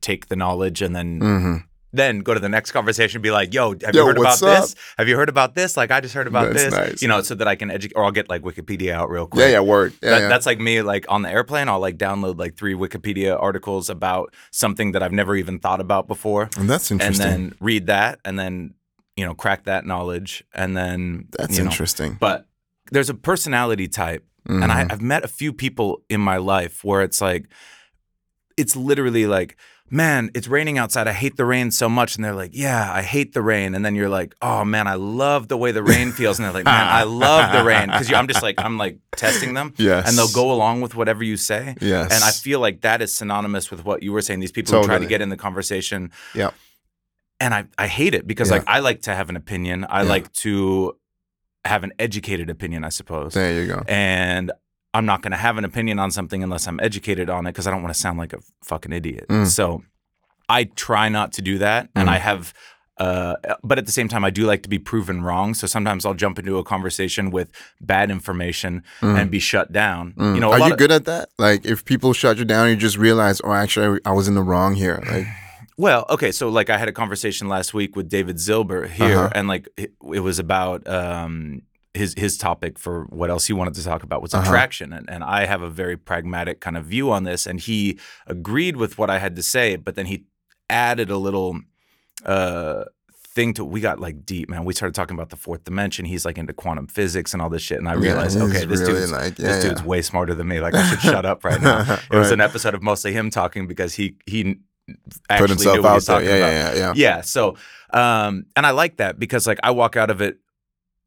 take 0.00 0.26
the 0.28 0.36
knowledge, 0.36 0.82
and 0.82 0.94
then 0.94 1.20
hmm 1.20 1.56
then 1.92 2.18
go 2.20 2.34
to 2.34 2.40
the 2.40 2.48
next 2.50 2.72
conversation 2.72 3.16
and 3.18 3.22
be 3.22 3.30
like, 3.30 3.54
"Yo, 3.54 3.70
have 3.70 3.94
Yo, 3.94 4.00
you 4.02 4.06
heard 4.06 4.18
about 4.18 4.40
what's 4.40 4.40
this? 4.40 4.74
Have 4.98 5.08
you 5.08 5.16
heard 5.16 5.28
about 5.30 5.54
this? 5.54 5.76
Like, 5.76 5.90
I 5.90 6.00
just 6.00 6.12
heard 6.14 6.26
about 6.26 6.52
That's 6.52 6.64
this. 6.64 6.72
nice. 6.74 7.02
You 7.02 7.08
know, 7.08 7.22
so 7.22 7.34
that 7.34 7.48
I 7.48 7.54
can 7.56 7.70
educate, 7.70 7.94
or 7.96 8.04
I'll 8.04 8.10
get 8.10 8.28
like 8.28 8.42
Wikipedia 8.42 8.92
out 8.92 9.08
real 9.08 9.26
quick. 9.26 9.40
yeah 9.46 9.52
yeah 9.52 9.60
word 9.60 9.94
yeah, 10.02 10.10
That- 10.10 10.20
yeah. 10.22 10.28
That's 10.28 10.44
like 10.46 10.60
me, 10.60 10.82
like 10.82 11.06
on 11.08 11.22
the 11.22 11.30
airplane, 11.30 11.68
I'll 11.68 11.80
like 11.80 11.96
download 11.96 12.38
like 12.38 12.56
three 12.56 12.74
Wikipedia 12.74 13.40
articles 13.40 13.88
about 13.88 14.34
something 14.50 14.92
that 14.92 15.02
I've 15.02 15.12
never 15.12 15.34
even 15.36 15.58
thought 15.58 15.80
about 15.80 16.08
before 16.08 16.50
and 16.58 16.68
that's 16.68 16.90
interesting. 16.90 17.26
and 17.26 17.32
then 17.50 17.54
read 17.60 17.86
that 17.86 18.20
and 18.24 18.38
then 18.38 18.74
you 19.16 19.24
know 19.24 19.34
crack 19.34 19.64
that 19.64 19.86
knowledge 19.86 20.44
and 20.54 20.76
then 20.76 21.26
that's 21.38 21.56
you 21.58 21.64
know. 21.64 21.70
interesting 21.70 22.16
but 22.20 22.46
there's 22.92 23.08
a 23.10 23.14
personality 23.14 23.88
type 23.88 24.24
and 24.46 24.64
I, 24.70 24.84
Mhm. 24.84 24.92
i've 24.92 25.02
met 25.02 25.24
a 25.24 25.28
few 25.28 25.52
people 25.52 26.02
in 26.08 26.20
my 26.20 26.36
life 26.36 26.84
where 26.84 27.02
it's 27.02 27.20
like 27.20 27.48
it's 28.56 28.76
literally 28.76 29.26
like 29.26 29.56
man 29.90 30.30
it's 30.34 30.48
raining 30.48 30.76
outside 30.78 31.08
i 31.08 31.12
hate 31.12 31.36
the 31.36 31.44
rain 31.44 31.70
so 31.70 31.88
much 31.88 32.16
and 32.16 32.24
they're 32.24 32.34
like 32.34 32.50
yeah 32.52 32.92
i 32.92 33.02
hate 33.02 33.32
the 33.32 33.40
rain 33.42 33.74
and 33.74 33.84
then 33.84 33.94
you're 33.94 34.08
like 34.08 34.34
oh 34.42 34.64
man 34.64 34.86
i 34.86 34.94
love 34.94 35.48
the 35.48 35.56
way 35.56 35.72
the 35.72 35.82
rain 35.82 36.12
feels 36.12 36.38
and 36.38 36.44
they're 36.44 36.52
like 36.52 36.64
man 36.64 36.86
i 36.88 37.02
love 37.04 37.52
the 37.52 37.64
rain 37.64 37.86
because 37.86 38.12
i'm 38.12 38.28
just 38.28 38.42
like 38.42 38.54
i'm 38.58 38.76
like 38.78 38.98
testing 39.16 39.54
them 39.54 39.72
yes 39.78 40.08
and 40.08 40.16
they'll 40.18 40.32
go 40.32 40.52
along 40.52 40.80
with 40.80 40.94
whatever 40.94 41.22
you 41.24 41.36
say 41.36 41.74
yes 41.80 42.12
and 42.12 42.22
I 42.24 42.30
feel 42.30 42.60
like 42.60 42.82
that 42.82 43.00
is 43.02 43.14
synonymous 43.14 43.70
with 43.70 43.84
what 43.84 44.02
you 44.02 44.12
were 44.12 44.22
saying. 44.22 44.40
These 44.40 44.52
people 44.52 44.78
who 44.80 44.84
try 44.84 44.98
to 44.98 45.06
get 45.06 45.20
in 45.20 45.28
the 45.28 45.36
conversation. 45.36 46.10
Yeah. 46.34 46.50
And 47.40 47.54
I, 47.54 47.64
I 47.78 47.86
hate 47.86 48.14
it 48.14 48.26
because 48.26 48.48
Yeah. 48.50 48.56
like 48.58 48.64
I 48.68 48.80
like 48.80 49.02
to 49.02 49.14
have 49.14 49.28
an 49.30 49.36
opinion. 49.36 49.84
I 49.88 50.02
Yeah. 50.02 50.08
like 50.08 50.32
to 50.44 50.96
have 51.64 51.84
an 51.84 51.92
educated 51.98 52.48
opinion, 52.50 52.84
I 52.84 52.88
suppose. 52.90 53.34
there 53.34 53.60
you 53.60 53.66
go 53.66 53.82
And 53.88 54.52
I'm 54.98 55.06
not 55.06 55.22
going 55.22 55.30
to 55.32 55.42
have 55.46 55.56
an 55.58 55.64
opinion 55.64 55.98
on 55.98 56.10
something 56.10 56.42
unless 56.42 56.66
I'm 56.68 56.80
educated 56.80 57.28
on 57.30 57.46
it 57.46 57.50
because 57.52 57.66
I 57.66 57.70
don't 57.70 57.82
want 57.82 57.94
to 57.94 58.00
sound 58.00 58.18
like 58.18 58.32
a 58.32 58.40
fucking 58.64 58.92
idiot. 58.92 59.26
Mm. 59.28 59.46
So 59.46 59.82
I 60.48 60.64
try 60.64 61.08
not 61.08 61.32
to 61.34 61.42
do 61.42 61.58
that. 61.58 61.88
And 61.94 62.08
Mm. 62.08 62.12
I 62.12 62.18
have, 62.18 62.52
uh, 62.98 63.34
but 63.62 63.78
at 63.78 63.86
the 63.86 63.92
same 63.92 64.08
time, 64.08 64.24
I 64.24 64.30
do 64.30 64.44
like 64.44 64.62
to 64.64 64.68
be 64.68 64.78
proven 64.78 65.22
wrong. 65.22 65.54
So 65.54 65.66
sometimes 65.66 66.04
I'll 66.04 66.14
jump 66.24 66.38
into 66.38 66.58
a 66.58 66.64
conversation 66.64 67.30
with 67.30 67.48
bad 67.80 68.10
information 68.10 68.82
Mm. 69.00 69.18
and 69.20 69.30
be 69.30 69.38
shut 69.38 69.72
down. 69.72 70.14
Mm. 70.18 70.34
You 70.34 70.40
know, 70.40 70.52
are 70.52 70.58
you 70.68 70.72
of- 70.72 70.78
good 70.78 70.90
at 70.90 71.04
that? 71.04 71.28
Like, 71.38 71.64
if 71.64 71.84
people 71.84 72.12
shut 72.12 72.38
you 72.38 72.44
down, 72.44 72.68
you 72.70 72.76
just 72.76 72.98
realize, 72.98 73.40
oh, 73.44 73.52
actually, 73.52 74.00
I, 74.04 74.10
I 74.10 74.12
was 74.14 74.26
in 74.26 74.34
the 74.34 74.42
wrong 74.42 74.74
here. 74.74 75.00
Like, 75.10 75.26
Well, 75.80 76.06
okay, 76.10 76.32
so 76.32 76.48
like 76.48 76.70
I 76.70 76.76
had 76.76 76.88
a 76.88 76.92
conversation 76.92 77.46
last 77.46 77.72
week 77.72 77.94
with 77.94 78.08
David 78.08 78.36
Zilber 78.38 78.88
here, 78.90 79.18
Uh-huh. 79.18 79.30
and 79.32 79.46
like 79.46 79.68
it, 79.76 79.92
it 80.12 80.18
was 80.28 80.40
about 80.40 80.84
um, 80.88 81.62
his 81.98 82.14
his 82.16 82.38
topic 82.38 82.78
for 82.78 83.04
what 83.10 83.28
else 83.30 83.46
he 83.46 83.52
wanted 83.52 83.74
to 83.74 83.84
talk 83.84 84.02
about 84.02 84.22
was 84.22 84.32
Uh-huh. 84.34 84.44
attraction, 84.48 84.92
and, 84.92 85.10
and 85.10 85.22
I 85.22 85.44
have 85.46 85.60
a 85.62 85.68
very 85.82 85.96
pragmatic 85.96 86.60
kind 86.60 86.76
of 86.78 86.84
view 86.86 87.10
on 87.10 87.24
this, 87.24 87.46
and 87.46 87.60
he 87.60 87.98
agreed 88.26 88.76
with 88.76 88.96
what 88.98 89.10
I 89.10 89.18
had 89.18 89.36
to 89.36 89.42
say, 89.42 89.76
but 89.76 89.94
then 89.96 90.06
he 90.06 90.24
added 90.70 91.10
a 91.10 91.18
little 91.18 91.60
uh, 92.24 92.84
thing 93.34 93.54
to. 93.54 93.64
We 93.64 93.80
got 93.80 94.00
like 94.00 94.24
deep, 94.24 94.48
man. 94.48 94.64
We 94.64 94.72
started 94.74 94.94
talking 94.94 95.14
about 95.16 95.30
the 95.30 95.36
fourth 95.36 95.64
dimension. 95.64 96.04
He's 96.04 96.24
like 96.24 96.38
into 96.38 96.52
quantum 96.52 96.86
physics 96.86 97.32
and 97.32 97.42
all 97.42 97.48
this 97.50 97.62
shit, 97.62 97.78
and 97.78 97.88
I 97.88 97.94
realized, 97.94 98.36
yeah, 98.38 98.44
okay, 98.44 98.64
this 98.64 98.80
really 98.80 98.94
dude's 99.00 99.12
like, 99.12 99.38
yeah, 99.38 99.46
this 99.46 99.64
dude's 99.64 99.82
way 99.82 100.02
smarter 100.02 100.34
than 100.34 100.48
me. 100.48 100.60
Like 100.60 100.74
I 100.74 100.84
should 100.88 101.00
shut 101.00 101.24
up 101.26 101.44
right 101.44 101.60
now. 101.60 101.98
It 102.12 102.16
was 102.16 102.30
an 102.30 102.40
episode 102.40 102.74
of 102.74 102.82
mostly 102.82 103.12
him 103.12 103.30
talking 103.30 103.66
because 103.66 103.94
he 103.94 104.16
he 104.26 104.56
put 104.86 104.96
actually 105.30 105.48
himself 105.48 105.76
knew 105.76 105.82
what 105.82 105.88
he 105.88 105.92
out 105.92 105.94
was 105.96 106.06
there. 106.06 106.16
talking 106.16 106.28
Yeah, 106.30 106.36
about. 106.36 106.52
yeah, 106.52 106.72
yeah, 106.72 106.78
yeah. 106.78 106.92
Yeah. 106.96 107.20
So, 107.20 107.56
um, 107.92 108.46
and 108.56 108.64
I 108.66 108.70
like 108.70 108.96
that 108.98 109.18
because 109.18 109.46
like 109.46 109.60
I 109.62 109.70
walk 109.70 109.96
out 109.96 110.10
of 110.10 110.20
it, 110.22 110.38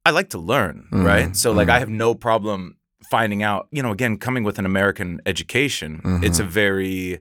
I 0.05 0.11
like 0.11 0.29
to 0.29 0.39
learn, 0.39 0.87
Mhm, 0.91 1.05
right? 1.05 1.35
So 1.35 1.51
like 1.51 1.67
mhm. 1.67 1.73
I 1.75 1.79
have 1.79 1.89
no 1.89 2.15
problem 2.15 2.77
finding 3.09 3.43
out. 3.43 3.67
You 3.71 3.83
know, 3.83 3.91
again, 3.91 4.17
coming 4.17 4.43
with 4.43 4.57
an 4.59 4.65
American 4.65 5.21
education, 5.25 6.01
it's 6.23 6.39
Mm-hmm. 6.39 6.47
a 6.47 6.51
very 6.51 7.19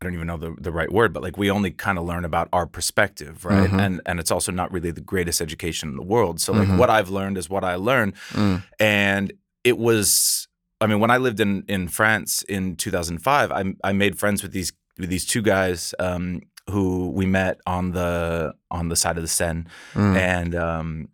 I 0.00 0.04
don't 0.06 0.14
even 0.14 0.26
know 0.26 0.36
the, 0.36 0.52
the 0.60 0.72
right 0.72 0.90
word, 0.90 1.12
but 1.12 1.22
like 1.22 1.36
we 1.38 1.48
only 1.48 1.70
kind 1.70 1.96
of 1.96 2.04
learn 2.04 2.24
about 2.24 2.48
our 2.52 2.66
perspective, 2.66 3.44
right? 3.44 3.70
Mhm. 3.70 3.80
And 3.80 4.00
and 4.06 4.18
it's 4.20 4.32
also 4.32 4.50
not 4.52 4.72
really 4.72 4.90
the 4.90 5.00
greatest 5.00 5.40
education 5.40 5.90
in 5.90 5.96
the 5.96 6.02
world. 6.14 6.40
So 6.40 6.52
like 6.52 6.68
Mhm. 6.68 6.76
what 6.76 6.90
I've 6.90 7.08
learned 7.10 7.38
is 7.38 7.48
what 7.48 7.62
I 7.62 7.76
learned, 7.76 8.14
Mm. 8.32 8.62
and 8.80 9.32
it 9.64 9.78
was. 9.78 10.48
I 10.80 10.88
mean, 10.88 10.98
when 10.98 11.12
I 11.12 11.18
lived 11.18 11.38
in 11.38 11.62
in 11.68 11.86
France 11.88 12.42
in 12.48 12.74
2005, 12.74 13.52
I 13.52 13.62
I 13.84 13.92
made 13.92 14.18
friends 14.18 14.42
with 14.42 14.50
these 14.52 14.72
these 14.98 15.24
two 15.24 15.40
guys 15.42 15.94
um, 16.00 16.40
who 16.68 17.10
we 17.10 17.24
met 17.26 17.60
on 17.66 17.92
the 17.92 18.54
on 18.70 18.88
the 18.88 18.96
side 18.96 19.16
of 19.18 19.22
the 19.22 19.28
Seine, 19.28 19.64
Mm. 19.94 20.16
and 20.16 20.54
um, 20.56 21.08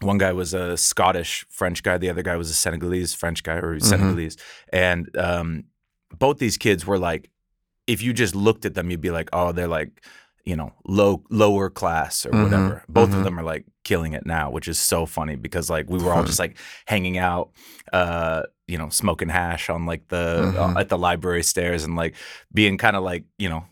one 0.00 0.18
guy 0.18 0.32
was 0.32 0.54
a 0.54 0.76
Scottish 0.76 1.46
French 1.50 1.82
guy, 1.82 1.98
the 1.98 2.08
other 2.10 2.22
guy 2.22 2.36
was 2.36 2.50
a 2.50 2.54
Senegalese 2.54 3.14
French 3.14 3.42
guy 3.42 3.54
or 3.54 3.78
Senegalese, 3.80 4.36
and 4.72 5.08
um, 5.16 5.64
both 6.18 6.38
these 6.38 6.56
kids 6.56 6.86
were 6.86 6.98
like, 6.98 7.30
if 7.86 8.02
you 8.02 8.12
just 8.12 8.34
looked 8.34 8.64
at 8.64 8.74
them, 8.74 8.90
you'd 8.90 9.00
be 9.00 9.10
like, 9.10 9.28
oh, 9.32 9.52
they're 9.52 9.68
like. 9.68 10.02
You 10.46 10.56
know, 10.56 10.72
low 10.86 11.22
lower 11.28 11.68
class 11.68 12.24
or 12.24 12.30
Mhm, 12.30 12.44
whatever. 12.44 12.82
Both 12.88 13.10
mhm. 13.10 13.18
of 13.18 13.24
them 13.24 13.38
are 13.38 13.42
like 13.42 13.66
killing 13.84 14.14
it 14.14 14.24
now, 14.24 14.50
which 14.50 14.68
is 14.68 14.78
so 14.78 15.04
funny 15.04 15.36
because 15.36 15.68
like 15.68 15.90
we 15.90 15.98
were 16.02 16.14
all 16.14 16.24
just 16.24 16.38
like 16.44 16.56
hanging 16.86 17.18
out, 17.18 17.50
uh, 17.92 18.44
you 18.66 18.78
know, 18.78 18.88
smoking 18.88 19.28
hash 19.28 19.68
on 19.68 19.84
like 19.84 20.08
the 20.08 20.54
uh, 20.58 20.80
at 20.80 20.88
the 20.88 20.96
library 20.96 21.42
stairs 21.42 21.84
and 21.84 21.94
like 21.94 22.14
being 22.54 22.78
kind 22.78 22.96
of 22.96 23.04
like 23.04 23.24
you 23.38 23.50
know 23.50 23.64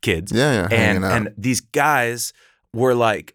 kids 0.00 0.32
Yeah, 0.32 0.52
yeah. 0.54 0.68
and 0.70 1.04
and 1.04 1.34
these 1.36 1.60
guys 1.60 2.32
were 2.72 2.94
like 2.94 3.34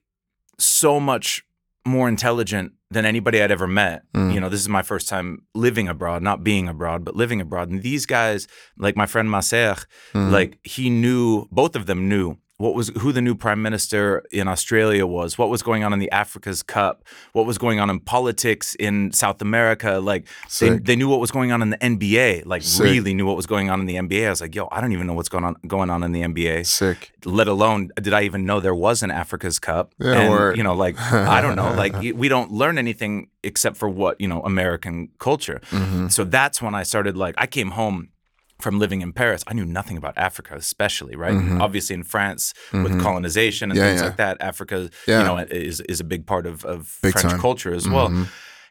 so 0.57 0.99
much 0.99 1.45
more 1.85 2.07
intelligent 2.07 2.73
than 2.91 3.05
anybody 3.05 3.41
I'd 3.41 3.51
ever 3.51 3.67
met. 3.67 4.03
Mm. 4.13 4.33
You 4.33 4.39
know, 4.39 4.49
this 4.49 4.59
is 4.59 4.69
my 4.69 4.81
first 4.81 5.07
time 5.09 5.39
living 5.55 5.87
abroad, 5.87 6.21
not 6.21 6.43
being 6.43 6.67
abroad, 6.67 7.03
but 7.05 7.15
living 7.15 7.41
abroad. 7.41 7.69
And 7.69 7.81
these 7.81 8.05
guys, 8.05 8.47
like 8.77 8.95
my 8.95 9.05
friend 9.05 9.29
Maser, 9.29 9.85
Mhm. 10.13 10.31
like 10.31 10.59
he 10.63 10.89
knew 10.89 11.45
both 11.51 11.75
of 11.75 11.85
them 11.85 12.07
knew 12.09 12.35
what 12.61 12.75
was 12.75 12.89
who 12.99 13.11
the 13.11 13.21
new 13.21 13.33
prime 13.35 13.61
minister 13.61 14.23
in 14.31 14.47
Australia 14.47 15.05
was, 15.07 15.37
what 15.37 15.49
was 15.49 15.63
going 15.63 15.83
on 15.83 15.93
in 15.93 15.99
the 15.99 16.11
Africa's 16.11 16.61
Cup, 16.61 17.03
what 17.33 17.45
was 17.45 17.57
going 17.57 17.79
on 17.79 17.89
in 17.89 17.99
politics 17.99 18.75
in 18.75 19.11
South 19.11 19.41
America. 19.41 19.99
Like 19.99 20.27
they, 20.59 20.77
they 20.77 20.95
knew 20.95 21.09
what 21.09 21.19
was 21.19 21.31
going 21.31 21.51
on 21.51 21.61
in 21.61 21.71
the 21.71 21.77
NBA. 21.77 22.45
Like 22.45 22.61
Sick. 22.61 22.83
really 22.83 23.13
knew 23.13 23.25
what 23.25 23.35
was 23.35 23.47
going 23.47 23.69
on 23.69 23.79
in 23.79 23.87
the 23.87 23.95
NBA. 23.95 24.27
I 24.27 24.29
was 24.29 24.41
like, 24.41 24.53
yo, 24.53 24.67
I 24.71 24.79
don't 24.79 24.91
even 24.93 25.07
know 25.07 25.13
what's 25.13 25.29
going 25.29 25.43
on 25.43 25.55
going 25.67 25.89
on 25.89 26.03
in 26.03 26.11
the 26.11 26.21
NBA 26.21 26.67
sick. 26.67 27.11
let 27.25 27.47
alone 27.47 27.89
did 27.95 28.13
I 28.13 28.21
even 28.23 28.45
know 28.45 28.59
there 28.59 28.75
was 28.75 29.01
an 29.01 29.11
Africa's 29.11 29.57
Cup? 29.57 29.93
Yeah, 29.99 30.13
and, 30.21 30.29
word. 30.29 30.57
you 30.57 30.63
know, 30.63 30.75
like 30.75 30.99
I 30.99 31.41
don't 31.41 31.55
know, 31.55 31.73
like 31.73 31.93
we 32.15 32.27
don't 32.27 32.51
learn 32.51 32.77
anything 32.77 33.29
except 33.43 33.75
for 33.77 33.89
what 33.89 34.21
you 34.21 34.27
know 34.27 34.41
American 34.41 35.09
culture. 35.17 35.61
hmm 35.69 36.07
So 36.09 36.23
that's 36.23 36.61
when 36.61 36.75
I 36.75 36.83
started. 36.83 37.17
Like 37.17 37.35
I 37.37 37.47
came 37.47 37.71
home 37.71 38.09
from 38.61 38.79
living 38.79 39.01
in 39.01 39.11
Paris. 39.13 39.43
I 39.47 39.53
knew 39.53 39.65
nothing 39.65 39.97
about 39.97 40.17
Africa, 40.17 40.55
especially 40.55 41.15
right. 41.15 41.33
Mhm. 41.33 41.59
Obviously 41.59 41.93
in 41.95 42.03
France 42.03 42.53
with 42.71 42.91
Mhm. 42.93 43.01
colonization 43.01 43.71
and 43.71 43.77
Yeah, 43.77 43.87
things 43.87 44.01
yeah. 44.01 44.07
like 44.07 44.17
that, 44.17 44.37
Africa, 44.39 44.89
Yeah. 45.07 45.19
you 45.19 45.25
know, 45.25 45.37
is 45.37 45.81
is 45.81 45.99
a 45.99 46.03
big 46.05 46.25
part 46.25 46.45
of 46.45 46.63
of 46.65 46.97
Big 47.01 47.13
French 47.13 47.31
time. 47.31 47.39
culture 47.41 47.73
as 47.73 47.87
well. 47.87 48.09
Mhm. 48.09 48.27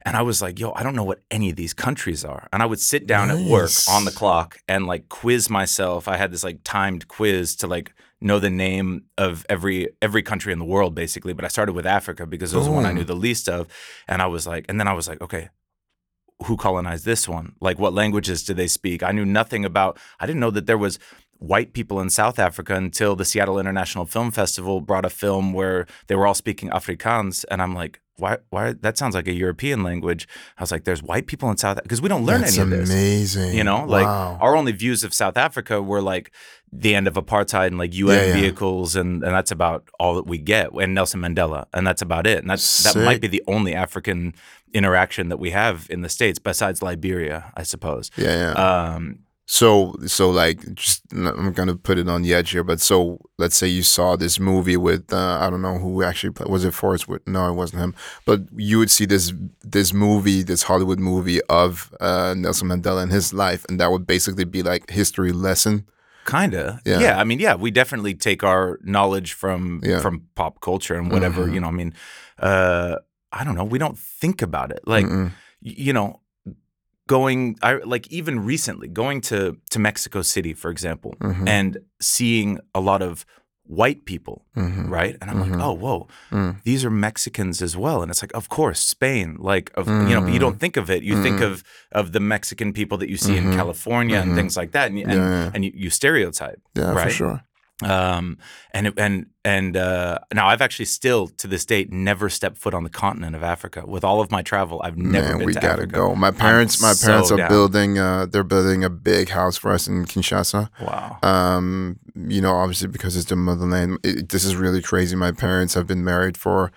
And 0.06 0.16
I 0.16 0.22
was 0.22 0.40
like, 0.40 0.58
yo, 0.58 0.72
I 0.74 0.82
don't 0.82 0.96
know 0.96 1.04
what 1.04 1.20
any 1.30 1.50
of 1.50 1.56
these 1.56 1.74
countries 1.74 2.24
are. 2.24 2.48
And 2.52 2.62
I 2.62 2.66
would 2.66 2.80
sit 2.80 3.06
down 3.06 3.30
at 3.30 3.38
work 3.50 3.70
on 3.86 4.06
the 4.06 4.10
clock 4.10 4.56
and 4.66 4.86
like 4.86 5.10
quiz 5.10 5.50
myself. 5.50 6.08
I 6.08 6.16
had 6.16 6.32
this 6.32 6.42
like 6.42 6.60
timed 6.64 7.06
quiz 7.08 7.54
to 7.56 7.66
like 7.66 7.92
know 8.22 8.38
the 8.38 8.50
name 8.50 9.02
of 9.18 9.44
every 9.48 9.88
every 10.00 10.22
country 10.22 10.52
in 10.54 10.58
the 10.58 10.64
world 10.64 10.94
basically. 10.94 11.34
But 11.34 11.44
I 11.44 11.48
started 11.48 11.74
with 11.74 11.86
Africa 11.86 12.26
because 12.26 12.54
it 12.54 12.56
was 12.56 12.66
the 12.66 12.72
one 12.72 12.86
I 12.86 12.92
knew 12.92 13.04
the 13.04 13.14
least 13.28 13.46
of. 13.48 13.66
And 14.08 14.22
I 14.22 14.26
was 14.26 14.46
like, 14.46 14.64
and 14.70 14.80
then 14.80 14.88
I 14.88 14.94
was 14.94 15.06
like, 15.06 15.20
okay, 15.20 15.48
who 16.44 16.56
colonized 16.56 17.04
this 17.04 17.28
one? 17.28 17.54
Like 17.60 17.78
what 17.78 17.92
languages 17.94 18.42
do 18.44 18.54
they 18.54 18.66
speak? 18.66 19.02
I 19.02 19.12
knew 19.12 19.24
nothing 19.26 19.64
about 19.64 19.98
I 20.20 20.26
didn't 20.26 20.40
know 20.40 20.50
that 20.50 20.66
there 20.66 20.78
was 20.78 20.98
white 21.38 21.72
people 21.72 22.00
in 22.00 22.10
South 22.10 22.38
Africa 22.38 22.74
until 22.74 23.16
the 23.16 23.24
Seattle 23.24 23.58
International 23.58 24.04
Film 24.04 24.30
Festival 24.30 24.80
brought 24.80 25.04
a 25.06 25.10
film 25.10 25.52
where 25.54 25.86
they 26.06 26.14
were 26.14 26.26
all 26.26 26.34
speaking 26.34 26.68
Afrikaans 26.70 27.44
and 27.50 27.62
I'm 27.62 27.74
like 27.74 28.00
why 28.16 28.36
why 28.50 28.74
that 28.74 28.98
sounds 28.98 29.14
like 29.14 29.26
a 29.28 29.32
European 29.32 29.82
language. 29.82 30.28
I 30.58 30.62
was 30.62 30.70
like 30.70 30.84
there's 30.84 31.02
white 31.02 31.26
people 31.26 31.50
in 31.50 31.56
South 31.56 31.82
because 31.82 32.02
we 32.02 32.08
don't 32.10 32.26
learn 32.26 32.42
That's 32.42 32.58
any 32.58 32.64
of 32.64 32.78
this. 32.78 32.90
amazing. 32.90 33.54
You 33.56 33.64
know, 33.64 33.84
like 33.86 34.04
Wow. 34.04 34.36
our 34.42 34.56
only 34.56 34.72
views 34.72 35.02
of 35.04 35.14
South 35.14 35.38
Africa 35.38 35.80
were 35.80 36.02
like 36.02 36.30
the 36.70 36.94
end 36.94 37.08
of 37.08 37.14
apartheid 37.14 37.68
and 37.68 37.78
like 37.78 37.94
UN 37.94 38.16
Yeah, 38.18 38.26
yeah. 38.26 38.32
vehicles, 38.34 38.94
and, 38.94 39.24
and 39.24 39.34
that's 39.34 39.50
about 39.50 39.88
all 39.98 40.14
that 40.16 40.26
we 40.26 40.36
get. 40.36 40.70
And 40.72 40.94
Nelson 40.94 41.20
Mandela, 41.22 41.64
and 41.72 41.86
that's 41.86 42.02
about 42.02 42.26
it. 42.26 42.38
And 42.38 42.48
that's 42.50 42.82
that 42.84 42.94
might 43.02 43.22
be 43.22 43.26
the 43.26 43.42
only 43.48 43.74
African 43.74 44.34
interaction 44.72 45.28
that 45.30 45.38
we 45.38 45.50
have 45.50 45.86
in 45.90 46.02
the 46.02 46.08
states, 46.08 46.38
besides 46.38 46.82
Liberia, 46.82 47.52
I 47.56 47.62
suppose. 47.64 48.10
yeah, 48.16 48.36
yeah. 48.54 48.94
Um, 48.94 49.18
So, 49.52 49.94
so 50.06 50.30
like, 50.30 50.58
just 50.76 51.02
I'm 51.12 51.52
gonna 51.52 51.74
put 51.74 51.98
it 51.98 52.08
on 52.08 52.22
the 52.22 52.32
edge 52.34 52.50
here, 52.52 52.62
but 52.64 52.80
so 52.80 53.18
let's 53.36 53.56
say 53.56 53.66
you 53.66 53.82
saw 53.82 54.16
this 54.16 54.38
movie 54.38 54.76
with 54.76 55.12
uh, 55.12 55.38
I 55.44 55.50
don't 55.50 55.60
know 55.60 55.76
who 55.78 56.04
actually 56.04 56.32
played, 56.34 56.48
was 56.48 56.64
it 56.64 56.72
Forrest 56.72 57.08
Whit? 57.08 57.22
No, 57.26 57.48
it 57.50 57.54
wasn't 57.56 57.82
him. 57.82 57.94
But 58.24 58.40
you 58.56 58.78
would 58.78 58.90
see 58.92 59.06
this 59.06 59.32
this 59.76 59.92
movie, 59.92 60.44
this 60.44 60.62
Hollywood 60.62 61.00
movie 61.00 61.40
of 61.48 61.92
uh, 62.00 62.34
Nelson 62.38 62.68
Mandela 62.68 63.02
and 63.02 63.10
his 63.12 63.32
life, 63.34 63.64
and 63.68 63.80
that 63.80 63.90
would 63.90 64.06
basically 64.06 64.44
be 64.44 64.62
like 64.62 64.88
history 64.90 65.32
lesson. 65.32 65.84
Kinda. 66.26 66.78
Yeah. 66.86 67.00
Yeah. 67.00 67.20
I 67.20 67.24
mean, 67.24 67.40
yeah, 67.40 67.56
we 67.56 67.70
definitely 67.72 68.14
take 68.14 68.44
our 68.44 68.78
knowledge 68.84 69.32
from 69.32 69.80
Yeah. 69.82 70.00
from 70.00 70.28
pop 70.36 70.60
culture 70.60 70.94
and 70.94 71.10
whatever, 71.10 71.46
Mhm. 71.46 71.54
you 71.54 71.60
know, 71.60 71.68
I 71.68 71.72
mean, 71.72 71.92
uh 72.38 72.96
I 73.32 73.44
don't 73.44 73.54
know, 73.54 73.64
we 73.64 73.78
don't 73.78 73.98
think 73.98 74.42
about 74.42 74.70
it. 74.72 74.80
Like, 74.86 75.06
Mm-mm. 75.06 75.32
you 75.60 75.92
know, 75.92 76.20
going 77.06 77.56
I 77.62 77.74
like 77.84 78.06
even 78.08 78.40
recently 78.44 78.88
going 78.88 79.20
to 79.22 79.56
to 79.70 79.78
Mexico 79.78 80.22
City, 80.22 80.54
for 80.54 80.70
example, 80.70 81.14
Mhm. 81.20 81.48
and 81.48 81.78
seeing 82.00 82.58
a 82.74 82.80
lot 82.80 83.02
of 83.02 83.24
white 83.64 84.04
people, 84.04 84.44
Mhm. 84.56 84.88
right? 84.90 85.16
And 85.20 85.30
I'm 85.30 85.36
Mhm. 85.38 85.50
like, 85.50 85.60
"Oh, 85.60 85.72
whoa. 85.72 86.08
Mm. 86.32 86.56
These 86.64 86.84
are 86.84 86.90
Mexicans 86.90 87.62
as 87.62 87.76
well." 87.76 88.02
And 88.02 88.10
it's 88.10 88.20
like, 88.22 88.34
"Of 88.34 88.48
course, 88.48 88.80
Spain." 88.80 89.36
Like 89.38 89.70
of 89.74 89.86
you 89.88 90.14
know, 90.14 90.20
but 90.22 90.32
you 90.32 90.38
Mm. 90.40 90.46
don't 90.46 90.58
think 90.60 90.76
of 90.76 90.90
it. 90.90 91.02
You 91.04 91.22
think 91.22 91.38
Mm-mm. 91.38 91.52
of 91.52 91.64
of 91.92 92.10
the 92.12 92.20
Mexican 92.20 92.72
people 92.72 92.98
that 92.98 93.08
you 93.08 93.16
see 93.16 93.36
in 93.36 93.52
California 93.54 94.16
and 94.18 94.32
Mhm. 94.32 94.36
things 94.36 94.56
like 94.56 94.72
that 94.72 94.90
and 94.90 94.98
and, 94.98 95.12
Yeah, 95.12 95.30
yeah. 95.44 95.50
and 95.54 95.64
you, 95.64 95.72
you 95.74 95.90
stereotype 95.90 96.60
yeah, 96.74 96.90
right? 96.92 97.04
for 97.08 97.10
sure. 97.10 97.42
Um, 97.82 98.38
and 98.72 98.92
and 98.98 99.26
and 99.44 99.76
uh, 99.76 100.18
now 100.34 100.48
I've 100.48 100.60
actually 100.60 100.84
still 100.84 101.28
to 101.28 101.46
this 101.46 101.64
date 101.64 101.90
never 101.92 102.28
stepped 102.28 102.58
foot 102.58 102.74
on 102.74 102.84
the 102.84 102.90
continent 102.90 103.34
of 103.36 103.42
Africa. 103.42 103.84
With 103.86 104.04
all 104.04 104.20
of 104.20 104.30
my 104.30 104.42
travel, 104.42 104.80
I've 104.84 104.96
never 104.98 105.28
Man, 105.28 105.38
been 105.38 105.46
we 105.46 105.52
to 105.54 105.60
gotta 105.60 105.82
Africa. 105.82 105.92
go. 105.92 106.14
My 106.14 106.30
parents, 106.30 106.80
my 106.80 106.92
so 106.92 107.06
parents 107.06 107.30
are 107.32 107.36
down. 107.38 107.48
building. 107.48 107.98
Uh, 107.98 108.26
they're 108.26 108.44
building 108.44 108.84
a 108.84 108.90
big 108.90 109.30
house 109.30 109.56
for 109.56 109.72
us 109.72 109.88
in 109.88 110.04
Kinshasa. 110.04 110.68
Wow. 110.80 111.18
Um, 111.22 111.98
you 112.14 112.40
know, 112.40 112.54
obviously 112.54 112.88
because 112.88 113.16
it's 113.16 113.26
the 113.28 113.36
motherland. 113.36 113.98
It, 114.02 114.28
this 114.28 114.44
is 114.44 114.56
really 114.56 114.82
crazy. 114.82 115.16
My 115.16 115.32
parents 115.32 115.74
have 115.74 115.86
been 115.86 116.04
married 116.04 116.36
for 116.36 116.70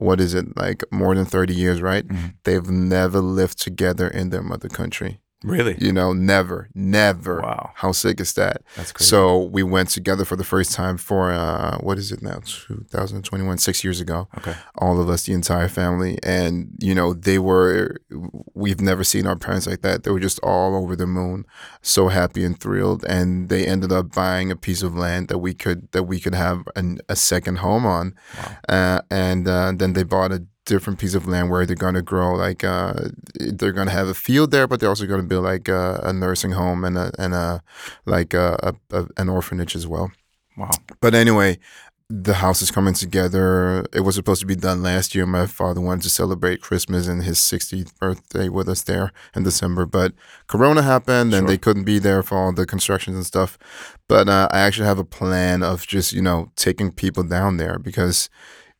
what 0.00 0.20
is 0.20 0.34
it 0.34 0.56
like 0.56 0.84
more 0.90 1.14
than 1.14 1.24
thirty 1.24 1.54
years, 1.54 1.80
right? 1.80 2.06
Mhm. 2.06 2.34
They've 2.44 2.68
never 2.70 3.20
lived 3.20 3.58
together 3.60 4.08
in 4.08 4.30
their 4.30 4.42
mother 4.42 4.68
country. 4.68 5.20
Really? 5.44 5.76
You 5.78 5.92
know, 5.92 6.12
never, 6.12 6.68
never. 6.74 7.40
Wow. 7.40 7.70
How 7.76 7.92
sick 7.92 8.20
is 8.20 8.32
that? 8.34 8.62
That's 8.76 8.90
crazy. 8.92 9.08
So 9.08 9.44
we 9.44 9.62
went 9.62 9.88
together 9.90 10.24
for 10.24 10.34
the 10.34 10.42
first 10.44 10.72
time 10.72 10.98
for 10.98 11.30
uh, 11.30 11.78
what 11.78 11.96
is 11.96 12.10
it 12.10 12.22
now? 12.22 12.40
2021, 12.44 13.58
six 13.58 13.84
years 13.84 14.00
ago. 14.00 14.28
okay. 14.38 14.54
All 14.76 15.00
of 15.00 15.08
us, 15.08 15.24
the 15.26 15.32
entire 15.34 15.68
family, 15.68 16.18
and 16.22 16.70
you 16.80 16.94
know 16.94 17.14
they 17.14 17.38
were. 17.38 17.96
We've 18.54 18.80
never 18.80 19.04
seen 19.04 19.26
our 19.26 19.36
parents 19.36 19.66
like 19.66 19.82
that. 19.82 20.02
They 20.02 20.10
were 20.10 20.20
just 20.20 20.40
all 20.42 20.74
over 20.74 20.96
the 20.96 21.06
moon, 21.06 21.44
so 21.82 22.08
happy 22.08 22.44
and 22.44 22.58
thrilled. 22.58 23.04
And 23.04 23.48
they 23.48 23.64
ended 23.66 23.92
up 23.92 24.12
buying 24.14 24.50
a 24.50 24.56
piece 24.56 24.82
of 24.82 24.96
land 24.96 25.28
that 25.28 25.38
we 25.38 25.54
could 25.54 25.90
that 25.92 26.04
we 26.04 26.18
could 26.20 26.34
have 26.34 26.64
an, 26.74 26.98
a 27.08 27.14
second 27.16 27.58
home 27.58 27.86
on, 27.86 28.14
Wow. 28.36 28.56
uh, 28.68 29.00
and 29.10 29.46
uh, 29.46 29.72
then 29.76 29.92
they 29.92 30.02
bought 30.02 30.32
a 30.32 30.44
different 30.68 30.98
piece 30.98 31.14
of 31.18 31.26
land 31.26 31.50
where 31.50 31.64
they're 31.66 31.84
going 31.86 31.94
to 32.02 32.02
grow 32.12 32.30
like 32.46 32.62
uh, 32.62 32.94
they're 33.56 33.72
going 33.78 33.88
to 33.92 33.98
have 34.00 34.08
a 34.08 34.14
field 34.26 34.50
there 34.50 34.66
but 34.68 34.76
they're 34.78 34.88
also 34.94 35.06
going 35.06 35.20
to 35.24 35.26
build 35.32 35.44
like 35.44 35.66
a, 35.68 36.00
a 36.04 36.12
nursing 36.12 36.52
home 36.52 36.84
and 36.88 36.96
a 37.04 37.10
and 37.18 37.32
a 37.34 37.62
like 38.14 38.34
a, 38.34 38.46
a, 38.68 38.72
a, 38.98 39.06
an 39.16 39.28
orphanage 39.28 39.74
as 39.80 39.86
well 39.86 40.10
Wow. 40.56 40.70
but 41.00 41.14
anyway, 41.14 41.58
the 42.10 42.34
house 42.44 42.62
is 42.62 42.70
coming 42.70 42.94
together. 42.94 43.84
It 43.92 44.00
was 44.00 44.14
supposed 44.16 44.40
to 44.40 44.46
be 44.46 44.56
done 44.56 44.82
last 44.82 45.14
year. 45.14 45.26
My 45.26 45.46
father 45.46 45.80
wanted 45.80 46.02
to 46.04 46.10
celebrate 46.10 46.62
Christmas 46.62 47.06
and 47.06 47.22
his 47.22 47.38
60th 47.38 47.90
birthday 48.00 48.48
with 48.48 48.66
us 48.68 48.82
there 48.82 49.12
in 49.36 49.42
December, 49.44 49.84
but 49.86 50.14
Corona 50.46 50.82
happened 50.82 51.34
and 51.34 51.46
they 51.48 51.58
couldn't 51.58 51.84
be 51.84 51.98
there 52.00 52.22
for 52.22 52.36
all 52.38 52.52
the 52.52 52.66
constructions 52.66 53.14
and 53.14 53.26
stuff. 53.26 53.58
But 54.08 54.26
uh, 54.28 54.48
I 54.50 54.60
actually 54.60 54.88
have 54.88 54.98
a 54.98 55.04
plan 55.04 55.62
of 55.62 55.86
just, 55.86 56.12
you 56.14 56.22
know, 56.22 56.50
taking 56.56 56.90
people 56.92 57.24
down 57.24 57.58
there 57.58 57.78
because, 57.78 58.30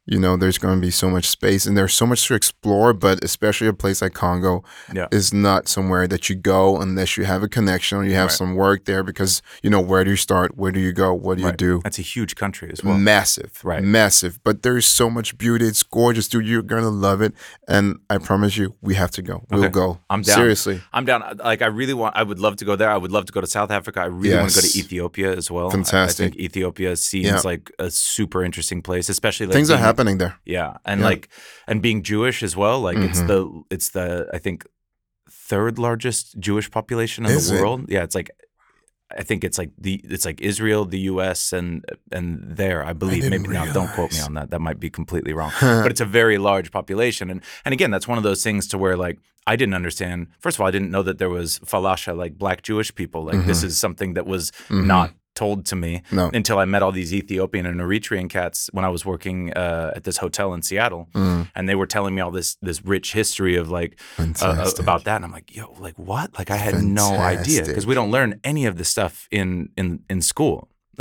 you 0.09 0.19
know, 0.19 0.37
there's 0.37 0.59
going 0.59 0.75
to 0.75 0.81
be 0.81 0.91
so 0.91 1.09
much 1.11 1.27
space 1.29 1.67
and 1.67 1.77
there's 1.77 1.95
so 1.95 2.07
much 2.07 2.27
to 2.29 2.35
explore, 2.35 2.93
but 2.93 3.23
especially 3.23 3.67
a 3.69 3.73
place 3.73 4.01
like 4.03 4.15
Congo 4.15 4.65
Yeah. 4.95 5.07
is 5.13 5.33
not 5.33 5.69
somewhere 5.69 6.07
that 6.09 6.29
you 6.29 6.35
go 6.37 6.81
unless 6.81 7.17
you 7.17 7.25
have 7.25 7.43
a 7.43 7.49
connection 7.49 7.99
or 7.99 8.05
you 8.05 8.15
have 8.15 8.29
Right. 8.29 8.33
some 8.43 8.55
work 8.55 8.85
there 8.87 9.03
because, 9.03 9.43
you 9.63 9.71
know, 9.71 9.81
where 9.81 10.03
do 10.05 10.11
you 10.11 10.17
start? 10.17 10.57
Where 10.57 10.73
do 10.73 10.81
you 10.81 10.93
go? 10.93 11.13
What 11.13 11.39
do 11.39 11.45
you 11.45 11.53
do? 11.53 11.81
That's 11.85 11.99
a 11.99 12.03
huge 12.17 12.35
country 12.37 12.71
as 12.73 12.83
well. 12.83 12.97
massive, 12.99 13.53
Right. 13.63 13.83
Massive. 13.83 14.39
But 14.45 14.63
there's 14.63 14.87
so 14.87 15.11
much 15.11 15.37
beauty. 15.39 15.67
It's 15.67 15.83
gorgeous, 15.83 16.27
dude. 16.29 16.47
You're 16.47 16.63
gonna 16.63 16.89
love 17.09 17.21
it. 17.23 17.33
And 17.69 17.99
I 18.09 18.17
promise 18.19 18.57
you, 18.57 18.75
we 18.81 18.95
have 18.95 19.11
to 19.13 19.23
go. 19.23 19.45
We'll 19.51 19.65
Okay. 19.65 19.73
go. 19.73 20.01
I'm 20.11 20.23
down. 20.23 20.37
Seriously. 20.37 20.81
I'm 20.93 21.05
down. 21.05 21.23
Like 21.45 21.61
I 21.63 21.67
really 21.67 21.95
want. 21.95 22.17
I 22.17 22.23
would 22.23 22.39
love 22.39 22.57
to 22.57 22.65
go 22.65 22.77
there. 22.77 22.91
I 22.91 22.97
would 22.97 23.13
love 23.13 23.27
to 23.27 23.33
go 23.33 23.41
to 23.41 23.47
South 23.47 23.71
Africa. 23.71 24.01
I 24.01 24.07
really 24.07 24.37
want 24.37 24.51
to 24.51 24.61
go 24.63 24.67
to 24.67 24.79
Ethiopia 24.79 25.35
as 25.37 25.51
well. 25.51 25.69
I- 25.75 26.05
I, 26.05 26.07
think 26.09 26.37
Ethiopia 26.37 26.97
seems 26.97 27.27
Yeah. 27.27 27.41
like 27.45 27.71
a 27.79 27.91
super 27.91 28.43
interesting 28.45 28.81
place, 28.83 29.09
especially 29.09 29.47
like 29.47 29.55
Things 29.55 29.71
are 29.71 29.75
being- 29.77 29.85
happening 29.99 30.19
there. 30.19 30.35
Yeah, 30.45 30.77
and 30.85 31.01
Yeah. 31.01 31.07
like 31.11 31.29
and 31.67 31.83
being 31.83 32.03
Jewish 32.03 32.43
as 32.43 32.55
well. 32.57 32.81
Like 32.81 32.99
it's 32.99 33.21
Mhm. 33.21 33.27
the 33.27 33.75
it's 33.75 33.91
the 33.91 34.27
I 34.33 34.39
think 34.39 34.65
third 35.31 35.79
largest 35.79 36.39
Jewish 36.39 36.71
population 36.71 37.27
in 37.27 37.33
Is 37.33 37.49
the 37.49 37.57
it? 37.57 37.61
world. 37.61 37.81
Yeah, 37.89 38.03
it's 38.05 38.15
like 38.15 38.31
I 39.21 39.23
think 39.23 39.43
it's 39.45 39.57
like 39.59 39.71
the 39.79 39.95
it's 40.05 40.27
like 40.27 40.41
Israel, 40.41 40.85
the 40.85 41.01
U.S. 41.13 41.53
and 41.53 41.85
and 42.13 42.57
there, 42.57 42.85
I 42.91 42.93
believe. 42.93 43.23
didn't 43.23 43.43
Maybe 43.43 43.55
now, 43.55 43.73
don't 43.73 43.93
quote 43.95 44.13
me 44.13 44.21
on 44.21 44.35
that. 44.35 44.51
That 44.51 44.61
might 44.61 44.79
be 44.79 44.91
completely 44.91 45.33
wrong. 45.33 45.53
but 45.61 45.91
it's 45.91 46.01
a 46.03 46.11
very 46.21 46.37
large 46.39 46.71
population, 46.71 47.31
and 47.31 47.41
and 47.65 47.73
again, 47.73 47.91
that's 47.91 48.07
one 48.09 48.19
of 48.19 48.25
those 48.25 48.43
things 48.43 48.67
to 48.69 48.77
where 48.79 48.97
like 48.97 49.19
I 49.47 49.57
didn't 49.57 49.75
understand. 49.75 50.27
First 50.41 50.57
of 50.57 50.61
all, 50.61 50.69
I 50.69 50.71
didn't 50.71 50.91
know 50.91 51.03
that 51.05 51.17
there 51.19 51.31
was 51.31 51.59
falasha, 51.61 52.15
like 52.25 52.37
black 52.37 52.61
Jewish 52.63 52.95
people. 52.95 53.25
Like 53.25 53.47
this 53.47 53.63
is 53.63 53.79
something 53.81 54.13
that 54.15 54.27
was 54.27 54.53
not 54.69 55.09
told 55.45 55.59
to 55.71 55.77
me. 55.85 55.93
No. 56.19 56.25
until 56.41 56.59
I 56.65 56.67
met 56.75 56.83
all 56.85 56.93
these 57.01 57.13
Ethiopian 57.21 57.65
and 57.71 57.81
Eritrean 57.81 58.29
cats 58.37 58.59
when 58.75 58.85
I 58.89 58.91
was 58.97 59.03
working 59.13 59.39
uh, 59.63 59.97
at 59.97 60.03
this 60.05 60.19
hotel 60.25 60.49
in 60.57 60.61
Seattle, 60.69 61.03
Mm. 61.15 61.41
and 61.55 61.63
they 61.69 61.75
were 61.81 61.87
telling 61.97 62.15
me 62.17 62.21
all 62.25 62.33
this 62.39 62.57
this 62.69 62.79
rich 62.95 63.09
history 63.21 63.55
of 63.63 63.67
like 63.79 63.93
uh, 64.19 64.25
uh, 64.43 64.71
about 64.85 65.03
that, 65.05 65.17
and 65.17 65.25
I'm 65.27 65.33
like, 65.39 65.49
yo, 65.59 65.65
like 65.87 65.99
what? 66.11 66.29
Like 66.39 66.51
I 66.57 66.59
had 66.67 66.75
no 67.03 67.09
idea 67.35 67.61
because 67.65 67.87
we 67.91 67.95
don't 67.99 68.13
learn 68.17 68.31
any 68.53 68.65
of 68.71 68.75
this 68.79 68.89
stuff 68.97 69.15
in 69.31 69.69
in 69.81 69.87
in 70.13 70.21
school 70.23 70.59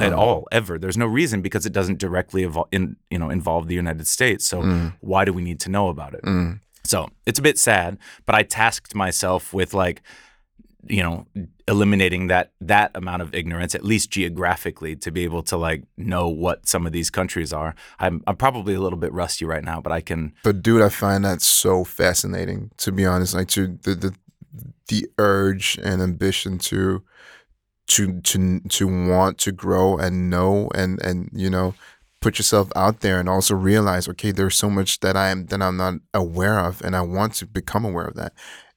at 0.08 0.14
Oh. 0.14 0.20
all 0.24 0.40
ever. 0.52 0.74
There's 0.84 0.98
no 1.06 1.10
reason 1.20 1.42
because 1.42 1.66
it 1.70 1.74
doesn't 1.80 2.00
directly 2.00 2.42
evol- 2.48 2.70
in 2.78 2.84
you 3.14 3.20
know 3.22 3.30
involve 3.38 3.64
the 3.68 3.80
United 3.84 4.08
States. 4.18 4.44
So 4.52 4.58
why 5.12 5.22
do 5.26 5.32
we 5.38 5.42
need 5.50 5.60
to 5.66 5.70
know 5.76 5.88
about 5.96 6.14
it? 6.18 6.24
Mm. 6.24 6.60
So 6.84 6.98
it's 7.28 7.40
a 7.40 7.42
bit 7.50 7.58
sad, 7.60 7.98
but 8.26 8.34
I 8.40 8.44
tasked 8.44 8.94
myself 8.96 9.54
with 9.54 9.74
like, 9.84 10.02
you 10.90 11.04
know, 11.04 11.26
eliminating 11.68 12.28
that 12.28 12.52
that 12.62 12.92
amount 12.96 13.22
of 13.22 13.34
ignorance, 13.34 13.76
at 13.76 13.84
least 13.84 14.10
geographically, 14.10 14.96
to 14.98 15.12
be 15.12 15.24
able 15.24 15.44
to 15.44 15.58
like 15.58 15.84
know 15.98 16.28
what 16.28 16.68
some 16.68 16.86
of 16.86 16.92
these 16.92 17.10
countries 17.10 17.54
are. 17.54 17.76
I'm 18.00 18.24
I'm 18.28 18.36
probably 18.36 18.74
a 18.74 18.80
little 18.80 19.00
bit 19.00 19.14
rusty 19.14 19.46
right 19.46 19.64
now, 19.64 19.82
but 19.82 19.92
I 19.92 20.02
can. 20.02 20.34
But 20.44 20.62
dude, 20.62 20.82
I 20.82 20.90
find 20.90 21.26
that 21.26 21.42
so 21.42 21.84
fascinating. 21.84 22.72
To 22.78 22.92
be 22.92 23.06
honest, 23.06 23.34
like 23.34 23.48
to 23.50 23.78
the 23.84 23.96
the 23.96 24.16
the 24.88 25.08
urge 25.18 25.78
and 25.84 26.02
ambition 26.02 26.58
to 26.58 27.04
to 27.88 28.20
to 28.22 28.60
to 28.62 29.08
want 29.08 29.38
to 29.40 29.52
grow 29.52 29.98
and 29.98 30.30
know 30.30 30.70
and 30.76 31.02
and 31.02 31.30
you 31.34 31.50
know 31.50 31.74
put 32.20 32.40
yourself 32.40 32.70
out 32.76 33.02
there 33.02 33.20
and 33.20 33.30
also 33.30 33.56
realize 33.56 34.08
okay 34.10 34.32
there's 34.32 34.56
so 34.56 34.70
much 34.70 35.00
that 35.00 35.16
i 35.16 35.30
am 35.30 35.46
that 35.46 35.62
i'm 35.62 35.78
not 35.78 35.94
aware 36.14 36.60
of 36.60 36.82
and 36.82 36.96
i 36.96 37.02
want 37.02 37.34
to 37.34 37.46
become 37.46 37.86
aware 37.86 38.06
of 38.06 38.16
that 38.16 38.34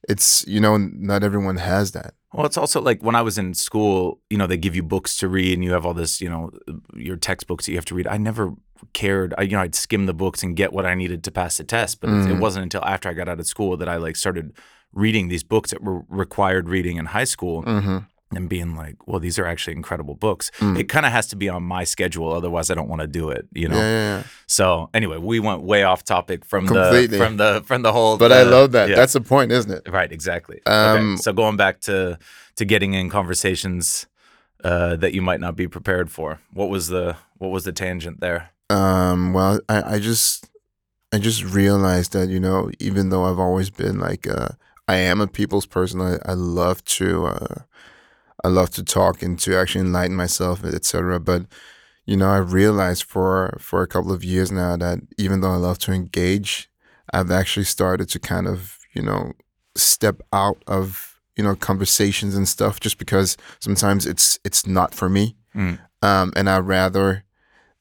it's 0.09 0.45
you 0.47 0.59
know 0.59 0.77
not 0.77 1.23
everyone 1.23 1.57
has 1.57 1.91
that 1.91 2.13
Well, 2.33 2.45
it's 2.45 2.57
also 2.57 2.81
like 2.81 3.03
when 3.03 3.15
I 3.15 3.21
was 3.21 3.37
in 3.37 3.53
school, 3.53 4.21
you 4.29 4.37
know, 4.37 4.47
they 4.47 4.57
give 4.57 4.75
you 4.75 4.83
books 4.83 5.17
to 5.17 5.27
read 5.27 5.53
and 5.53 5.63
you 5.65 5.73
have 5.73 5.85
all 5.85 5.93
this, 5.93 6.21
you 6.21 6.29
know, 6.29 6.51
your 6.95 7.17
textbooks 7.17 7.65
that 7.65 7.73
you 7.73 7.77
have 7.77 7.85
to 7.85 7.95
read. 7.95 8.07
I 8.07 8.17
never 8.17 8.53
cared. 8.93 9.33
I, 9.37 9.43
you 9.43 9.51
know, 9.51 9.61
I'd 9.61 9.75
skim 9.75 10.05
the 10.05 10.13
books 10.13 10.41
and 10.41 10.55
get 10.55 10.71
what 10.71 10.85
I 10.85 10.93
needed 10.95 11.25
to 11.25 11.31
pass 11.31 11.57
the 11.57 11.65
test. 11.65 11.99
But 11.99 12.09
it, 12.09 12.31
it 12.31 12.39
wasn't 12.39 12.63
until 12.63 12.85
after 12.85 13.09
I 13.09 13.13
got 13.13 13.27
out 13.27 13.39
of 13.39 13.47
school 13.47 13.75
that 13.77 13.89
I 13.89 13.97
like 13.97 14.15
started 14.15 14.53
reading 14.93 15.27
these 15.27 15.43
books 15.43 15.71
that 15.71 15.83
were 15.83 16.03
required 16.07 16.69
reading 16.69 16.97
in 16.97 17.07
high 17.07 17.25
school 17.25 17.63
mm-hmm. 17.63 17.99
And 18.33 18.47
being 18.49 18.75
like, 18.75 18.95
well, 19.07 19.19
these 19.19 19.37
are 19.39 19.45
actually 19.45 19.75
incredible 19.75 20.15
books. 20.15 20.51
Mm. 20.59 20.79
It 20.79 20.85
kind 20.85 21.05
of 21.05 21.11
has 21.11 21.27
to 21.27 21.35
be 21.35 21.49
on 21.49 21.63
my 21.63 21.83
schedule. 21.83 22.31
Otherwise, 22.31 22.69
I 22.71 22.75
don't 22.75 22.87
want 22.89 23.01
to 23.01 23.07
do 23.07 23.29
it, 23.29 23.47
you 23.53 23.67
know? 23.67 23.75
yeah, 23.77 23.81
yeah, 23.81 24.17
yeah 24.17 24.23
So 24.47 24.89
anyway, 24.93 25.17
we 25.17 25.39
went 25.39 25.63
way 25.63 25.83
off 25.83 26.03
topic 26.03 26.45
from 26.45 26.67
Completely. 26.67 27.17
the, 27.17 27.23
from 27.25 27.37
the, 27.37 27.63
from 27.65 27.81
the 27.81 27.91
whole. 27.91 28.17
but 28.17 28.31
i 28.31 28.43
love 28.43 28.71
that 28.71 28.87
that's 28.95 29.13
the 29.13 29.21
point 29.21 29.51
isn't 29.51 29.71
it 29.71 29.87
Right, 29.91 30.11
exactly. 30.11 30.61
Um, 30.65 31.13
okay, 31.13 31.21
so 31.21 31.33
going 31.33 31.57
back 31.57 31.81
to 31.81 32.17
to 32.55 32.65
getting 32.65 32.93
in 32.93 33.09
conversations 33.09 34.05
uh, 34.63 34.95
that 34.97 35.13
you 35.13 35.21
might 35.21 35.39
not 35.39 35.55
be 35.55 35.67
prepared 35.67 36.11
for. 36.11 36.39
What 36.53 36.69
was 36.69 36.87
the 36.87 37.15
what 37.37 37.49
was 37.49 37.63
the 37.63 37.71
tangent 37.71 38.19
there? 38.19 38.51
Um, 38.69 39.33
well, 39.33 39.59
I, 39.67 39.95
I 39.95 39.99
just 39.99 40.49
I 41.11 41.17
just 41.17 41.43
realized 41.43 42.13
that, 42.13 42.29
you 42.29 42.39
know, 42.39 42.69
even 42.79 43.09
though 43.09 43.25
I've 43.25 43.39
always 43.39 43.69
been 43.69 43.99
like 43.99 44.27
uh 44.27 44.49
I 44.87 44.95
am 44.95 45.21
a 45.21 45.27
people's 45.27 45.65
person, 45.65 46.01
I, 46.01 46.17
I 46.25 46.33
love 46.33 46.83
to 46.97 47.25
uh 47.27 47.55
I 48.43 48.47
love 48.47 48.69
to 48.71 48.83
talk 48.83 49.21
and 49.21 49.37
to 49.39 49.57
actually 49.57 49.81
enlighten 49.81 50.15
myself, 50.15 50.63
etc. 50.63 51.19
But 51.19 51.45
you 52.05 52.17
know, 52.17 52.29
I've 52.29 52.53
realized 52.53 53.03
for 53.03 53.57
for 53.59 53.81
a 53.81 53.87
couple 53.87 54.11
of 54.11 54.23
years 54.23 54.51
now 54.51 54.75
that 54.77 54.99
even 55.17 55.41
though 55.41 55.51
I 55.51 55.57
love 55.57 55.77
to 55.79 55.91
engage, 55.91 56.69
I've 57.13 57.31
actually 57.31 57.65
started 57.65 58.09
to 58.09 58.19
kind 58.19 58.47
of, 58.47 58.79
you 58.93 59.01
know, 59.01 59.33
step 59.75 60.21
out 60.33 60.61
of, 60.67 61.19
you 61.35 61.43
know, 61.43 61.55
conversations 61.55 62.35
and 62.35 62.47
stuff 62.47 62.79
just 62.79 62.97
because 62.97 63.37
sometimes 63.59 64.05
it's 64.05 64.39
it's 64.43 64.65
not 64.65 64.93
for 64.93 65.09
me. 65.09 65.35
Mm. 65.55 65.79
Um, 66.01 66.33
and 66.35 66.49
I'd 66.49 66.59
rather 66.59 67.23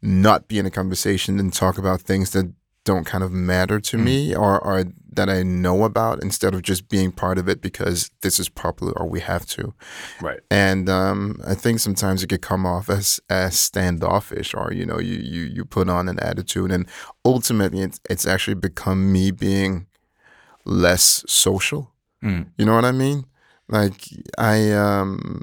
not 0.02 0.48
be 0.48 0.58
in 0.58 0.66
a 0.66 0.70
conversation 0.70 1.38
and 1.38 1.52
talk 1.52 1.78
about 1.78 2.02
things 2.02 2.30
that 2.30 2.52
don't 2.84 3.04
kind 3.04 3.22
of 3.22 3.30
matter 3.30 3.78
to 3.78 3.98
me 3.98 4.34
or, 4.34 4.58
or 4.64 4.84
that 5.12 5.28
I 5.28 5.42
know 5.42 5.84
about 5.84 6.22
instead 6.22 6.54
of 6.54 6.62
just 6.62 6.88
being 6.88 7.12
part 7.12 7.36
of 7.36 7.48
it 7.48 7.60
because 7.60 8.10
this 8.22 8.40
is 8.40 8.48
popular 8.48 8.92
or 8.98 9.06
we 9.06 9.20
have 9.20 9.44
to. 9.46 9.74
Right. 10.20 10.40
And 10.50 10.88
um, 10.88 11.40
I 11.46 11.54
think 11.54 11.80
sometimes 11.80 12.22
it 12.22 12.28
could 12.28 12.40
come 12.40 12.64
off 12.64 12.88
as 12.88 13.20
as 13.28 13.58
standoffish 13.60 14.54
or 14.54 14.72
you 14.72 14.86
know 14.86 14.98
you 14.98 15.18
you 15.18 15.42
you 15.42 15.64
put 15.64 15.88
on 15.90 16.08
an 16.08 16.18
attitude 16.20 16.72
and 16.72 16.86
ultimately 17.24 17.82
it's 17.82 18.00
it's 18.08 18.26
actually 18.26 18.54
become 18.54 19.12
me 19.12 19.30
being 19.30 19.86
less 20.64 21.24
social. 21.26 21.92
Mm. 22.22 22.46
You 22.56 22.64
know 22.64 22.74
what 22.74 22.84
I 22.84 22.92
mean? 22.92 23.24
Like 23.68 24.08
I 24.38 24.72
um 24.72 25.42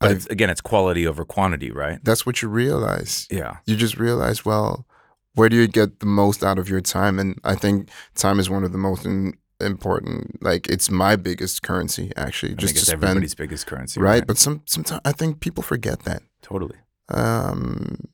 But 0.00 0.12
it's, 0.12 0.26
again, 0.26 0.48
it's 0.50 0.60
quality 0.62 1.06
over 1.06 1.24
quantity, 1.24 1.70
right? 1.70 1.98
that's 2.02 2.24
what 2.24 2.40
you 2.42 2.48
realize. 2.48 3.26
Yeah. 3.30 3.58
you 3.66 3.76
just 3.76 3.98
realize, 3.98 4.44
well, 4.44 4.86
where 5.34 5.48
do 5.48 5.56
you 5.56 5.66
get 5.66 6.00
the 6.00 6.06
most 6.06 6.42
out 6.44 6.58
of 6.58 6.68
your 6.68 6.80
time? 6.80 7.18
And 7.18 7.38
I 7.44 7.54
think 7.54 7.88
time 8.14 8.38
is 8.38 8.50
one 8.50 8.64
of 8.64 8.72
the 8.72 8.78
most 8.78 9.04
in, 9.04 9.34
important. 9.60 10.42
Like 10.42 10.68
it's 10.68 10.90
my 10.90 11.16
biggest 11.16 11.62
currency, 11.62 12.12
actually, 12.16 12.52
I 12.52 12.54
just 12.56 12.74
think 12.74 12.84
to 12.84 12.86
spend. 12.86 13.04
everybody's 13.04 13.34
biggest 13.34 13.66
currency, 13.66 14.00
Right, 14.00 14.26
but 14.26 14.38
some 14.38 14.62
sometimes 14.66 15.00
I 15.04 15.12
think 15.12 15.40
people 15.40 15.62
forget 15.62 16.00
that. 16.00 16.22
totally. 16.42 16.76
Um, 17.08 18.08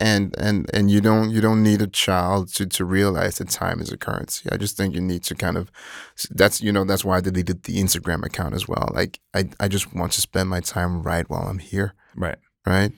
and 0.00 0.34
and 0.38 0.70
and 0.72 0.90
you 0.90 1.00
don't 1.00 1.30
you 1.30 1.40
don't 1.40 1.62
need 1.62 1.82
a 1.82 1.86
child 1.88 2.54
to 2.54 2.66
to 2.66 2.84
realize 2.84 3.38
that 3.38 3.48
time 3.50 3.80
is 3.80 3.90
a 3.90 3.96
currency. 3.96 4.48
I 4.52 4.56
just 4.56 4.76
think 4.76 4.94
you 4.94 5.00
need 5.00 5.24
to 5.24 5.34
kind 5.34 5.56
of 5.56 5.72
that's 6.30 6.60
you 6.60 6.70
know 6.72 6.84
that's 6.84 7.04
why 7.04 7.16
I 7.16 7.20
deleted 7.20 7.64
the 7.64 7.82
Instagram 7.82 8.24
account 8.24 8.54
as 8.54 8.68
well. 8.68 8.90
Like 8.94 9.18
I 9.34 9.48
I 9.58 9.66
just 9.66 9.92
want 9.94 10.12
to 10.12 10.20
spend 10.20 10.48
my 10.48 10.60
time 10.60 11.02
right 11.02 11.28
while 11.28 11.48
I'm 11.48 11.58
here. 11.58 11.94
Right. 12.14 12.38
Right. 12.64 12.92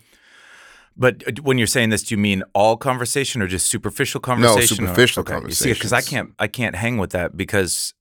But 1.01 1.27
uh, 1.27 1.43
when 1.43 1.59
you're 1.59 1.67
saying 1.67 1.89
this, 1.91 2.03
do 2.05 2.15
you 2.15 2.19
mean 2.21 2.45
all 2.55 2.77
conversation 2.77 3.43
or 3.43 3.49
just 3.49 3.69
superficial 3.71 4.21
conversation? 4.21 4.85
or- 4.85 4.89
superficial 4.89 5.23
okay. 5.23 5.51
See, 5.51 5.73
because 5.73 5.93
I 5.93 6.03
can't, 6.03 6.31
I 6.39 6.47
can't 6.47 6.77
hang 6.77 6.99
with 6.99 7.11
that 7.11 7.37
because, 7.37 7.95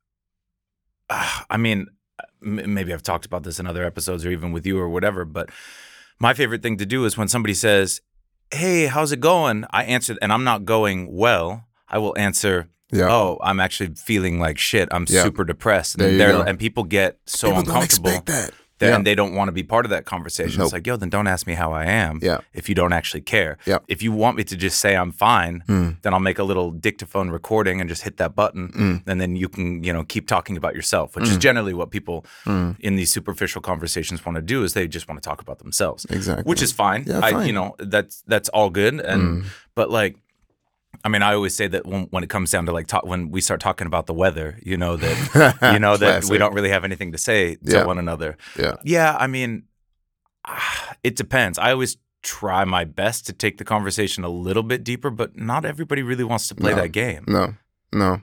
uh, 1.10 1.42
I 1.50 1.58
mean, 1.58 1.88
m- 2.46 2.74
maybe 2.74 2.94
I've 2.94 3.02
talked 3.04 3.26
about 3.26 3.44
this 3.44 3.60
in 3.60 3.66
other 3.68 3.84
episodes 3.86 4.26
or 4.26 4.32
even 4.32 4.52
with 4.52 4.66
you 4.66 4.78
or 4.78 4.90
whatever. 4.90 5.26
But 5.26 5.50
my 6.20 6.34
favorite 6.34 6.62
thing 6.62 6.78
to 6.78 6.86
do 6.86 7.06
is 7.06 7.18
when 7.18 7.28
somebody 7.30 7.54
says, 7.54 8.02
"Hey, 8.52 8.86
how's 8.88 9.12
it 9.12 9.20
going?" 9.22 9.66
I 9.72 9.86
answer, 9.86 10.16
and 10.22 10.32
I'm 10.34 10.44
not 10.44 10.66
going 10.66 11.12
well. 11.12 11.66
I 11.88 11.98
will 11.98 12.16
answer. 12.18 12.68
Yeah. 12.92 13.08
Oh, 13.10 13.38
I'm 13.44 13.60
actually 13.60 13.94
feeling 13.96 14.40
like 14.40 14.58
shit. 14.58 14.90
I'm 14.92 15.06
Yeah. 15.08 15.24
super 15.24 15.44
depressed, 15.46 15.96
and 15.96 16.20
There 16.20 16.32
you 16.32 16.38
go. 16.38 16.42
and 16.42 16.58
people 16.60 16.84
get 16.84 17.20
so 17.26 17.48
People 17.50 17.64
don't 17.64 17.74
uncomfortable. 17.76 18.10
expect 18.10 18.26
that. 18.28 18.52
Then 18.80 18.90
Yeah. 18.92 19.04
they 19.04 19.16
don't 19.16 19.34
want 19.36 19.50
to 19.50 19.52
be 19.52 19.64
part 19.64 19.86
of 19.86 19.90
that 19.92 20.06
conversation. 20.06 20.58
Nope. 20.60 20.66
It's 20.68 20.74
like, 20.74 20.88
yo, 20.88 20.96
then 20.96 21.10
don't 21.10 21.28
ask 21.28 21.46
me 21.46 21.54
how 21.54 21.72
I 21.74 21.86
am 21.86 22.20
Yeah. 22.22 22.40
if 22.54 22.70
you 22.70 22.76
don't 22.76 22.94
actually 22.94 23.22
care. 23.22 23.58
Yeah. 23.66 23.80
If 23.88 24.02
you 24.02 24.12
want 24.12 24.38
me 24.38 24.44
to 24.46 24.56
just 24.56 24.80
say 24.80 24.96
I'm 24.96 25.12
fine, 25.12 25.64
Hmm. 25.68 25.90
then 26.02 26.14
I'll 26.14 26.20
make 26.22 26.40
a 26.40 26.44
little 26.44 26.72
dictaphone 26.72 27.30
recording 27.30 27.80
and 27.82 27.90
just 27.90 28.04
hit 28.04 28.18
that 28.18 28.36
button, 28.36 28.72
Mm. 28.72 29.02
and 29.06 29.20
then 29.22 29.36
you 29.36 29.50
can, 29.50 29.84
you 29.84 29.92
know, 29.94 30.04
keep 30.04 30.28
talking 30.28 30.56
about 30.58 30.76
yourself, 30.76 31.16
which 31.16 31.28
is 31.30 31.38
generally 31.38 31.74
what 31.74 31.92
people 31.92 32.26
Mm. 32.46 32.76
in 32.80 32.96
these 32.96 33.12
superficial 33.12 33.62
conversations 33.62 34.26
want 34.26 34.36
to 34.38 34.42
do. 34.42 34.64
Is 34.64 34.74
they 34.74 34.88
just 34.88 35.08
want 35.10 35.22
to 35.22 35.30
talk 35.30 35.42
about 35.42 35.60
themselves, 35.60 36.06
Exactly. 36.10 36.44
which 36.50 36.62
is 36.62 36.72
fine. 36.72 37.04
Yeah, 37.06 37.20
I, 37.20 37.44
you 37.44 37.54
know, 37.54 37.76
that's 37.80 38.24
that's 38.28 38.50
all 38.50 38.70
good. 38.70 39.00
And 39.02 39.22
Mm. 39.22 39.46
but 39.76 39.90
like. 39.92 40.16
I 41.04 41.10
mean, 41.10 41.22
I 41.22 41.34
always 41.34 41.56
say 41.56 41.68
that 41.68 41.86
when, 41.86 42.04
when 42.12 42.24
it 42.24 42.30
comes 42.30 42.52
down 42.52 42.66
to 42.66 42.72
like 42.72 42.88
talk, 42.88 43.06
when 43.06 43.32
we 43.32 43.42
start 43.42 43.60
talking 43.62 43.88
about 43.88 44.06
the 44.06 44.14
weather, 44.14 44.60
you 44.64 44.78
know 44.78 44.98
that 44.98 45.58
you 45.74 45.80
know 45.80 45.98
that 45.98 46.26
we 46.26 46.38
don't 46.38 46.54
really 46.54 46.70
have 46.70 46.84
anything 46.84 47.12
to 47.14 47.18
say 47.18 47.56
to 47.56 47.62
Yeah. 47.72 47.86
one 47.86 47.98
another. 47.98 48.38
Yeah. 48.58 48.76
Yeah, 48.84 49.16
I 49.20 49.28
mean, 49.28 49.64
it 51.04 51.16
depends. 51.16 51.58
I 51.58 51.72
always 51.72 51.98
try 52.22 52.66
my 52.66 52.84
best 52.84 53.26
to 53.28 53.34
take 53.34 53.58
the 53.58 53.64
conversation 53.64 54.24
a 54.24 54.30
little 54.30 54.64
bit 54.64 54.84
deeper, 54.84 55.10
but 55.10 55.38
not 55.38 55.64
everybody 55.66 56.04
really 56.04 56.24
wants 56.26 56.48
to 56.50 56.56
play 56.56 56.72
No. 56.72 56.82
that 56.82 56.90
game. 56.90 57.24
No, 57.28 57.56
no. 57.94 58.22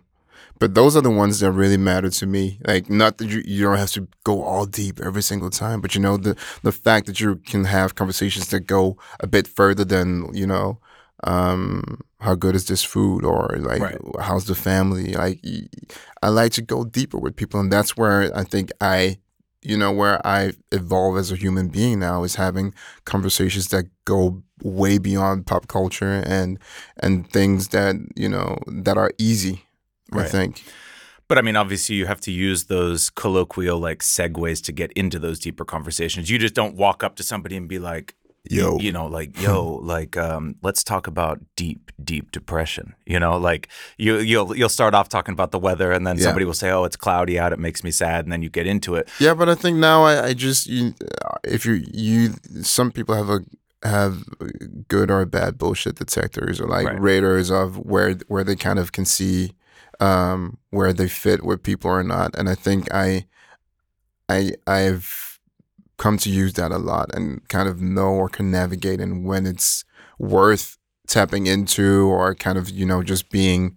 But 0.58 0.74
those 0.74 0.96
are 0.96 1.02
the 1.02 1.10
ones 1.10 1.40
that 1.40 1.50
really 1.52 1.76
matter 1.76 2.08
to 2.08 2.26
me. 2.26 2.58
Like, 2.66 2.88
not 2.88 3.18
that 3.18 3.26
you, 3.28 3.42
you 3.44 3.64
don't 3.64 3.76
have 3.76 3.90
to 3.92 4.08
go 4.24 4.42
all 4.42 4.64
deep 4.64 5.00
every 5.00 5.22
single 5.22 5.50
time, 5.50 5.80
but 5.82 5.94
you 5.94 6.00
know 6.00 6.16
the 6.16 6.34
the 6.62 6.72
fact 6.72 7.06
that 7.06 7.20
you 7.20 7.36
can 7.36 7.64
have 7.64 7.94
conversations 7.94 8.48
that 8.48 8.60
go 8.60 8.96
a 9.20 9.26
bit 9.26 9.46
further 9.48 9.84
than 9.84 10.30
you 10.34 10.46
know, 10.46 10.78
um, 11.24 12.00
how 12.20 12.34
good 12.34 12.54
is 12.54 12.66
this 12.66 12.82
food 12.82 13.24
or 13.24 13.56
like 13.58 13.80
Right. 13.80 13.98
how's 14.20 14.46
the 14.46 14.54
family? 14.54 15.14
Like, 15.14 15.40
i 16.22 16.28
like 16.28 16.52
to 16.52 16.62
go 16.62 16.84
deeper 16.84 17.18
with 17.18 17.36
people, 17.36 17.60
and 17.60 17.72
that's 17.72 17.96
where 17.96 18.36
I 18.36 18.44
think 18.44 18.70
I, 18.80 19.18
you 19.62 19.76
know, 19.76 19.92
where 19.92 20.24
I 20.26 20.52
evolve 20.72 21.16
as 21.16 21.32
a 21.32 21.36
human 21.36 21.68
being 21.68 21.98
now 22.00 22.24
is 22.24 22.34
having 22.36 22.74
conversations 23.04 23.68
that 23.68 23.86
go 24.04 24.42
way 24.62 24.98
beyond 24.98 25.46
pop 25.46 25.68
culture 25.68 26.22
and 26.26 26.58
and 26.98 27.30
things 27.30 27.68
that 27.68 27.96
you 28.14 28.28
know 28.28 28.58
that 28.66 28.96
are 28.96 29.12
easy. 29.18 29.64
I 30.12 30.22
think. 30.24 30.62
But 31.28 31.38
I 31.38 31.42
mean, 31.42 31.56
obviously, 31.56 31.96
you 31.96 32.06
have 32.06 32.20
to 32.20 32.30
use 32.30 32.64
those 32.64 33.10
colloquial 33.10 33.78
like 33.80 33.98
segues 33.98 34.62
to 34.64 34.72
get 34.72 34.92
into 34.92 35.18
those 35.18 35.40
deeper 35.40 35.64
conversations. 35.64 36.30
You 36.30 36.38
just 36.38 36.54
don't 36.54 36.76
walk 36.76 37.02
up 37.02 37.16
to 37.16 37.24
somebody 37.24 37.56
and 37.56 37.68
be 37.68 37.80
like, 37.80 38.14
Yo. 38.50 38.78
you 38.78 38.92
know, 38.92 39.06
like, 39.06 39.40
yo, 39.40 39.74
like, 39.82 40.16
um, 40.16 40.54
let's 40.62 40.82
talk 40.84 41.06
about 41.06 41.40
deep, 41.56 41.90
deep 42.02 42.30
depression. 42.32 42.94
You 43.06 43.18
know, 43.20 43.36
like 43.36 43.68
you, 43.98 44.18
you'll 44.18 44.56
you'll 44.56 44.68
start 44.68 44.94
off 44.94 45.08
talking 45.08 45.32
about 45.32 45.50
the 45.50 45.58
weather, 45.58 45.92
and 45.92 46.06
then 46.06 46.16
Yeah. 46.16 46.24
somebody 46.24 46.44
will 46.44 46.54
say, 46.54 46.70
oh, 46.70 46.84
it's 46.84 46.96
cloudy 46.96 47.38
out, 47.38 47.52
it 47.52 47.58
makes 47.58 47.82
me 47.84 47.90
sad, 47.90 48.24
and 48.24 48.32
then 48.32 48.42
you 48.42 48.48
get 48.48 48.66
into 48.66 48.94
it. 48.94 49.08
Yeah, 49.20 49.34
but 49.34 49.48
I 49.48 49.54
think 49.54 49.78
now 49.78 50.04
I, 50.04 50.26
I 50.26 50.34
just 50.34 50.66
you, 50.66 50.94
if 51.44 51.64
you 51.66 51.84
you 51.92 52.34
some 52.62 52.90
people 52.92 53.14
have 53.14 53.30
a 53.30 53.40
have 53.86 54.24
good 54.88 55.10
or 55.10 55.24
bad 55.26 55.58
bullshit 55.58 55.96
detectors 55.96 56.60
or 56.60 56.66
like 56.66 56.86
Right. 56.86 57.00
radars 57.00 57.50
of 57.50 57.76
where 57.78 58.14
where 58.28 58.42
they 58.44 58.56
kind 58.56 58.78
of 58.78 58.90
can 58.92 59.04
see 59.04 59.52
um, 60.00 60.58
where 60.70 60.92
they 60.92 61.08
fit 61.08 61.44
with 61.44 61.62
people 61.62 61.90
or 61.90 62.02
not, 62.02 62.34
and 62.36 62.48
I 62.48 62.54
think 62.54 62.92
I 62.92 63.26
I 64.28 64.52
I've 64.66 65.25
come 65.98 66.18
to 66.18 66.30
use 66.30 66.52
that 66.54 66.72
a 66.72 66.78
lot 66.78 67.14
and 67.14 67.40
kind 67.48 67.68
of 67.68 67.80
know 67.80 68.08
or 68.20 68.28
can 68.28 68.50
navigate 68.50 69.00
and 69.00 69.24
when 69.24 69.46
it's 69.46 69.84
worth 70.18 70.76
tapping 71.06 71.46
into 71.46 72.06
or 72.08 72.34
kind 72.34 72.58
of 72.58 72.68
you 72.70 72.84
know 72.86 73.02
just 73.02 73.30
being 73.30 73.76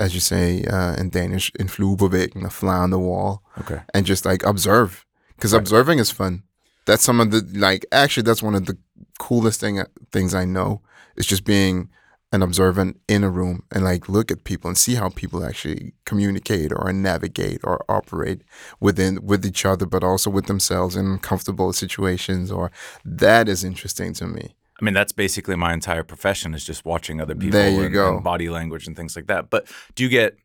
as 0.00 0.12
you 0.12 0.20
say 0.20 0.64
uh, 0.64 0.94
in 0.96 1.08
Danish, 1.08 1.52
en 1.60 1.68
flue 1.68 1.96
på 1.96 2.08
væggen, 2.08 2.44
a 2.44 2.50
fly 2.50 2.76
on 2.76 2.90
the 2.90 2.98
wall 2.98 3.42
Okay. 3.60 3.80
and 3.94 4.06
just 4.06 4.24
like 4.24 4.42
observe 4.46 5.04
because 5.36 5.52
Right. 5.54 5.60
observing 5.62 5.98
is 6.00 6.10
fun 6.10 6.42
that's 6.86 7.04
some 7.04 7.20
of 7.22 7.30
the 7.30 7.40
like 7.58 7.86
actually 7.92 8.24
that's 8.24 8.42
one 8.42 8.56
of 8.56 8.64
the 8.66 8.76
coolest 9.18 9.60
thing 9.60 9.82
things 10.12 10.34
i 10.34 10.44
know 10.44 10.80
is 11.16 11.26
just 11.26 11.44
being 11.44 11.88
an 12.34 12.42
observant 12.42 13.00
in 13.08 13.22
a 13.22 13.30
room 13.30 13.62
and 13.72 13.84
like 13.84 14.08
look 14.08 14.30
at 14.30 14.44
people 14.44 14.68
and 14.68 14.76
see 14.76 14.96
how 14.96 15.08
people 15.08 15.44
actually 15.44 15.92
communicate 16.04 16.72
or 16.72 16.92
navigate 16.92 17.60
or 17.62 17.84
operate 17.88 18.42
within 18.80 19.24
with 19.24 19.46
each 19.46 19.64
other 19.64 19.86
but 19.86 20.02
also 20.02 20.28
with 20.28 20.46
themselves 20.46 20.96
in 20.96 21.18
comfortable 21.18 21.72
situations 21.72 22.50
or 22.50 22.70
that 23.04 23.48
is 23.48 23.62
interesting 23.64 24.12
to 24.12 24.26
me 24.26 24.54
I 24.80 24.84
mean, 24.84 24.92
that's 24.92 25.12
basically 25.12 25.54
my 25.54 25.72
entire 25.72 26.02
profession 26.02 26.52
is 26.52 26.64
just 26.64 26.84
watching 26.84 27.20
other 27.20 27.36
people 27.36 27.58
There 27.60 27.70
you 27.70 27.84
and, 27.84 27.94
go. 27.94 28.16
and 28.16 28.24
body 28.24 28.48
language 28.48 28.88
and 28.88 28.96
things 28.96 29.14
like 29.14 29.28
that. 29.28 29.48
But 29.48 29.68
do 29.94 30.02
you 30.02 30.08
get 30.08 30.36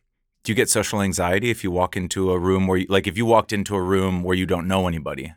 do 0.44 0.52
you 0.52 0.56
get 0.56 0.70
social 0.70 1.02
anxiety 1.02 1.50
if 1.50 1.64
you 1.64 1.72
walk 1.72 1.98
into 1.98 2.32
a 2.32 2.40
room 2.40 2.68
where 2.68 2.78
you 2.78 2.86
like 2.90 3.08
if 3.08 3.18
you 3.18 3.26
walked 3.26 3.52
into 3.52 3.76
a 3.76 3.82
room 3.82 4.24
where 4.24 4.38
you 4.38 4.46
don't 4.46 4.68
know 4.68 4.88
anybody? 4.88 5.34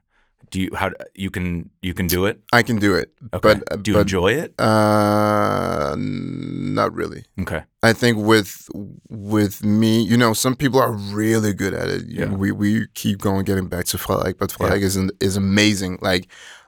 Do 0.53 0.61
you 0.61 0.71
how 0.81 0.91
you 1.15 1.31
can 1.31 1.71
you 1.81 1.95
can 1.95 2.07
do 2.07 2.27
it? 2.29 2.37
i 2.53 2.63
can 2.63 2.77
do 2.79 2.93
it 3.01 3.09
Okay. 3.33 3.41
but 3.47 3.83
do 3.83 3.91
you 3.91 3.97
but 3.97 4.03
enjoy 4.07 4.33
it? 4.45 4.51
uh 4.61 5.95
not 5.99 6.93
really 6.95 7.25
Okay. 7.41 7.63
I 7.83 7.93
think 7.93 8.19
with 8.19 8.69
with 9.09 9.65
me, 9.65 10.03
you 10.11 10.17
know, 10.17 10.33
some 10.35 10.55
people 10.55 10.81
are 10.81 10.93
really 10.93 11.53
good 11.63 11.75
at 11.75 11.89
it. 11.89 12.03
Yeah. 12.07 12.31
we 12.43 12.53
we 12.53 12.87
keep 12.95 13.19
going, 13.27 13.45
getting 13.45 13.69
back 13.69 13.85
to 13.87 13.99
Flag, 13.99 14.37
but 14.39 14.53
Flag 14.53 14.81
Yeah. 14.81 14.87
is 14.89 14.97
is 15.21 15.37
amazing. 15.37 15.99
Like 16.01 16.25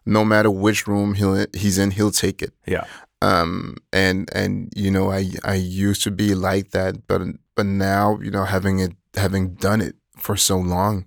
no 0.07 0.25
matter 0.25 0.51
which 0.51 0.87
room 0.89 1.15
he'll 1.15 1.47
he's 1.63 1.79
in, 1.79 1.91
he'll 1.93 2.11
take 2.27 2.43
it. 2.47 2.53
Yeah. 2.67 2.85
Um, 3.23 3.77
and 3.93 4.29
and 4.41 4.73
you 4.75 4.91
know, 4.91 5.07
I 5.19 5.21
I 5.45 5.55
used 5.89 6.03
to 6.05 6.11
be 6.11 6.35
like 6.35 6.71
that, 6.71 7.07
but 7.07 7.21
but 7.57 7.67
now 7.67 8.19
you 8.25 8.31
know, 8.31 8.45
having 8.45 8.81
it 8.81 8.93
having 9.15 9.55
done 9.55 9.81
it 9.81 9.95
for 10.19 10.37
so 10.37 10.57
long, 10.59 11.05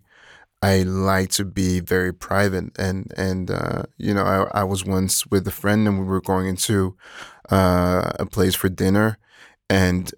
I 0.61 0.83
like 0.83 1.29
to 1.31 1.45
be 1.45 1.79
very 1.79 2.13
private. 2.13 2.77
And 2.77 3.11
and 3.17 3.51
uh, 3.51 3.83
you 3.97 4.13
know, 4.13 4.23
I 4.23 4.61
I 4.61 4.63
was 4.63 4.85
once 4.85 5.25
with 5.27 5.47
a 5.47 5.51
friend, 5.51 5.87
and 5.87 5.99
we 5.99 6.05
were 6.05 6.21
going 6.21 6.47
into 6.47 6.95
uh, 7.49 8.11
a 8.19 8.25
place 8.25 8.55
for 8.55 8.69
dinner, 8.69 9.17
and 9.69 10.11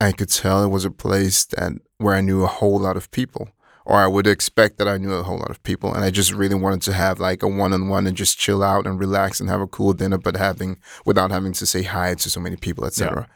I 0.00 0.12
could 0.12 0.30
tell 0.30 0.64
it 0.64 0.68
was 0.68 0.84
a 0.84 0.90
place 0.90 1.44
that 1.46 1.72
where 1.98 2.14
I 2.14 2.20
knew 2.20 2.42
a 2.42 2.48
whole 2.48 2.78
lot 2.78 2.96
of 2.96 3.10
people, 3.10 3.48
or 3.84 3.96
I 3.96 4.06
would 4.06 4.26
expect 4.26 4.78
that 4.78 4.88
I 4.88 4.98
knew 4.98 5.12
a 5.12 5.22
whole 5.22 5.38
lot 5.38 5.50
of 5.50 5.62
people, 5.62 5.94
and 5.94 6.04
I 6.04 6.10
just 6.10 6.32
really 6.32 6.54
wanted 6.54 6.82
to 6.82 6.92
have 6.92 7.20
like 7.20 7.42
a 7.42 7.48
one-on-one 7.48 8.06
and 8.06 8.16
just 8.16 8.38
chill 8.38 8.62
out 8.62 8.86
and 8.86 8.98
relax 8.98 9.40
and 9.40 9.48
have 9.50 9.60
a 9.60 9.66
cool 9.66 9.92
dinner, 9.92 10.18
but 10.18 10.36
having 10.36 10.78
without 11.04 11.30
having 11.30 11.52
to 11.54 11.66
say 11.66 11.82
hi 11.82 12.14
to 12.14 12.30
so 12.30 12.40
many 12.40 12.56
people, 12.56 12.84
etc. 12.86 13.28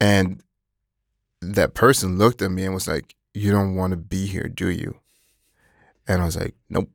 And 0.00 0.42
that 1.40 1.74
person 1.74 2.18
looked 2.18 2.42
at 2.42 2.50
me 2.50 2.64
and 2.64 2.74
was 2.74 2.88
like, 2.88 3.14
"You 3.34 3.52
don't 3.52 3.74
want 3.74 3.92
to 3.92 3.96
be 3.96 4.26
here, 4.26 4.48
do 4.48 4.68
you?" 4.68 5.00
And 6.08 6.22
I 6.22 6.24
was 6.24 6.36
like, 6.36 6.54
"Nope." 6.68 6.88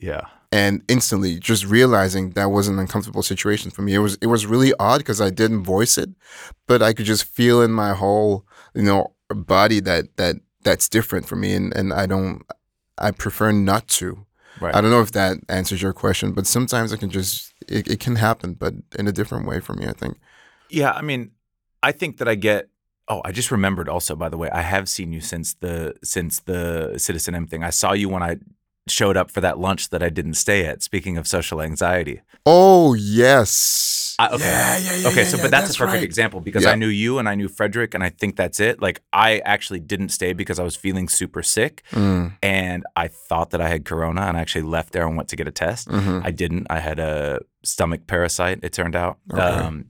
Yeah. 0.00 0.26
and 0.52 0.82
instantly 0.88 1.38
just 1.40 1.66
realizing 1.66 2.30
that 2.30 2.50
was 2.50 2.68
an 2.68 2.78
uncomfortable 2.78 3.22
situation 3.22 3.70
for 3.70 3.82
me 3.82 3.92
it 3.94 3.98
was 3.98 4.16
it 4.22 4.26
was 4.28 4.46
really 4.46 4.72
odd 4.78 4.98
because 4.98 5.20
i 5.20 5.28
didn't 5.28 5.62
voice 5.64 5.98
it 5.98 6.08
but 6.68 6.80
i 6.80 6.92
could 6.94 7.04
just 7.04 7.24
feel 7.24 7.60
in 7.60 7.72
my 7.72 7.92
whole 7.94 8.46
you 8.74 8.82
know 8.82 9.12
body 9.28 9.80
that 9.80 10.04
that 10.16 10.36
that's 10.62 10.88
different 10.88 11.26
for 11.28 11.36
me 11.36 11.52
and 11.58 11.74
and 11.76 11.92
i 11.92 12.06
don't 12.06 12.42
i 12.96 13.10
prefer 13.10 13.50
not 13.52 13.88
to 13.88 14.24
Right. 14.60 14.74
i 14.74 14.80
don't 14.80 14.90
know 14.90 15.02
if 15.02 15.12
that 15.12 15.36
answers 15.48 15.82
your 15.82 15.92
question 15.92 16.32
but 16.32 16.46
sometimes 16.46 16.92
it 16.92 16.98
can 16.98 17.10
just 17.10 17.52
it, 17.68 17.86
it 17.88 18.00
can 18.00 18.16
happen 18.16 18.54
but 18.54 18.72
in 18.98 19.06
a 19.08 19.12
different 19.12 19.46
way 19.46 19.58
for 19.60 19.74
me 19.74 19.84
i 19.86 19.92
think 19.92 20.16
Yeah, 20.70 20.92
I 20.92 21.02
mean, 21.02 21.32
I 21.82 21.92
think 21.92 22.18
that 22.18 22.28
I 22.28 22.36
get. 22.36 22.68
Oh, 23.08 23.20
I 23.24 23.32
just 23.32 23.50
remembered. 23.50 23.88
Also, 23.88 24.14
by 24.16 24.28
the 24.28 24.36
way, 24.36 24.48
I 24.52 24.60
have 24.74 24.86
seen 24.86 25.12
you 25.14 25.20
since 25.22 25.54
the 25.64 25.94
since 26.04 26.40
the 26.50 26.98
Citizen 26.98 27.34
M 27.34 27.46
thing. 27.46 27.62
I 27.64 27.70
saw 27.72 27.94
you 27.94 28.08
when 28.14 28.22
I 28.30 28.36
showed 28.90 29.16
up 29.16 29.30
for 29.30 29.40
that 29.40 29.58
lunch 29.58 29.90
that 29.90 30.02
I 30.02 30.08
didn't 30.08 30.34
stay 30.34 30.66
at. 30.66 30.82
Speaking 30.82 31.16
of 31.18 31.26
social 31.26 31.60
anxiety. 31.62 32.20
oh 32.46 32.94
yes 32.94 34.16
I, 34.20 34.28
okay. 34.30 34.44
yeah 34.44 34.78
yeah 34.78 34.94
yeah 34.96 35.08
okay, 35.08 35.22
yeah, 35.22 35.28
so 35.28 35.36
yeah, 35.36 35.42
but 35.44 35.50
that's, 35.52 35.70
a 35.74 35.78
perfect 35.78 35.94
right. 35.94 36.02
example 36.02 36.40
because 36.40 36.64
Yeah. 36.64 36.70
I 36.72 36.74
knew 36.74 36.88
you 36.88 37.18
and 37.20 37.28
I 37.28 37.34
knew 37.36 37.46
Frederick, 37.48 37.94
and 37.94 38.02
I 38.02 38.10
think 38.10 38.34
that's 38.36 38.58
it. 38.58 38.82
Like 38.82 39.00
I 39.12 39.38
actually 39.44 39.78
didn't 39.80 40.08
stay 40.08 40.32
because 40.32 40.58
I 40.58 40.64
was 40.64 40.74
feeling 40.76 41.08
super 41.08 41.42
sick, 41.42 41.82
Mm, 41.92 42.32
and 42.42 42.84
I 42.96 43.06
thought 43.08 43.50
that 43.50 43.60
I 43.60 43.68
had 43.68 43.84
corona, 43.84 44.22
and 44.22 44.36
I 44.36 44.40
actually 44.40 44.62
left 44.62 44.92
there 44.92 45.06
and 45.06 45.16
went 45.16 45.28
to 45.28 45.36
get 45.36 45.46
a 45.46 45.52
test. 45.52 45.88
mhm. 45.88 46.22
I 46.24 46.30
didn't. 46.32 46.66
I 46.68 46.80
had 46.80 46.98
a 46.98 47.40
stomach 47.64 48.06
parasite. 48.08 48.58
It 48.62 48.72
turned 48.72 48.96
out. 48.96 49.18
Okay. 49.32 49.40
Um, 49.40 49.86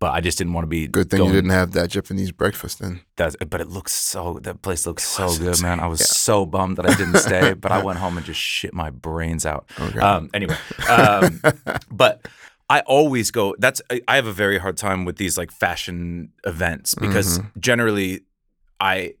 but 0.00 0.12
I 0.12 0.20
just 0.20 0.38
didn't 0.38 0.52
want 0.52 0.64
to 0.64 0.68
be. 0.68 0.86
good 0.86 1.10
thing 1.10 1.24
you 1.24 1.32
didn't 1.32 1.50
have 1.50 1.72
that 1.72 1.90
japanese 1.90 2.30
breakfast 2.32 2.78
then 2.78 3.00
That's, 3.16 3.34
but 3.48 3.60
it 3.60 3.68
looks 3.68 3.92
so. 3.92 4.38
That 4.42 4.62
place 4.62 4.86
looks 4.86 5.04
so 5.04 5.36
good, 5.36 5.60
man. 5.60 5.80
I 5.80 5.86
was 5.88 6.00
yeah. 6.00 6.06
so 6.06 6.46
bummed 6.46 6.76
that 6.78 6.86
I 6.86 6.94
didn't 6.96 7.16
stay, 7.18 7.54
but 7.54 7.72
I 7.72 7.82
went 7.88 7.98
home 7.98 8.16
and 8.16 8.24
just 8.26 8.40
shit 8.40 8.72
my 8.72 8.90
brains 8.90 9.44
out. 9.44 9.68
okay 9.80 9.98
Um, 9.98 10.30
anyway, 10.32 10.56
um, 10.88 11.40
but 11.90 12.20
I 12.70 12.80
always 12.80 13.30
go. 13.30 13.54
That's 13.58 13.80
I 14.06 14.14
have 14.16 14.26
a 14.26 14.32
very 14.32 14.58
hard 14.58 14.76
time 14.76 15.04
with 15.04 15.16
these 15.16 15.36
like 15.38 15.50
fashion 15.50 16.32
events 16.44 16.94
because 16.94 17.38
Mm-hmm. 17.38 17.60
generally 17.60 18.20
I 18.78 19.14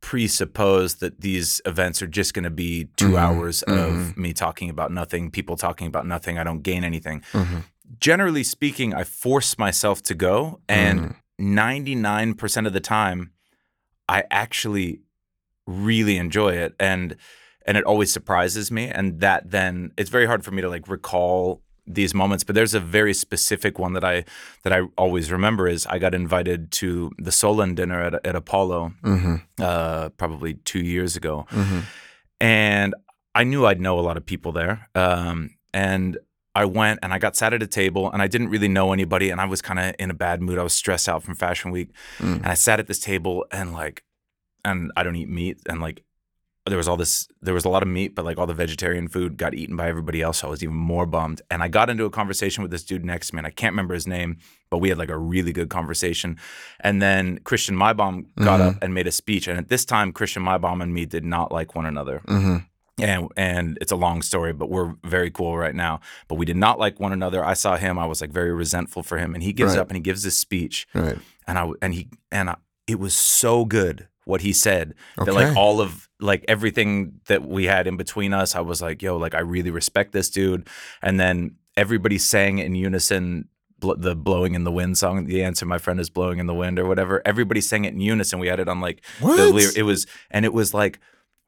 presuppose 0.00 0.96
that 0.96 1.20
these 1.20 1.60
events 1.66 2.00
are 2.00 2.06
just 2.06 2.32
going 2.32 2.44
to 2.44 2.50
be 2.50 2.88
2 2.96 3.10
Mhm, 3.10 3.18
hours 3.18 3.62
of 3.64 3.74
mhm. 3.74 4.16
me 4.16 4.32
talking 4.32 4.70
about 4.70 4.92
nothing, 4.92 5.30
people 5.30 5.56
talking 5.56 5.88
about 5.88 6.06
nothing. 6.06 6.38
I 6.38 6.44
don't 6.44 6.62
gain 6.62 6.84
anything. 6.84 7.22
Generally 8.00 8.44
speaking, 8.44 8.94
I 8.94 9.04
force 9.04 9.58
myself 9.58 10.02
to 10.04 10.14
go, 10.14 10.60
and 10.68 11.00
Mhm. 11.00 11.16
99% 11.38 12.66
of 12.66 12.72
the 12.72 12.80
time 12.80 13.30
I 14.08 14.24
actually 14.30 15.00
really 15.66 16.16
enjoy 16.16 16.50
it 16.54 16.74
and 16.78 17.16
and 17.66 17.76
it 17.76 17.82
always 17.84 18.12
surprises 18.12 18.70
me 18.70 18.84
and 18.86 19.18
that 19.20 19.50
then 19.50 19.90
it's 19.98 20.10
very 20.10 20.24
hard 20.26 20.44
for 20.44 20.52
me 20.52 20.62
to 20.62 20.68
like 20.68 20.86
recall 20.88 21.60
these 21.88 22.14
moments 22.14 22.44
but 22.44 22.54
there's 22.54 22.72
a 22.74 22.78
very 22.80 23.12
specific 23.12 23.76
one 23.78 23.92
that 23.92 24.04
I 24.04 24.24
that 24.62 24.72
I 24.72 24.82
always 24.96 25.32
remember 25.32 25.66
is 25.68 25.84
I 25.86 25.98
got 25.98 26.14
invited 26.14 26.70
to 26.80 27.10
the 27.18 27.30
Soulland 27.32 27.74
dinner 27.74 28.00
at, 28.00 28.14
at 28.24 28.36
Apollo 28.36 28.92
Mhm. 29.02 29.42
uh, 29.60 30.08
probably 30.10 30.54
2 30.54 30.78
years 30.80 31.16
ago 31.16 31.46
Mhm. 31.50 31.82
and 32.40 32.94
I 33.34 33.42
knew 33.44 33.66
I'd 33.66 33.80
know 33.80 33.98
a 33.98 34.06
lot 34.08 34.16
of 34.16 34.24
people 34.24 34.52
there. 34.52 34.88
Um, 34.94 35.50
and 35.74 36.16
I 36.62 36.64
went 36.64 37.00
and 37.02 37.12
I 37.12 37.18
got 37.18 37.36
sat 37.36 37.52
at 37.52 37.62
a 37.62 37.66
table 37.66 38.10
and 38.12 38.20
I 38.22 38.28
didn't 38.28 38.48
really 38.54 38.68
know 38.68 38.92
anybody 38.98 39.28
and 39.30 39.40
I 39.40 39.44
was 39.44 39.60
kind 39.68 39.78
of 39.78 39.94
in 39.98 40.10
a 40.10 40.14
bad 40.14 40.40
mood. 40.40 40.58
I 40.58 40.62
was 40.62 40.72
stressed 40.82 41.08
out 41.08 41.22
from 41.22 41.34
Fashion 41.34 41.70
Week 41.70 41.88
Mm. 42.18 42.36
and 42.36 42.46
I 42.46 42.54
sat 42.54 42.80
at 42.80 42.86
this 42.86 42.98
table 43.00 43.44
and 43.52 43.72
like, 43.82 44.02
and 44.64 44.90
I 44.96 45.02
don't 45.04 45.16
eat 45.16 45.28
meat 45.28 45.58
and 45.68 45.80
like, 45.80 46.02
there 46.68 46.78
was 46.78 46.88
all 46.88 46.96
this, 46.96 47.28
there 47.42 47.54
was 47.54 47.64
a 47.64 47.68
lot 47.68 47.82
of 47.84 47.88
meat, 47.88 48.16
but 48.16 48.24
like 48.24 48.38
all 48.38 48.46
the 48.52 48.54
vegetarian 48.64 49.06
food 49.06 49.36
got 49.36 49.54
eaten 49.54 49.76
by 49.76 49.86
everybody 49.86 50.20
else. 50.20 50.38
So 50.38 50.48
I 50.48 50.50
was 50.50 50.62
even 50.64 50.74
more 50.74 51.06
bummed. 51.06 51.40
And 51.48 51.62
I 51.62 51.68
got 51.68 51.90
into 51.90 52.04
a 52.06 52.10
conversation 52.10 52.62
with 52.62 52.72
this 52.72 52.82
dude 52.82 53.04
next 53.04 53.28
to 53.28 53.34
me 53.34 53.38
and 53.40 53.46
I 53.46 53.50
can't 53.50 53.72
remember 53.74 53.94
his 53.94 54.06
name, 54.08 54.38
but 54.70 54.78
we 54.78 54.88
had 54.88 54.98
like 54.98 55.10
a 55.18 55.18
really 55.18 55.52
good 55.52 55.68
conversation. 55.70 56.38
And 56.80 57.00
then 57.00 57.38
Christian 57.44 57.76
Maibaum 57.76 58.16
got 58.48 58.58
Mhm. 58.60 58.68
up 58.68 58.76
and 58.82 58.94
made 58.94 59.06
a 59.06 59.12
speech. 59.12 59.46
And 59.46 59.58
at 59.58 59.68
this 59.68 59.84
time, 59.84 60.10
Christian 60.12 60.42
Maibaum 60.42 60.82
and 60.82 60.92
me 60.92 61.04
did 61.06 61.24
not 61.24 61.52
like 61.52 61.76
one 61.76 61.86
another 61.86 62.20
Mhm. 62.26 62.64
And 62.98 63.28
and 63.36 63.78
it's 63.80 63.92
a 63.92 63.96
long 63.96 64.22
story, 64.22 64.52
but 64.52 64.70
we're 64.70 64.94
very 65.04 65.30
cool 65.30 65.56
right 65.56 65.74
now. 65.74 66.00
But 66.28 66.36
we 66.36 66.46
did 66.46 66.56
not 66.56 66.78
like 66.78 66.98
one 66.98 67.12
another. 67.12 67.44
I 67.44 67.54
saw 67.54 67.76
him. 67.76 67.98
I 67.98 68.06
was 68.06 68.20
like 68.20 68.30
very 68.30 68.52
resentful 68.52 69.02
for 69.02 69.18
him, 69.18 69.34
and 69.34 69.42
he 69.42 69.52
gives 69.52 69.72
Right. 69.74 69.80
up 69.80 69.88
and 69.90 69.96
he 69.96 70.02
gives 70.02 70.22
this 70.22 70.38
speech, 70.38 70.86
Right. 70.94 71.18
and 71.46 71.58
I 71.58 71.68
and 71.82 71.94
he 71.94 72.08
and 72.32 72.50
I, 72.50 72.56
it 72.86 72.98
was 72.98 73.14
so 73.14 73.64
good 73.64 74.08
what 74.24 74.40
he 74.40 74.52
said 74.52 74.94
okay. 75.18 75.26
that 75.30 75.34
like 75.34 75.56
all 75.56 75.80
of 75.80 76.08
like 76.18 76.44
everything 76.48 77.20
that 77.26 77.46
we 77.46 77.66
had 77.66 77.86
in 77.86 77.96
between 77.96 78.32
us, 78.32 78.56
I 78.56 78.60
was 78.60 78.80
like, 78.80 79.02
yo, 79.02 79.16
like 79.18 79.34
I 79.34 79.40
really 79.40 79.70
respect 79.70 80.12
this 80.12 80.30
dude, 80.30 80.66
and 81.02 81.20
then 81.20 81.56
everybody 81.76 82.16
sang 82.18 82.58
in 82.58 82.74
unison 82.74 83.48
bl- 83.78 83.92
the 83.98 84.16
blowing 84.16 84.54
in 84.54 84.64
the 84.64 84.72
wind 84.72 84.96
song. 84.96 85.26
The 85.26 85.44
answer, 85.44 85.66
my 85.66 85.76
friend, 85.78 86.00
is 86.00 86.08
blowing 86.08 86.38
in 86.38 86.46
the 86.46 86.54
wind 86.54 86.78
or 86.78 86.86
whatever. 86.86 87.20
Everybody 87.26 87.60
sang 87.60 87.84
it 87.84 87.92
in 87.92 88.00
unison. 88.00 88.38
We 88.38 88.46
had 88.48 88.58
it 88.58 88.68
on 88.68 88.80
like 88.80 89.04
What? 89.20 89.38
lyr- 89.54 89.72
it 89.76 89.82
was, 89.82 90.06
and 90.30 90.46
it 90.46 90.54
was 90.54 90.72
like 90.72 90.98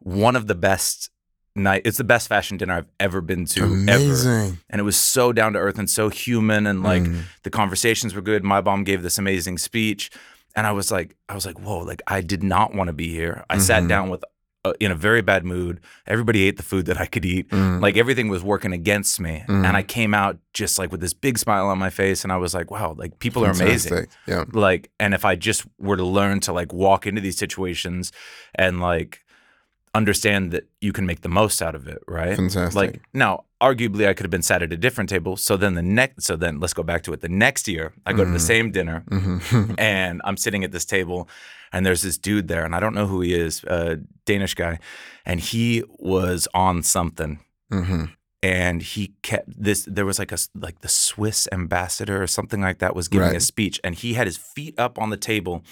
one 0.00 0.36
of 0.36 0.46
the 0.46 0.54
best 0.54 1.10
night. 1.56 1.82
It's 1.84 1.98
the 1.98 2.04
best 2.04 2.28
fashion 2.28 2.56
dinner 2.56 2.74
I've 2.74 2.88
ever 3.00 3.20
been 3.20 3.44
to 3.46 3.84
ever 3.88 4.54
and 4.70 4.80
it 4.80 4.84
was 4.84 4.96
so 4.96 5.32
down 5.32 5.54
to 5.54 5.58
earth 5.58 5.78
and 5.78 5.90
so 5.90 6.08
human 6.08 6.66
and 6.66 6.82
like 6.82 7.02
Mm. 7.02 7.22
the 7.42 7.50
conversations 7.50 8.14
were 8.14 8.20
good 8.22 8.44
my 8.44 8.60
mom 8.60 8.84
gave 8.84 9.02
this 9.02 9.18
amazing 9.18 9.58
speech 9.58 10.10
and 10.54 10.66
i 10.66 10.72
was 10.72 10.90
like 10.92 11.16
i 11.28 11.34
was 11.34 11.44
like 11.46 11.58
whoa 11.60 11.78
like 11.78 12.00
i 12.06 12.20
did 12.20 12.42
not 12.42 12.74
want 12.74 12.88
to 12.88 12.92
be 12.92 13.08
here 13.08 13.44
i 13.50 13.58
sat 13.58 13.82
Mhm. 13.82 13.88
down 13.88 14.08
with 14.10 14.22
uh, 14.64 14.72
in 14.80 14.90
a 14.90 14.94
very 14.94 15.22
bad 15.22 15.44
mood 15.44 15.80
everybody 16.06 16.44
ate 16.46 16.56
the 16.56 16.62
food 16.62 16.86
that 16.86 17.00
i 17.00 17.06
could 17.06 17.24
eat 17.24 17.48
Mm. 17.50 17.80
like 17.80 17.96
everything 17.96 18.28
was 18.28 18.42
working 18.42 18.72
against 18.72 19.18
me 19.20 19.44
Mm. 19.48 19.64
and 19.66 19.76
i 19.76 19.82
came 19.82 20.14
out 20.14 20.38
just 20.52 20.78
like 20.78 20.90
with 20.92 21.00
this 21.00 21.14
big 21.14 21.38
smile 21.38 21.66
on 21.66 21.78
my 21.78 21.90
face 21.90 22.22
and 22.24 22.32
i 22.32 22.36
was 22.36 22.54
like 22.54 22.70
wow 22.70 22.94
like 22.96 23.18
people 23.18 23.44
are 23.44 23.50
amazing 23.50 24.06
Yeah. 24.26 24.44
like 24.52 24.90
and 25.00 25.12
if 25.14 25.24
i 25.24 25.34
just 25.34 25.64
were 25.78 25.96
to 25.96 26.04
learn 26.04 26.40
to 26.40 26.52
like 26.52 26.72
walk 26.72 27.06
into 27.06 27.20
these 27.20 27.38
situations 27.38 28.12
and 28.54 28.80
like 28.80 29.20
understand 29.94 30.52
that 30.52 30.64
you 30.80 30.92
can 30.92 31.06
make 31.06 31.20
the 31.22 31.28
most 31.28 31.60
out 31.62 31.74
of 31.74 31.86
it 31.88 31.98
right 32.06 32.36
Fantastic. 32.36 32.74
like 32.76 33.00
now 33.12 33.44
arguably 33.60 34.06
i 34.06 34.12
could 34.14 34.24
have 34.24 34.30
been 34.30 34.42
sat 34.42 34.62
at 34.62 34.72
a 34.72 34.76
different 34.76 35.10
table 35.10 35.36
so 35.36 35.56
then 35.56 35.74
the 35.74 35.82
next 35.82 36.24
so 36.24 36.36
then 36.36 36.60
let's 36.60 36.74
go 36.74 36.82
back 36.82 37.02
to 37.02 37.12
it 37.12 37.20
the 37.20 37.28
next 37.28 37.66
year 37.68 37.92
i 38.06 38.12
go 38.12 38.24
to 38.24 38.30
the 38.30 38.36
Mhm. 38.38 38.40
same 38.40 38.70
dinner 38.70 39.04
hmm 39.08 39.72
and 39.78 40.20
i'm 40.24 40.36
sitting 40.36 40.62
at 40.64 40.72
this 40.72 40.84
table 40.84 41.28
and 41.72 41.84
there's 41.84 42.02
this 42.02 42.18
dude 42.18 42.48
there 42.48 42.64
and 42.64 42.74
i 42.74 42.80
don't 42.80 42.94
know 42.94 43.06
who 43.06 43.20
he 43.20 43.34
is 43.34 43.64
a 43.64 43.96
danish 44.26 44.54
guy 44.54 44.78
and 45.24 45.40
he 45.40 45.82
was 45.98 46.46
on 46.54 46.82
something 46.82 47.40
hmm 47.70 48.04
and 48.40 48.82
he 48.82 49.14
kept 49.22 49.48
this 49.60 49.84
there 49.90 50.06
was 50.06 50.18
like 50.20 50.30
a 50.30 50.38
like 50.54 50.80
the 50.82 50.88
swiss 50.88 51.48
ambassador 51.50 52.22
or 52.22 52.26
something 52.28 52.60
like 52.60 52.78
that 52.78 52.94
was 52.94 53.08
giving 53.08 53.26
Right. 53.28 53.36
a 53.36 53.40
speech 53.40 53.80
and 53.82 53.96
he 53.96 54.14
had 54.14 54.26
his 54.28 54.36
feet 54.36 54.78
up 54.78 54.96
on 54.98 55.10
the 55.10 55.16
table 55.16 55.64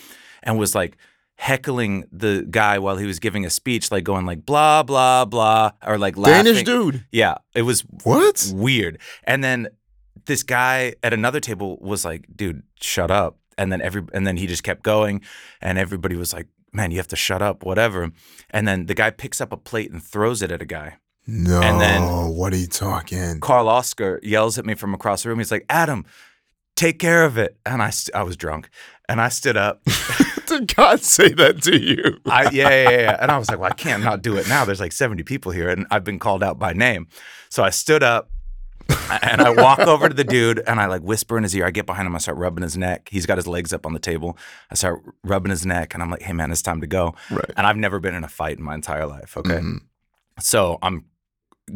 and 0.42 0.58
was 0.58 0.74
like 0.74 0.96
heckling 1.36 2.04
the 2.10 2.46
guy 2.50 2.78
while 2.78 2.96
he 2.96 3.06
was 3.06 3.18
giving 3.18 3.44
a 3.44 3.50
speech 3.50 3.90
like 3.92 4.04
going 4.04 4.24
like 4.26 4.44
blah 4.46 4.82
blah 4.82 5.24
blah 5.24 5.70
or 5.86 5.98
like 5.98 6.16
laughing 6.16 6.44
Danish 6.44 6.62
dude. 6.64 7.04
yeah 7.12 7.34
it 7.54 7.62
was 7.62 7.82
What? 8.04 8.50
weird 8.54 8.98
and 9.24 9.44
then 9.44 9.68
this 10.24 10.42
guy 10.42 10.94
at 11.02 11.12
another 11.12 11.38
table 11.40 11.76
was 11.80 12.04
like 12.04 12.26
dude 12.34 12.62
shut 12.80 13.10
up 13.10 13.36
and 13.58 13.70
then 13.70 13.82
every 13.82 14.02
and 14.14 14.26
then 14.26 14.36
he 14.38 14.46
just 14.46 14.62
kept 14.62 14.82
going 14.82 15.20
and 15.60 15.78
everybody 15.78 16.16
was 16.16 16.32
like 16.32 16.46
man 16.72 16.90
you 16.90 16.96
have 16.96 17.08
to 17.08 17.16
shut 17.16 17.42
up 17.42 17.64
whatever 17.64 18.10
and 18.50 18.66
then 18.66 18.86
the 18.86 18.94
guy 18.94 19.10
picks 19.10 19.40
up 19.40 19.52
a 19.52 19.56
plate 19.58 19.90
and 19.90 20.02
throws 20.02 20.40
it 20.42 20.50
at 20.50 20.62
a 20.62 20.66
guy 20.66 20.96
No. 21.26 21.60
And 21.60 21.80
then- 21.80 22.02
what 22.36 22.52
are 22.52 22.56
you 22.56 22.66
talking? 22.68 23.40
Carl 23.40 23.68
Oscar 23.68 24.20
yells 24.22 24.58
at 24.58 24.64
me 24.64 24.74
from 24.74 24.94
across 24.94 25.22
the 25.24 25.28
room. 25.28 25.38
He's 25.38 25.50
like, 25.50 25.66
Adam, 25.68 26.04
take 26.76 26.98
care 27.00 27.24
of 27.24 27.36
it. 27.36 27.56
And 27.66 27.82
I, 27.82 27.90
I 28.14 28.22
was 28.22 28.36
drunk 28.36 28.68
and 29.08 29.20
I 29.20 29.28
stood 29.30 29.56
up. 29.56 29.82
Did 30.46 30.74
God 30.74 31.00
say 31.02 31.28
that 31.34 31.62
to 31.62 31.78
you? 31.78 32.18
I, 32.26 32.50
yeah, 32.50 32.68
yeah, 32.70 32.90
yeah. 32.90 33.16
And 33.20 33.30
I 33.30 33.38
was 33.38 33.48
like, 33.48 33.58
well, 33.58 33.70
I 33.70 33.74
can't 33.74 34.02
not 34.02 34.22
do 34.22 34.36
it 34.36 34.48
now. 34.48 34.64
There's 34.64 34.80
like 34.80 34.92
70 34.92 35.22
people 35.24 35.52
here 35.52 35.68
and 35.68 35.86
I've 35.90 36.04
been 36.04 36.18
called 36.18 36.42
out 36.42 36.58
by 36.58 36.72
name. 36.72 37.08
So 37.48 37.62
I 37.64 37.70
stood 37.70 38.02
up 38.02 38.30
and 39.10 39.40
I 39.42 39.50
walk 39.50 39.78
over 39.94 40.08
to 40.08 40.14
the 40.14 40.24
dude 40.24 40.60
and 40.66 40.80
I 40.80 40.86
like 40.86 41.02
whisper 41.02 41.36
in 41.36 41.42
his 41.42 41.54
ear. 41.56 41.66
I 41.66 41.70
get 41.70 41.86
behind 41.86 42.06
him. 42.06 42.14
I 42.14 42.18
start 42.18 42.38
rubbing 42.38 42.62
his 42.62 42.76
neck. 42.76 43.08
He's 43.10 43.26
got 43.26 43.38
his 43.38 43.46
legs 43.46 43.72
up 43.72 43.84
on 43.86 43.92
the 43.92 43.98
table. 43.98 44.38
I 44.70 44.74
start 44.76 45.02
rubbing 45.24 45.50
his 45.50 45.66
neck 45.66 45.94
and 45.94 46.02
I'm 46.02 46.10
like, 46.10 46.22
hey, 46.22 46.32
man, 46.32 46.52
it's 46.52 46.62
time 46.62 46.80
to 46.80 46.86
go. 46.86 47.14
Right. 47.30 47.50
And 47.56 47.66
I've 47.66 47.76
never 47.76 47.98
been 47.98 48.14
in 48.14 48.24
a 48.24 48.28
fight 48.28 48.58
in 48.58 48.64
my 48.64 48.74
entire 48.74 49.06
life. 49.06 49.36
Okay. 49.36 49.58
Mhm. 49.58 49.78
So 50.38 50.78
I'm 50.82 51.04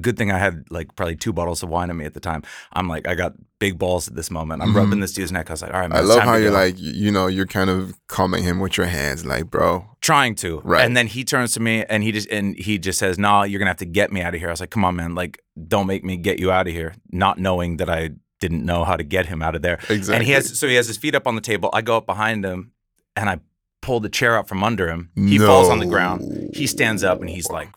good 0.00 0.16
thing 0.16 0.30
I 0.30 0.38
had 0.38 0.64
like 0.70 0.94
probably 0.94 1.16
two 1.16 1.32
bottles 1.32 1.62
of 1.62 1.68
wine 1.68 1.90
on 1.90 1.96
me 1.96 2.04
at 2.04 2.14
the 2.14 2.20
time. 2.20 2.42
I'm 2.72 2.88
like, 2.88 3.08
I 3.08 3.14
got 3.16 3.32
big 3.58 3.78
balls 3.78 4.06
at 4.08 4.14
this 4.14 4.30
moment. 4.30 4.62
I'm 4.62 4.68
Mhm. 4.72 4.76
rubbing 4.76 5.00
this 5.00 5.12
dude's 5.12 5.32
neck. 5.32 5.50
I 5.50 5.52
was 5.54 5.62
like, 5.62 5.74
all 5.74 5.80
right, 5.80 5.88
man, 5.90 5.98
I 5.98 6.02
love 6.02 6.22
how 6.22 6.34
you're 6.36 6.50
go. 6.50 6.56
like, 6.56 6.78
you 6.78 6.92
you 6.92 7.10
know, 7.10 7.26
you're 7.26 7.46
kind 7.46 7.68
of 7.70 7.94
calming 8.06 8.44
him 8.44 8.60
with 8.60 8.76
your 8.76 8.86
hands, 8.86 9.24
like, 9.26 9.50
bro. 9.50 9.86
trying 10.00 10.34
to. 10.36 10.60
Right. 10.64 10.84
And 10.84 10.96
then 10.96 11.06
he 11.08 11.24
turns 11.24 11.52
to 11.54 11.60
me 11.60 11.84
and 11.88 12.02
he 12.02 12.12
just 12.12 12.28
and 12.30 12.56
he 12.56 12.78
just 12.78 12.98
says, 12.98 13.18
"Nah, 13.18 13.42
you're 13.42 13.58
gonna 13.58 13.70
have 13.70 13.76
to 13.78 13.84
get 13.84 14.12
me 14.12 14.22
out 14.22 14.34
of 14.34 14.40
here." 14.40 14.48
I 14.48 14.52
was 14.52 14.60
like, 14.60 14.70
"Come 14.70 14.84
on, 14.84 14.96
man! 14.96 15.14
Like, 15.14 15.38
don't 15.68 15.86
make 15.86 16.04
me 16.04 16.16
get 16.16 16.38
you 16.38 16.50
out 16.52 16.66
of 16.68 16.72
here." 16.72 16.94
Not 17.10 17.38
knowing 17.38 17.76
that 17.78 17.90
I 17.90 18.10
didn't 18.40 18.64
know 18.64 18.84
how 18.84 18.96
to 18.96 19.04
get 19.04 19.26
him 19.26 19.42
out 19.42 19.54
of 19.54 19.60
there. 19.62 19.78
Exactly. 19.90 20.14
And 20.14 20.24
he 20.24 20.32
has 20.32 20.58
so 20.58 20.66
he 20.68 20.76
has 20.76 20.86
his 20.86 20.96
feet 20.96 21.14
up 21.14 21.26
on 21.26 21.34
the 21.34 21.40
table. 21.42 21.68
I 21.74 21.82
go 21.82 21.96
up 21.98 22.06
behind 22.06 22.44
him 22.44 22.72
and 23.16 23.28
I 23.28 23.40
pull 23.82 24.00
the 24.00 24.08
chair 24.08 24.36
out 24.38 24.48
from 24.48 24.62
under 24.64 24.88
him. 24.88 25.10
He 25.16 25.36
falls 25.38 25.68
on 25.68 25.78
the 25.80 25.86
ground. 25.86 26.50
He 26.54 26.66
stands 26.66 27.02
up 27.04 27.20
and 27.20 27.28
he's 27.28 27.48
like 27.50 27.68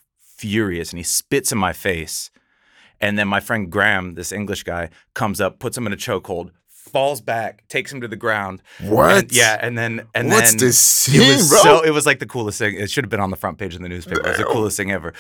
furious 0.44 0.92
and 0.92 1.00
he 1.00 1.04
spits 1.04 1.52
in 1.54 1.58
my 1.58 1.72
face. 1.74 2.30
And 3.00 3.18
then 3.18 3.28
my 3.28 3.40
friend 3.40 3.72
Graham, 3.72 4.16
this 4.16 4.32
English 4.32 4.64
guy, 4.64 4.90
comes 5.14 5.40
up, 5.40 5.60
puts 5.60 5.78
him 5.78 5.88
in 5.88 5.94
a 5.94 5.98
chokehold, 5.98 6.52
falls 6.68 7.22
back, 7.22 7.68
takes 7.70 7.92
him 7.94 8.02
to 8.02 8.08
the 8.10 8.18
ground. 8.18 8.62
What? 8.82 9.16
And- 9.18 9.32
yeah, 9.32 9.58
and 9.62 9.78
then 9.78 10.06
and 10.14 10.30
What's 10.30 10.52
then 10.52 10.60
this 10.60 10.78
scene, 10.80 11.22
it 11.22 11.28
was 11.36 11.50
bro? 11.50 11.60
so 11.62 11.82
it 11.82 11.92
was 11.92 12.06
like 12.06 12.20
the 12.20 12.26
coolest 12.26 12.60
thing. 12.60 12.76
It 12.76 12.90
should 12.92 13.06
have 13.06 13.10
been 13.10 13.20
on 13.22 13.32
the 13.32 13.38
front 13.38 13.58
page 13.58 13.74
of 13.76 13.82
the 13.82 13.90
newspaper. 13.90 14.20
It 14.22 14.28
was 14.28 14.38
the 14.38 14.44
coolest 14.44 14.76
thing 14.78 14.92
ever. 14.92 15.14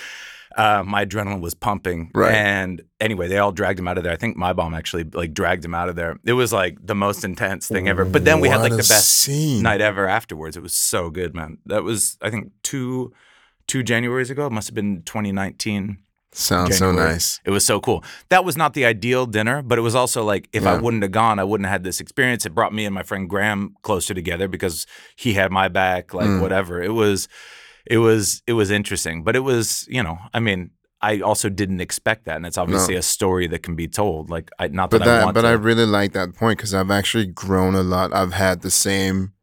Uh, 0.55 0.83
my 0.85 1.03
adrenaline 1.03 1.41
was 1.41 1.55
pumping. 1.55 2.11
Right. 2.13 2.33
And 2.35 2.83
anyway, 3.01 3.27
they 3.27 3.39
all 3.39 3.51
dragged 3.51 3.79
him 3.79 3.87
out 3.87 3.97
of 3.97 4.03
there. 4.03 4.13
I 4.13 4.17
think 4.17 4.37
my 4.37 4.53
bomb 4.53 4.75
actually 4.75 5.05
like 5.05 5.33
dragged 5.33 5.65
him 5.65 5.73
out 5.73 5.89
of 5.89 5.95
there. 5.95 6.19
It 6.25 6.33
was 6.33 6.53
like 6.53 6.77
the 6.85 6.95
most 6.95 7.23
intense 7.23 7.67
thing 7.67 7.87
ever. 7.87 8.05
But 8.05 8.23
then 8.23 8.39
we 8.39 8.49
had 8.49 8.61
like 8.61 8.71
the 8.71 8.77
best 8.77 9.09
scene. 9.09 9.63
night 9.63 9.81
ever 9.81 10.07
afterwards. 10.07 10.55
It 10.55 10.61
was 10.63 10.73
so 10.73 11.09
good, 11.09 11.33
man. 11.33 11.57
That 11.65 11.83
was 11.83 12.17
I 12.21 12.29
think 12.29 12.51
two 12.61 13.13
two 13.67 13.83
Januaries 13.83 14.29
ago. 14.29 14.47
It 14.47 14.51
must 14.51 14.67
have 14.67 14.75
been 14.75 15.01
2019. 15.03 15.97
Sounds 16.35 16.77
so 16.79 16.91
nice. 16.91 17.39
It 17.45 17.51
was 17.51 17.63
so 17.63 17.79
cool. 17.79 18.03
That 18.29 18.43
was 18.43 18.57
not 18.57 18.73
the 18.73 18.85
ideal 18.85 19.27
dinner, 19.27 19.61
but 19.61 19.77
it 19.77 19.81
was 19.81 19.93
also 19.93 20.23
like 20.23 20.49
if 20.51 20.65
I 20.65 20.75
wouldn't 20.77 21.03
have 21.03 21.11
gone, 21.11 21.37
I 21.37 21.43
wouldn't 21.43 21.65
have 21.67 21.73
had 21.73 21.83
this 21.83 21.99
experience. 21.99 22.43
It 22.43 22.55
brought 22.55 22.73
me 22.73 22.85
and 22.85 22.95
my 22.95 23.03
friend 23.03 23.29
Graham 23.29 23.75
closer 23.83 24.15
together 24.15 24.47
because 24.47 24.87
he 25.15 25.33
had 25.33 25.51
my 25.51 25.67
back, 25.67 26.11
like 26.13 26.25
Mm. 26.27 26.41
whatever. 26.41 26.81
It 26.81 26.93
was 26.93 27.27
it 27.85 27.99
was 27.99 28.41
it 28.47 28.53
was 28.53 28.71
interesting. 28.71 29.23
But 29.23 29.35
it 29.35 29.41
was, 29.41 29.85
you 29.87 30.01
know, 30.01 30.17
I 30.33 30.39
mean, 30.39 30.71
I 31.01 31.19
also 31.19 31.49
didn't 31.49 31.81
expect 31.81 32.25
that. 32.25 32.37
And 32.37 32.47
it's 32.47 32.57
obviously 32.57 32.95
a 32.95 33.03
story 33.03 33.45
that 33.47 33.61
can 33.61 33.75
be 33.75 33.87
told. 33.87 34.31
Like 34.31 34.49
I 34.57 34.69
not 34.69 34.89
that, 34.89 34.99
But 34.99 35.07
I 35.07 35.11
that, 35.17 35.23
want 35.25 35.35
but 35.35 35.41
to 35.43 35.49
I 35.49 35.51
really 35.51 35.85
like 35.85 36.13
that 36.13 36.33
point 36.33 36.57
because 36.57 36.73
I've 36.73 36.89
actually 36.89 37.27
grown 37.27 37.75
a 37.75 37.83
lot. 37.83 38.11
I've 38.11 38.33
had 38.33 38.61
the 38.63 38.71
same, 38.71 39.33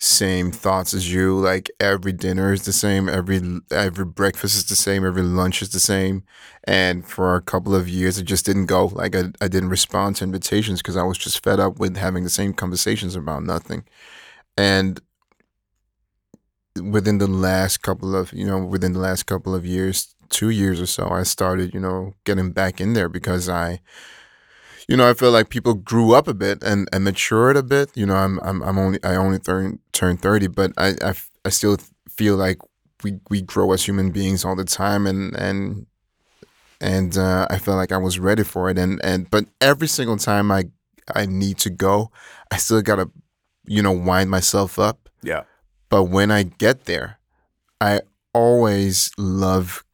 same 0.00 0.52
thoughts 0.52 0.94
as 0.94 1.12
you. 1.12 1.38
Like 1.38 1.70
every 1.80 2.12
dinner 2.12 2.52
is 2.52 2.64
the 2.64 2.72
same, 2.72 3.08
every 3.08 3.40
every 3.70 4.04
breakfast 4.04 4.56
is 4.56 4.66
the 4.66 4.76
same, 4.76 5.04
every 5.04 5.22
lunch 5.22 5.62
is 5.62 5.70
the 5.70 5.80
same. 5.80 6.24
And 6.64 7.06
for 7.06 7.34
a 7.34 7.42
couple 7.42 7.74
of 7.74 7.88
years, 7.88 8.18
it 8.18 8.24
just 8.24 8.46
didn't 8.46 8.66
go. 8.66 8.86
Like 8.86 9.16
I, 9.16 9.24
I 9.40 9.48
didn't 9.48 9.70
respond 9.70 10.16
to 10.16 10.24
invitations 10.24 10.80
because 10.80 10.96
I 10.96 11.02
was 11.02 11.18
just 11.18 11.42
fed 11.42 11.60
up 11.60 11.78
with 11.78 11.96
having 11.96 12.24
the 12.24 12.30
same 12.30 12.52
conversations 12.52 13.16
about 13.16 13.42
nothing. 13.42 13.84
And 14.56 15.00
within 16.82 17.18
the 17.18 17.26
last 17.26 17.78
couple 17.78 18.14
of 18.14 18.32
you 18.32 18.46
know 18.46 18.58
within 18.58 18.92
the 18.92 18.98
last 18.98 19.24
couple 19.24 19.54
of 19.54 19.66
years 19.66 20.14
two 20.28 20.50
years 20.50 20.80
or 20.80 20.86
so 20.86 21.08
i 21.08 21.22
started 21.22 21.74
you 21.74 21.80
know 21.80 22.14
getting 22.24 22.52
back 22.52 22.80
in 22.80 22.92
there 22.92 23.08
because 23.08 23.48
i 23.48 23.80
you 24.88 24.96
know 24.96 25.08
i 25.08 25.14
feel 25.14 25.30
like 25.30 25.48
people 25.50 25.74
grew 25.74 26.14
up 26.14 26.26
a 26.28 26.34
bit 26.34 26.62
and, 26.62 26.88
and 26.92 27.04
matured 27.04 27.56
a 27.56 27.62
bit 27.62 27.90
you 27.94 28.06
know 28.06 28.14
i'm 28.16 28.38
i'm, 28.40 28.62
I'm 28.62 28.78
only 28.78 28.98
i 29.04 29.14
only 29.14 29.38
turn, 29.38 29.78
turned 29.92 30.22
30 30.22 30.48
but 30.48 30.72
I, 30.76 30.88
I 31.02 31.10
f- 31.10 31.30
I 31.44 31.50
still 31.50 31.76
feel 32.08 32.36
like 32.36 32.58
we 33.04 33.20
we 33.30 33.42
grow 33.42 33.72
as 33.72 33.84
human 33.84 34.10
beings 34.10 34.44
all 34.44 34.56
the 34.56 34.64
time 34.64 35.06
and 35.06 35.34
and 35.36 35.86
and 36.80 37.16
uh, 37.18 37.46
I 37.50 37.58
felt 37.58 37.76
like 37.76 37.90
I 37.90 37.96
was 37.96 38.18
ready 38.18 38.44
for 38.44 38.70
it 38.70 38.78
and 38.78 39.00
and 39.04 39.28
but 39.30 39.46
every 39.60 39.88
single 39.88 40.16
time 40.16 40.50
I 40.50 40.64
I 41.14 41.26
need 41.26 41.58
to 41.58 41.70
go 41.70 42.10
I 42.50 42.56
still 42.56 42.82
gotta 42.82 43.10
you 43.66 43.82
know 43.82 43.92
wind 43.92 44.30
myself 44.30 44.78
up 44.78 45.08
Yeah. 45.22 45.42
but 45.90 46.04
when 46.04 46.30
I 46.30 46.42
get 46.44 46.84
there, 46.84 47.18
I 47.80 48.00
always 48.32 49.10
love, 49.18 49.84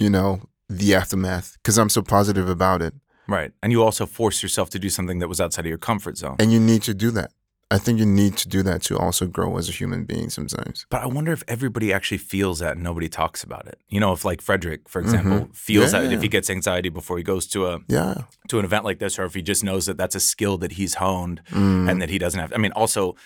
you 0.00 0.10
know, 0.10 0.40
the 0.68 0.94
aftermath 0.94 1.56
because 1.62 1.78
I'm 1.78 1.88
so 1.90 2.02
positive 2.02 2.48
about 2.48 2.82
it. 2.82 2.94
Right. 3.28 3.52
And 3.62 3.72
you 3.72 3.82
also 3.82 4.06
force 4.06 4.42
yourself 4.42 4.70
to 4.70 4.78
do 4.78 4.88
something 4.88 5.18
that 5.20 5.28
was 5.28 5.40
outside 5.40 5.66
of 5.66 5.68
your 5.68 5.78
comfort 5.78 6.16
zone. 6.18 6.36
And 6.38 6.52
you 6.52 6.60
need 6.60 6.82
to 6.82 6.94
do 6.94 7.10
that. 7.12 7.32
I 7.68 7.78
think 7.78 7.98
you 7.98 8.06
need 8.06 8.36
to 8.36 8.48
do 8.48 8.62
that 8.62 8.82
to 8.82 8.96
also 8.96 9.26
grow 9.26 9.56
as 9.58 9.68
a 9.68 9.72
human 9.72 10.04
being 10.04 10.30
sometimes. 10.30 10.86
But 10.88 11.02
I 11.02 11.06
wonder 11.06 11.32
if 11.32 11.42
everybody 11.48 11.92
actually 11.92 12.18
feels 12.18 12.60
that 12.60 12.74
and 12.76 12.84
nobody 12.84 13.08
talks 13.08 13.42
about 13.42 13.66
it. 13.66 13.80
You 13.88 13.98
know, 13.98 14.12
if 14.12 14.24
like 14.24 14.40
Frederick, 14.40 14.88
for 14.88 15.00
example, 15.00 15.48
Mhm. 15.48 15.56
feels 15.56 15.90
that 15.90 16.12
if 16.12 16.22
he 16.22 16.28
gets 16.28 16.48
anxiety 16.48 16.90
before 16.90 17.16
he 17.18 17.24
goes 17.24 17.44
to 17.48 17.66
a 17.66 17.80
Yeah. 17.88 18.22
to 18.50 18.60
an 18.60 18.64
event 18.64 18.84
like 18.84 19.00
this, 19.00 19.18
or 19.18 19.24
if 19.24 19.34
he 19.34 19.42
just 19.42 19.64
knows 19.64 19.86
that 19.86 19.98
that's 19.98 20.14
a 20.14 20.20
skill 20.20 20.58
that 20.58 20.72
he's 20.72 20.94
honed 20.94 21.40
Mm. 21.50 21.90
and 21.90 22.00
that 22.00 22.08
he 22.08 22.18
doesn't 22.18 22.38
have. 22.38 22.52
I 22.52 22.58
mean, 22.58 22.70
also, 22.70 23.16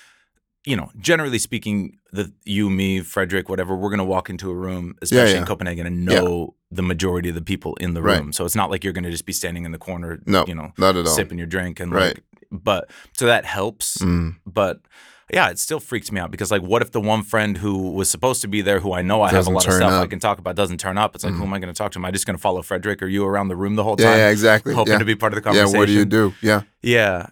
you 0.65 0.77
know, 0.77 0.91
generally 0.99 1.39
speaking, 1.39 1.99
the 2.13 2.33
you, 2.45 2.69
me, 2.71 3.01
Frederick, 3.01 3.49
whatever, 3.49 3.75
we're 3.75 3.91
gonna 3.91 4.05
walk 4.05 4.29
into 4.31 4.51
a 4.51 4.55
room, 4.55 4.95
especially 5.03 5.33
in 5.35 5.41
yeah. 5.43 5.47
Copenhagen, 5.47 5.87
and 5.87 6.11
Yeah. 6.11 6.21
know 6.21 6.55
the 6.71 6.83
majority 6.83 7.29
of 7.31 7.35
the 7.35 7.43
people 7.43 7.75
in 7.77 7.95
the 7.95 8.03
Right. 8.03 8.19
room. 8.21 8.33
So 8.33 8.45
it's 8.45 8.55
not 8.55 8.71
like 8.71 8.85
you're 8.85 8.93
gonna 8.93 9.11
just 9.11 9.27
be 9.27 9.33
standing 9.33 9.65
in 9.65 9.73
the 9.73 9.79
corner, 9.79 10.21
No, 10.27 10.45
you 10.47 10.55
know, 10.55 10.73
not 10.79 10.97
at 10.97 11.07
all. 11.07 11.13
sipping 11.15 11.39
your 11.39 11.47
drink 11.47 11.81
and 11.81 11.93
Right. 11.93 12.15
like. 12.17 12.23
But 12.53 12.91
so 13.17 13.27
that 13.27 13.45
helps 13.45 13.99
Mm. 13.99 14.37
but 14.45 14.81
yeah, 15.33 15.49
it 15.51 15.61
still 15.61 15.79
freaks 15.79 16.11
me 16.11 16.19
out 16.21 16.33
because 16.33 16.51
like, 16.51 16.61
what 16.63 16.83
if 16.83 16.91
the 16.91 17.01
one 17.01 17.23
friend 17.23 17.57
who 17.59 17.93
was 17.93 18.11
supposed 18.11 18.43
to 18.43 18.49
be 18.49 18.63
there, 18.63 18.81
who 18.81 18.93
I 18.93 19.01
know 19.03 19.23
I 19.23 19.31
have 19.31 19.47
a 19.47 19.51
lot 19.51 19.65
of 19.67 19.73
stuff 19.75 19.93
I 19.93 20.07
can 20.09 20.19
talk 20.19 20.39
about, 20.41 20.57
doesn't 20.57 20.79
turn 20.79 20.99
up? 20.99 21.15
It's 21.15 21.23
like, 21.23 21.35
who 21.35 21.43
Mhm. 21.43 21.47
am 21.47 21.55
I 21.55 21.59
going 21.61 21.73
to 21.73 21.79
talk 21.79 21.93
to? 21.93 22.01
Am 22.01 22.05
I 22.05 22.11
just 22.11 22.27
going 22.27 22.37
to 22.37 22.41
follow 22.43 22.63
Frederick 22.63 23.01
or 23.01 23.07
you 23.07 23.25
around 23.25 23.47
the 23.47 23.55
room 23.55 23.77
the 23.77 23.85
whole 23.85 23.95
time, 23.95 24.19
yeah, 24.19 24.29
exactly. 24.31 24.75
hoping 24.75 24.95
yeah. 24.95 24.99
to 24.99 25.05
be 25.05 25.15
part 25.15 25.33
of 25.33 25.37
the 25.37 25.41
conversation. 25.43 25.73
yeah, 25.73 25.79
what 25.79 25.87
do 25.87 25.93
you 25.93 26.05
do? 26.05 26.35
Yeah. 26.43 26.63
Yeah, 26.83 27.27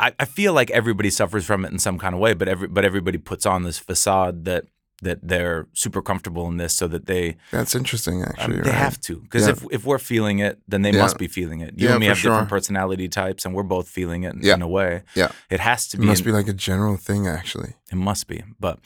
I, 0.00 0.12
I 0.18 0.24
feel 0.24 0.52
like 0.52 0.70
everybody 0.70 1.10
suffers 1.10 1.44
from 1.44 1.64
it 1.64 1.72
in 1.72 1.78
some 1.78 1.98
kind 1.98 2.14
of 2.14 2.20
way, 2.20 2.34
but 2.34 2.48
every 2.48 2.68
but 2.68 2.84
everybody 2.84 3.18
puts 3.18 3.44
on 3.46 3.62
this 3.64 3.78
facade 3.78 4.44
that 4.44 4.64
that 5.02 5.18
they're 5.22 5.66
super 5.74 6.00
comfortable 6.00 6.46
in 6.48 6.56
this 6.56 6.72
so 6.72 6.86
that 6.88 7.06
they 7.06 7.36
That's 7.50 7.74
interesting, 7.74 8.22
um, 8.22 8.28
actually. 8.30 8.56
they 8.60 8.70
right? 8.70 8.74
have 8.74 8.98
to 9.02 9.16
because 9.20 9.44
Yeah. 9.46 9.50
if 9.52 9.64
if 9.70 9.84
we're 9.84 9.98
feeling 9.98 10.38
it, 10.38 10.60
then 10.68 10.82
they 10.82 10.92
Yeah. 10.92 11.02
must 11.02 11.18
be 11.18 11.26
feeling 11.26 11.60
it. 11.60 11.74
You 11.76 11.88
Yeah, 11.88 11.92
and 11.94 12.00
me 12.00 12.06
have 12.06 12.16
different 12.22 12.48
personality 12.48 13.08
types, 13.08 13.44
and 13.44 13.54
we're 13.54 13.64
both 13.64 13.88
feeling 13.88 14.22
it 14.22 14.34
in, 14.34 14.44
in 14.48 14.62
a 14.62 14.68
way. 14.68 15.02
Yeah. 15.14 15.32
It 15.50 15.60
has 15.60 15.88
to 15.88 15.96
be 15.96 16.02
It 16.02 16.04
be. 16.04 16.08
must 16.08 16.20
in- 16.20 16.26
be 16.26 16.32
like 16.32 16.48
a 16.48 16.54
general 16.54 16.96
thing, 16.96 17.26
actually. 17.26 17.74
It 17.90 17.96
must 17.96 18.28
be, 18.28 18.42
but 18.60 18.78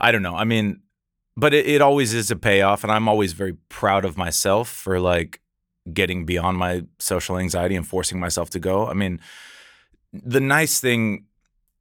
I 0.00 0.10
don't 0.10 0.22
know. 0.22 0.34
I 0.34 0.44
mean, 0.44 0.80
but 1.36 1.54
it, 1.54 1.66
it 1.66 1.80
always 1.82 2.12
is 2.14 2.30
a 2.30 2.36
payoff, 2.36 2.82
and 2.82 2.90
I'm 2.90 3.06
always 3.06 3.32
very 3.34 3.52
proud 3.68 4.04
of 4.04 4.16
myself 4.16 4.68
for 4.68 4.98
like 4.98 5.40
getting 5.92 6.24
beyond 6.24 6.56
my 6.58 6.82
social 6.98 7.36
anxiety 7.38 7.76
and 7.76 7.86
forcing 7.86 8.18
myself 8.18 8.50
to 8.50 8.58
go. 8.58 8.88
I 8.88 8.94
mean, 8.94 9.20
the 10.12 10.40
nice 10.40 10.80
thing 10.80 11.24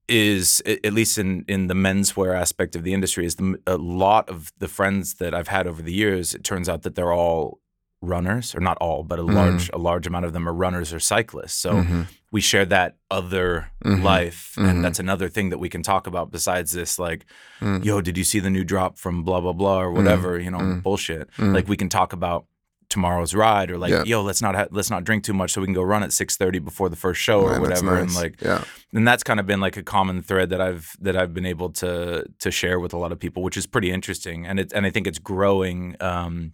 is, 0.08 0.62
at 0.66 0.94
least 0.94 1.18
in 1.18 1.46
in 1.48 1.68
the 1.68 1.74
menswear 1.74 2.36
aspect 2.38 2.76
of 2.76 2.84
the 2.84 2.94
industry, 2.94 3.26
is 3.26 3.36
the, 3.36 3.60
a 3.68 3.78
lot 3.78 4.30
of 4.30 4.52
the 4.58 4.68
friends 4.68 5.16
that 5.16 5.34
I've 5.34 5.48
had 5.48 5.68
over 5.68 5.82
the 5.82 5.94
years. 5.94 6.34
It 6.34 6.44
turns 6.44 6.68
out 6.68 6.82
that 6.84 6.96
they're 6.96 7.14
all 7.14 7.60
runners, 8.02 8.56
or 8.56 8.60
not 8.60 8.78
all, 8.82 9.04
but 9.04 9.20
a 9.20 9.22
Mhm. 9.24 9.34
large 9.36 9.70
a 9.74 9.78
large 9.78 10.08
amount 10.08 10.26
of 10.26 10.34
them 10.34 10.50
are 10.50 10.54
runners 10.54 10.92
or 10.92 11.00
cyclists. 11.00 11.54
So 11.54 11.74
Mhm. 11.84 12.08
we 12.32 12.42
share 12.42 12.66
that 12.66 12.98
other 13.12 13.70
Mhm. 13.86 14.02
life 14.04 14.56
and 14.58 14.84
that's 14.84 15.00
another 15.00 15.30
thing 15.30 15.50
that 15.52 15.60
we 15.60 15.70
can 15.70 15.84
talk 15.84 16.08
about 16.08 16.32
besides 16.32 16.72
this 16.72 16.98
like 16.98 17.26
Mm. 17.62 17.84
yo 17.86 18.02
did 18.02 18.18
you 18.18 18.24
see 18.24 18.40
the 18.40 18.50
new 18.50 18.64
drop 18.64 18.98
from 18.98 19.24
blah 19.24 19.40
blah 19.42 19.54
blah 19.54 19.82
or 19.82 19.92
whatever 19.92 20.40
you 20.40 20.50
know 20.50 20.60
mm. 20.60 20.82
bullshit 20.82 21.30
Mm. 21.38 21.54
like 21.54 21.68
we 21.68 21.76
can 21.78 21.90
talk 21.90 22.12
about 22.14 22.46
tomorrow's 22.92 23.34
ride 23.34 23.72
or 23.72 23.78
like 23.80 23.90
Yeah. 23.92 24.04
yo 24.06 24.22
let's 24.22 24.42
not 24.42 24.54
ha- 24.54 24.68
let's 24.72 24.90
not 24.92 25.04
drink 25.04 25.24
too 25.24 25.34
much 25.34 25.52
so 25.54 25.62
we 25.62 25.68
can 25.68 25.74
go 25.74 25.82
run 25.82 26.04
at 26.04 26.12
6:30 26.12 26.60
before 26.64 26.90
the 26.90 26.96
first 26.96 27.20
show 27.22 27.40
or 27.42 27.52
Man, 27.54 27.64
that's 27.64 27.82
whatever 27.82 27.98
and 28.04 28.14
like 28.14 28.40
yeah. 28.42 28.64
and 28.94 29.08
that's 29.08 29.24
kind 29.24 29.40
of 29.40 29.46
been 29.48 29.60
like 29.62 29.78
a 29.78 29.84
common 29.84 30.22
thread 30.22 30.50
that 30.52 30.62
I've 30.62 30.96
that 31.02 31.16
I've 31.16 31.34
been 31.34 31.46
able 31.48 31.70
to 31.82 32.26
to 32.44 32.52
share 32.52 32.80
with 32.80 32.94
a 32.94 32.98
lot 32.98 33.12
of 33.12 33.20
people, 33.20 33.42
which 33.44 33.58
is 33.58 33.66
pretty 33.66 33.90
interesting, 33.92 34.46
and 34.46 34.60
it 34.60 34.72
and 34.76 34.86
I 34.86 34.92
think 34.92 35.08
it's 35.08 35.20
growing. 35.20 35.96
Um, 36.00 36.54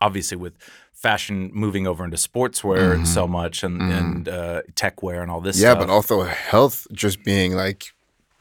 obviously, 0.00 0.36
with 0.36 0.54
fashion 0.92 1.50
moving 1.52 1.86
over 1.86 2.04
into 2.04 2.16
sportswear 2.16 2.96
Mhm. 2.98 3.06
so 3.06 3.26
much, 3.28 3.62
and 3.62 3.80
Mhm. 3.80 3.98
and 3.98 4.28
uh, 4.28 4.60
techwear 4.74 5.22
and 5.22 5.30
all 5.30 5.40
this. 5.40 5.56
yeah, 5.60 5.70
stuff. 5.70 5.78
but 5.86 5.90
also 5.90 6.22
health 6.24 6.86
just 6.92 7.22
being 7.24 7.54
like, 7.54 7.92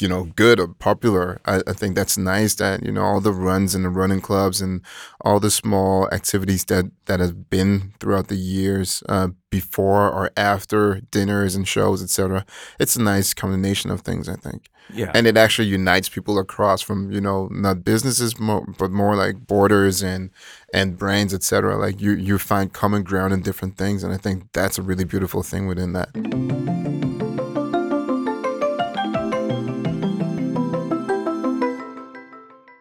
you 0.04 0.10
know, 0.10 0.26
good 0.36 0.60
or 0.60 0.68
popular. 0.68 1.40
I, 1.46 1.62
I 1.66 1.72
think 1.72 1.96
that's 1.96 2.18
nice 2.18 2.56
that, 2.56 2.84
you 2.84 2.92
know, 2.92 3.04
all 3.04 3.22
the 3.22 3.32
runs 3.32 3.74
and 3.74 3.86
the 3.86 3.90
running 3.90 4.20
clubs 4.20 4.60
and 4.60 4.82
all 5.22 5.40
the 5.40 5.50
small 5.50 6.10
activities 6.12 6.66
that, 6.66 6.92
that 7.06 7.22
have 7.22 7.50
been 7.50 7.94
throughout 8.02 8.28
the 8.28 8.36
years 8.36 9.02
uh, 9.08 9.30
before 9.50 10.12
or 10.12 10.30
after 10.36 11.00
dinners 11.10 11.56
and 11.56 11.66
shows, 11.66 12.04
etc. 12.04 12.46
It's 12.82 12.98
a 12.98 13.02
nice 13.02 13.34
combination 13.34 13.92
of 13.92 14.02
things, 14.02 14.28
I 14.28 14.36
think. 14.36 14.70
yeah, 14.94 15.10
And 15.16 15.26
it 15.26 15.38
actually 15.38 15.70
unites 15.70 16.10
people 16.10 16.38
across 16.38 16.82
from, 16.82 17.10
you 17.10 17.22
know, 17.22 17.48
not 17.50 17.86
businesses, 17.86 18.38
more, 18.38 18.66
but 18.78 18.92
more 18.92 19.16
like 19.16 19.48
borders 19.48 20.04
and 20.04 20.32
and 20.74 20.98
brands, 20.98 21.34
etc. 21.34 21.78
Like 21.78 22.02
you, 22.02 22.12
you 22.12 22.38
find 22.38 22.74
common 22.74 23.04
ground 23.04 23.34
in 23.34 23.42
different 23.42 23.78
things. 23.78 24.04
And 24.04 24.12
I 24.12 24.18
think 24.18 24.52
that's 24.52 24.78
a 24.78 24.82
really 24.82 25.06
beautiful 25.06 25.44
thing 25.44 25.66
within 25.66 25.94
that. 25.94 27.13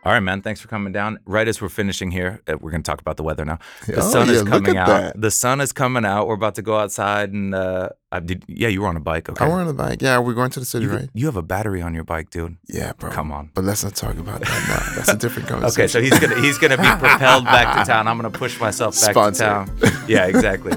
All 0.04 0.12
right, 0.12 0.18
man. 0.20 0.42
Thanks 0.42 0.60
for 0.60 0.66
coming 0.66 0.92
down. 0.92 1.20
Right 1.26 1.46
as 1.46 1.62
we're 1.62 1.68
finishing 1.68 2.10
here, 2.10 2.40
uh, 2.48 2.56
we're 2.60 2.72
going 2.72 2.82
to 2.82 2.90
talk 2.90 3.00
about 3.00 3.16
the 3.16 3.22
weather 3.22 3.44
now. 3.44 3.58
The 3.86 3.98
Oh, 3.98 4.00
sun 4.10 4.28
is 4.30 4.38
yeah, 4.38 4.42
look 4.42 4.64
coming 4.64 4.76
out. 4.76 4.86
that. 4.88 5.20
The 5.20 5.30
sun 5.30 5.60
is 5.60 5.72
coming 5.72 6.04
out. 6.04 6.26
We're 6.26 6.34
about 6.34 6.56
to 6.56 6.62
go 6.62 6.76
outside, 6.76 7.30
and 7.32 7.54
uh, 7.54 7.90
I 8.10 8.18
did. 8.18 8.44
Yeah, 8.48 8.66
you 8.66 8.82
were 8.82 8.88
on 8.88 8.96
a 8.96 9.00
bike. 9.00 9.28
Okay. 9.28 9.44
I 9.44 9.46
were 9.46 9.60
on 9.60 9.68
the 9.68 9.74
bike. 9.74 10.02
Yeah, 10.02 10.18
we're 10.18 10.34
going 10.34 10.50
to 10.50 10.58
the 10.60 10.66
city, 10.66 10.86
you, 10.86 10.90
right? 10.92 11.08
you 11.14 11.26
have 11.26 11.36
a 11.36 11.42
battery 11.42 11.82
on 11.82 11.94
your 11.94 12.02
bike, 12.02 12.30
dude. 12.30 12.56
Yeah, 12.66 12.94
bro. 12.98 13.10
Come 13.12 13.30
on. 13.30 13.50
But 13.54 13.62
let's 13.62 13.84
not 13.84 13.94
talk 13.94 14.16
about 14.18 14.40
that 14.40 14.48
now. 14.68 14.96
That's 14.96 15.10
a 15.10 15.16
different 15.16 15.48
conversation. 15.48 15.72
Okay, 15.82 15.86
so 15.86 16.00
he's 16.02 16.18
gonna 16.18 16.40
he's 16.40 16.58
gonna 16.58 16.76
be 16.78 16.82
propelled 16.82 17.44
back 17.44 17.78
to 17.78 17.88
town. 17.90 18.08
I'm 18.08 18.16
gonna 18.16 18.30
push 18.44 18.58
myself 18.58 19.00
back 19.00 19.14
to 19.14 19.38
town. 19.38 19.70
Yeah, 20.08 20.26
exactly. 20.26 20.72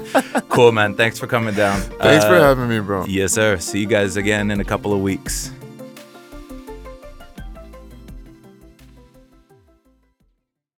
cool, 0.50 0.70
man. 0.70 0.94
Thanks 0.94 1.18
for 1.18 1.26
coming 1.26 1.54
down. 1.54 1.80
Thanks 2.00 2.24
for 2.24 2.34
Uh, 2.36 2.42
having 2.42 2.68
me, 2.68 2.78
bro. 2.78 3.04
Yes, 3.06 3.32
sir. 3.32 3.58
See 3.58 3.80
you 3.80 3.86
guys 3.86 4.16
again 4.16 4.52
in 4.52 4.60
a 4.60 4.64
couple 4.64 4.92
of 4.94 5.00
weeks. 5.00 5.50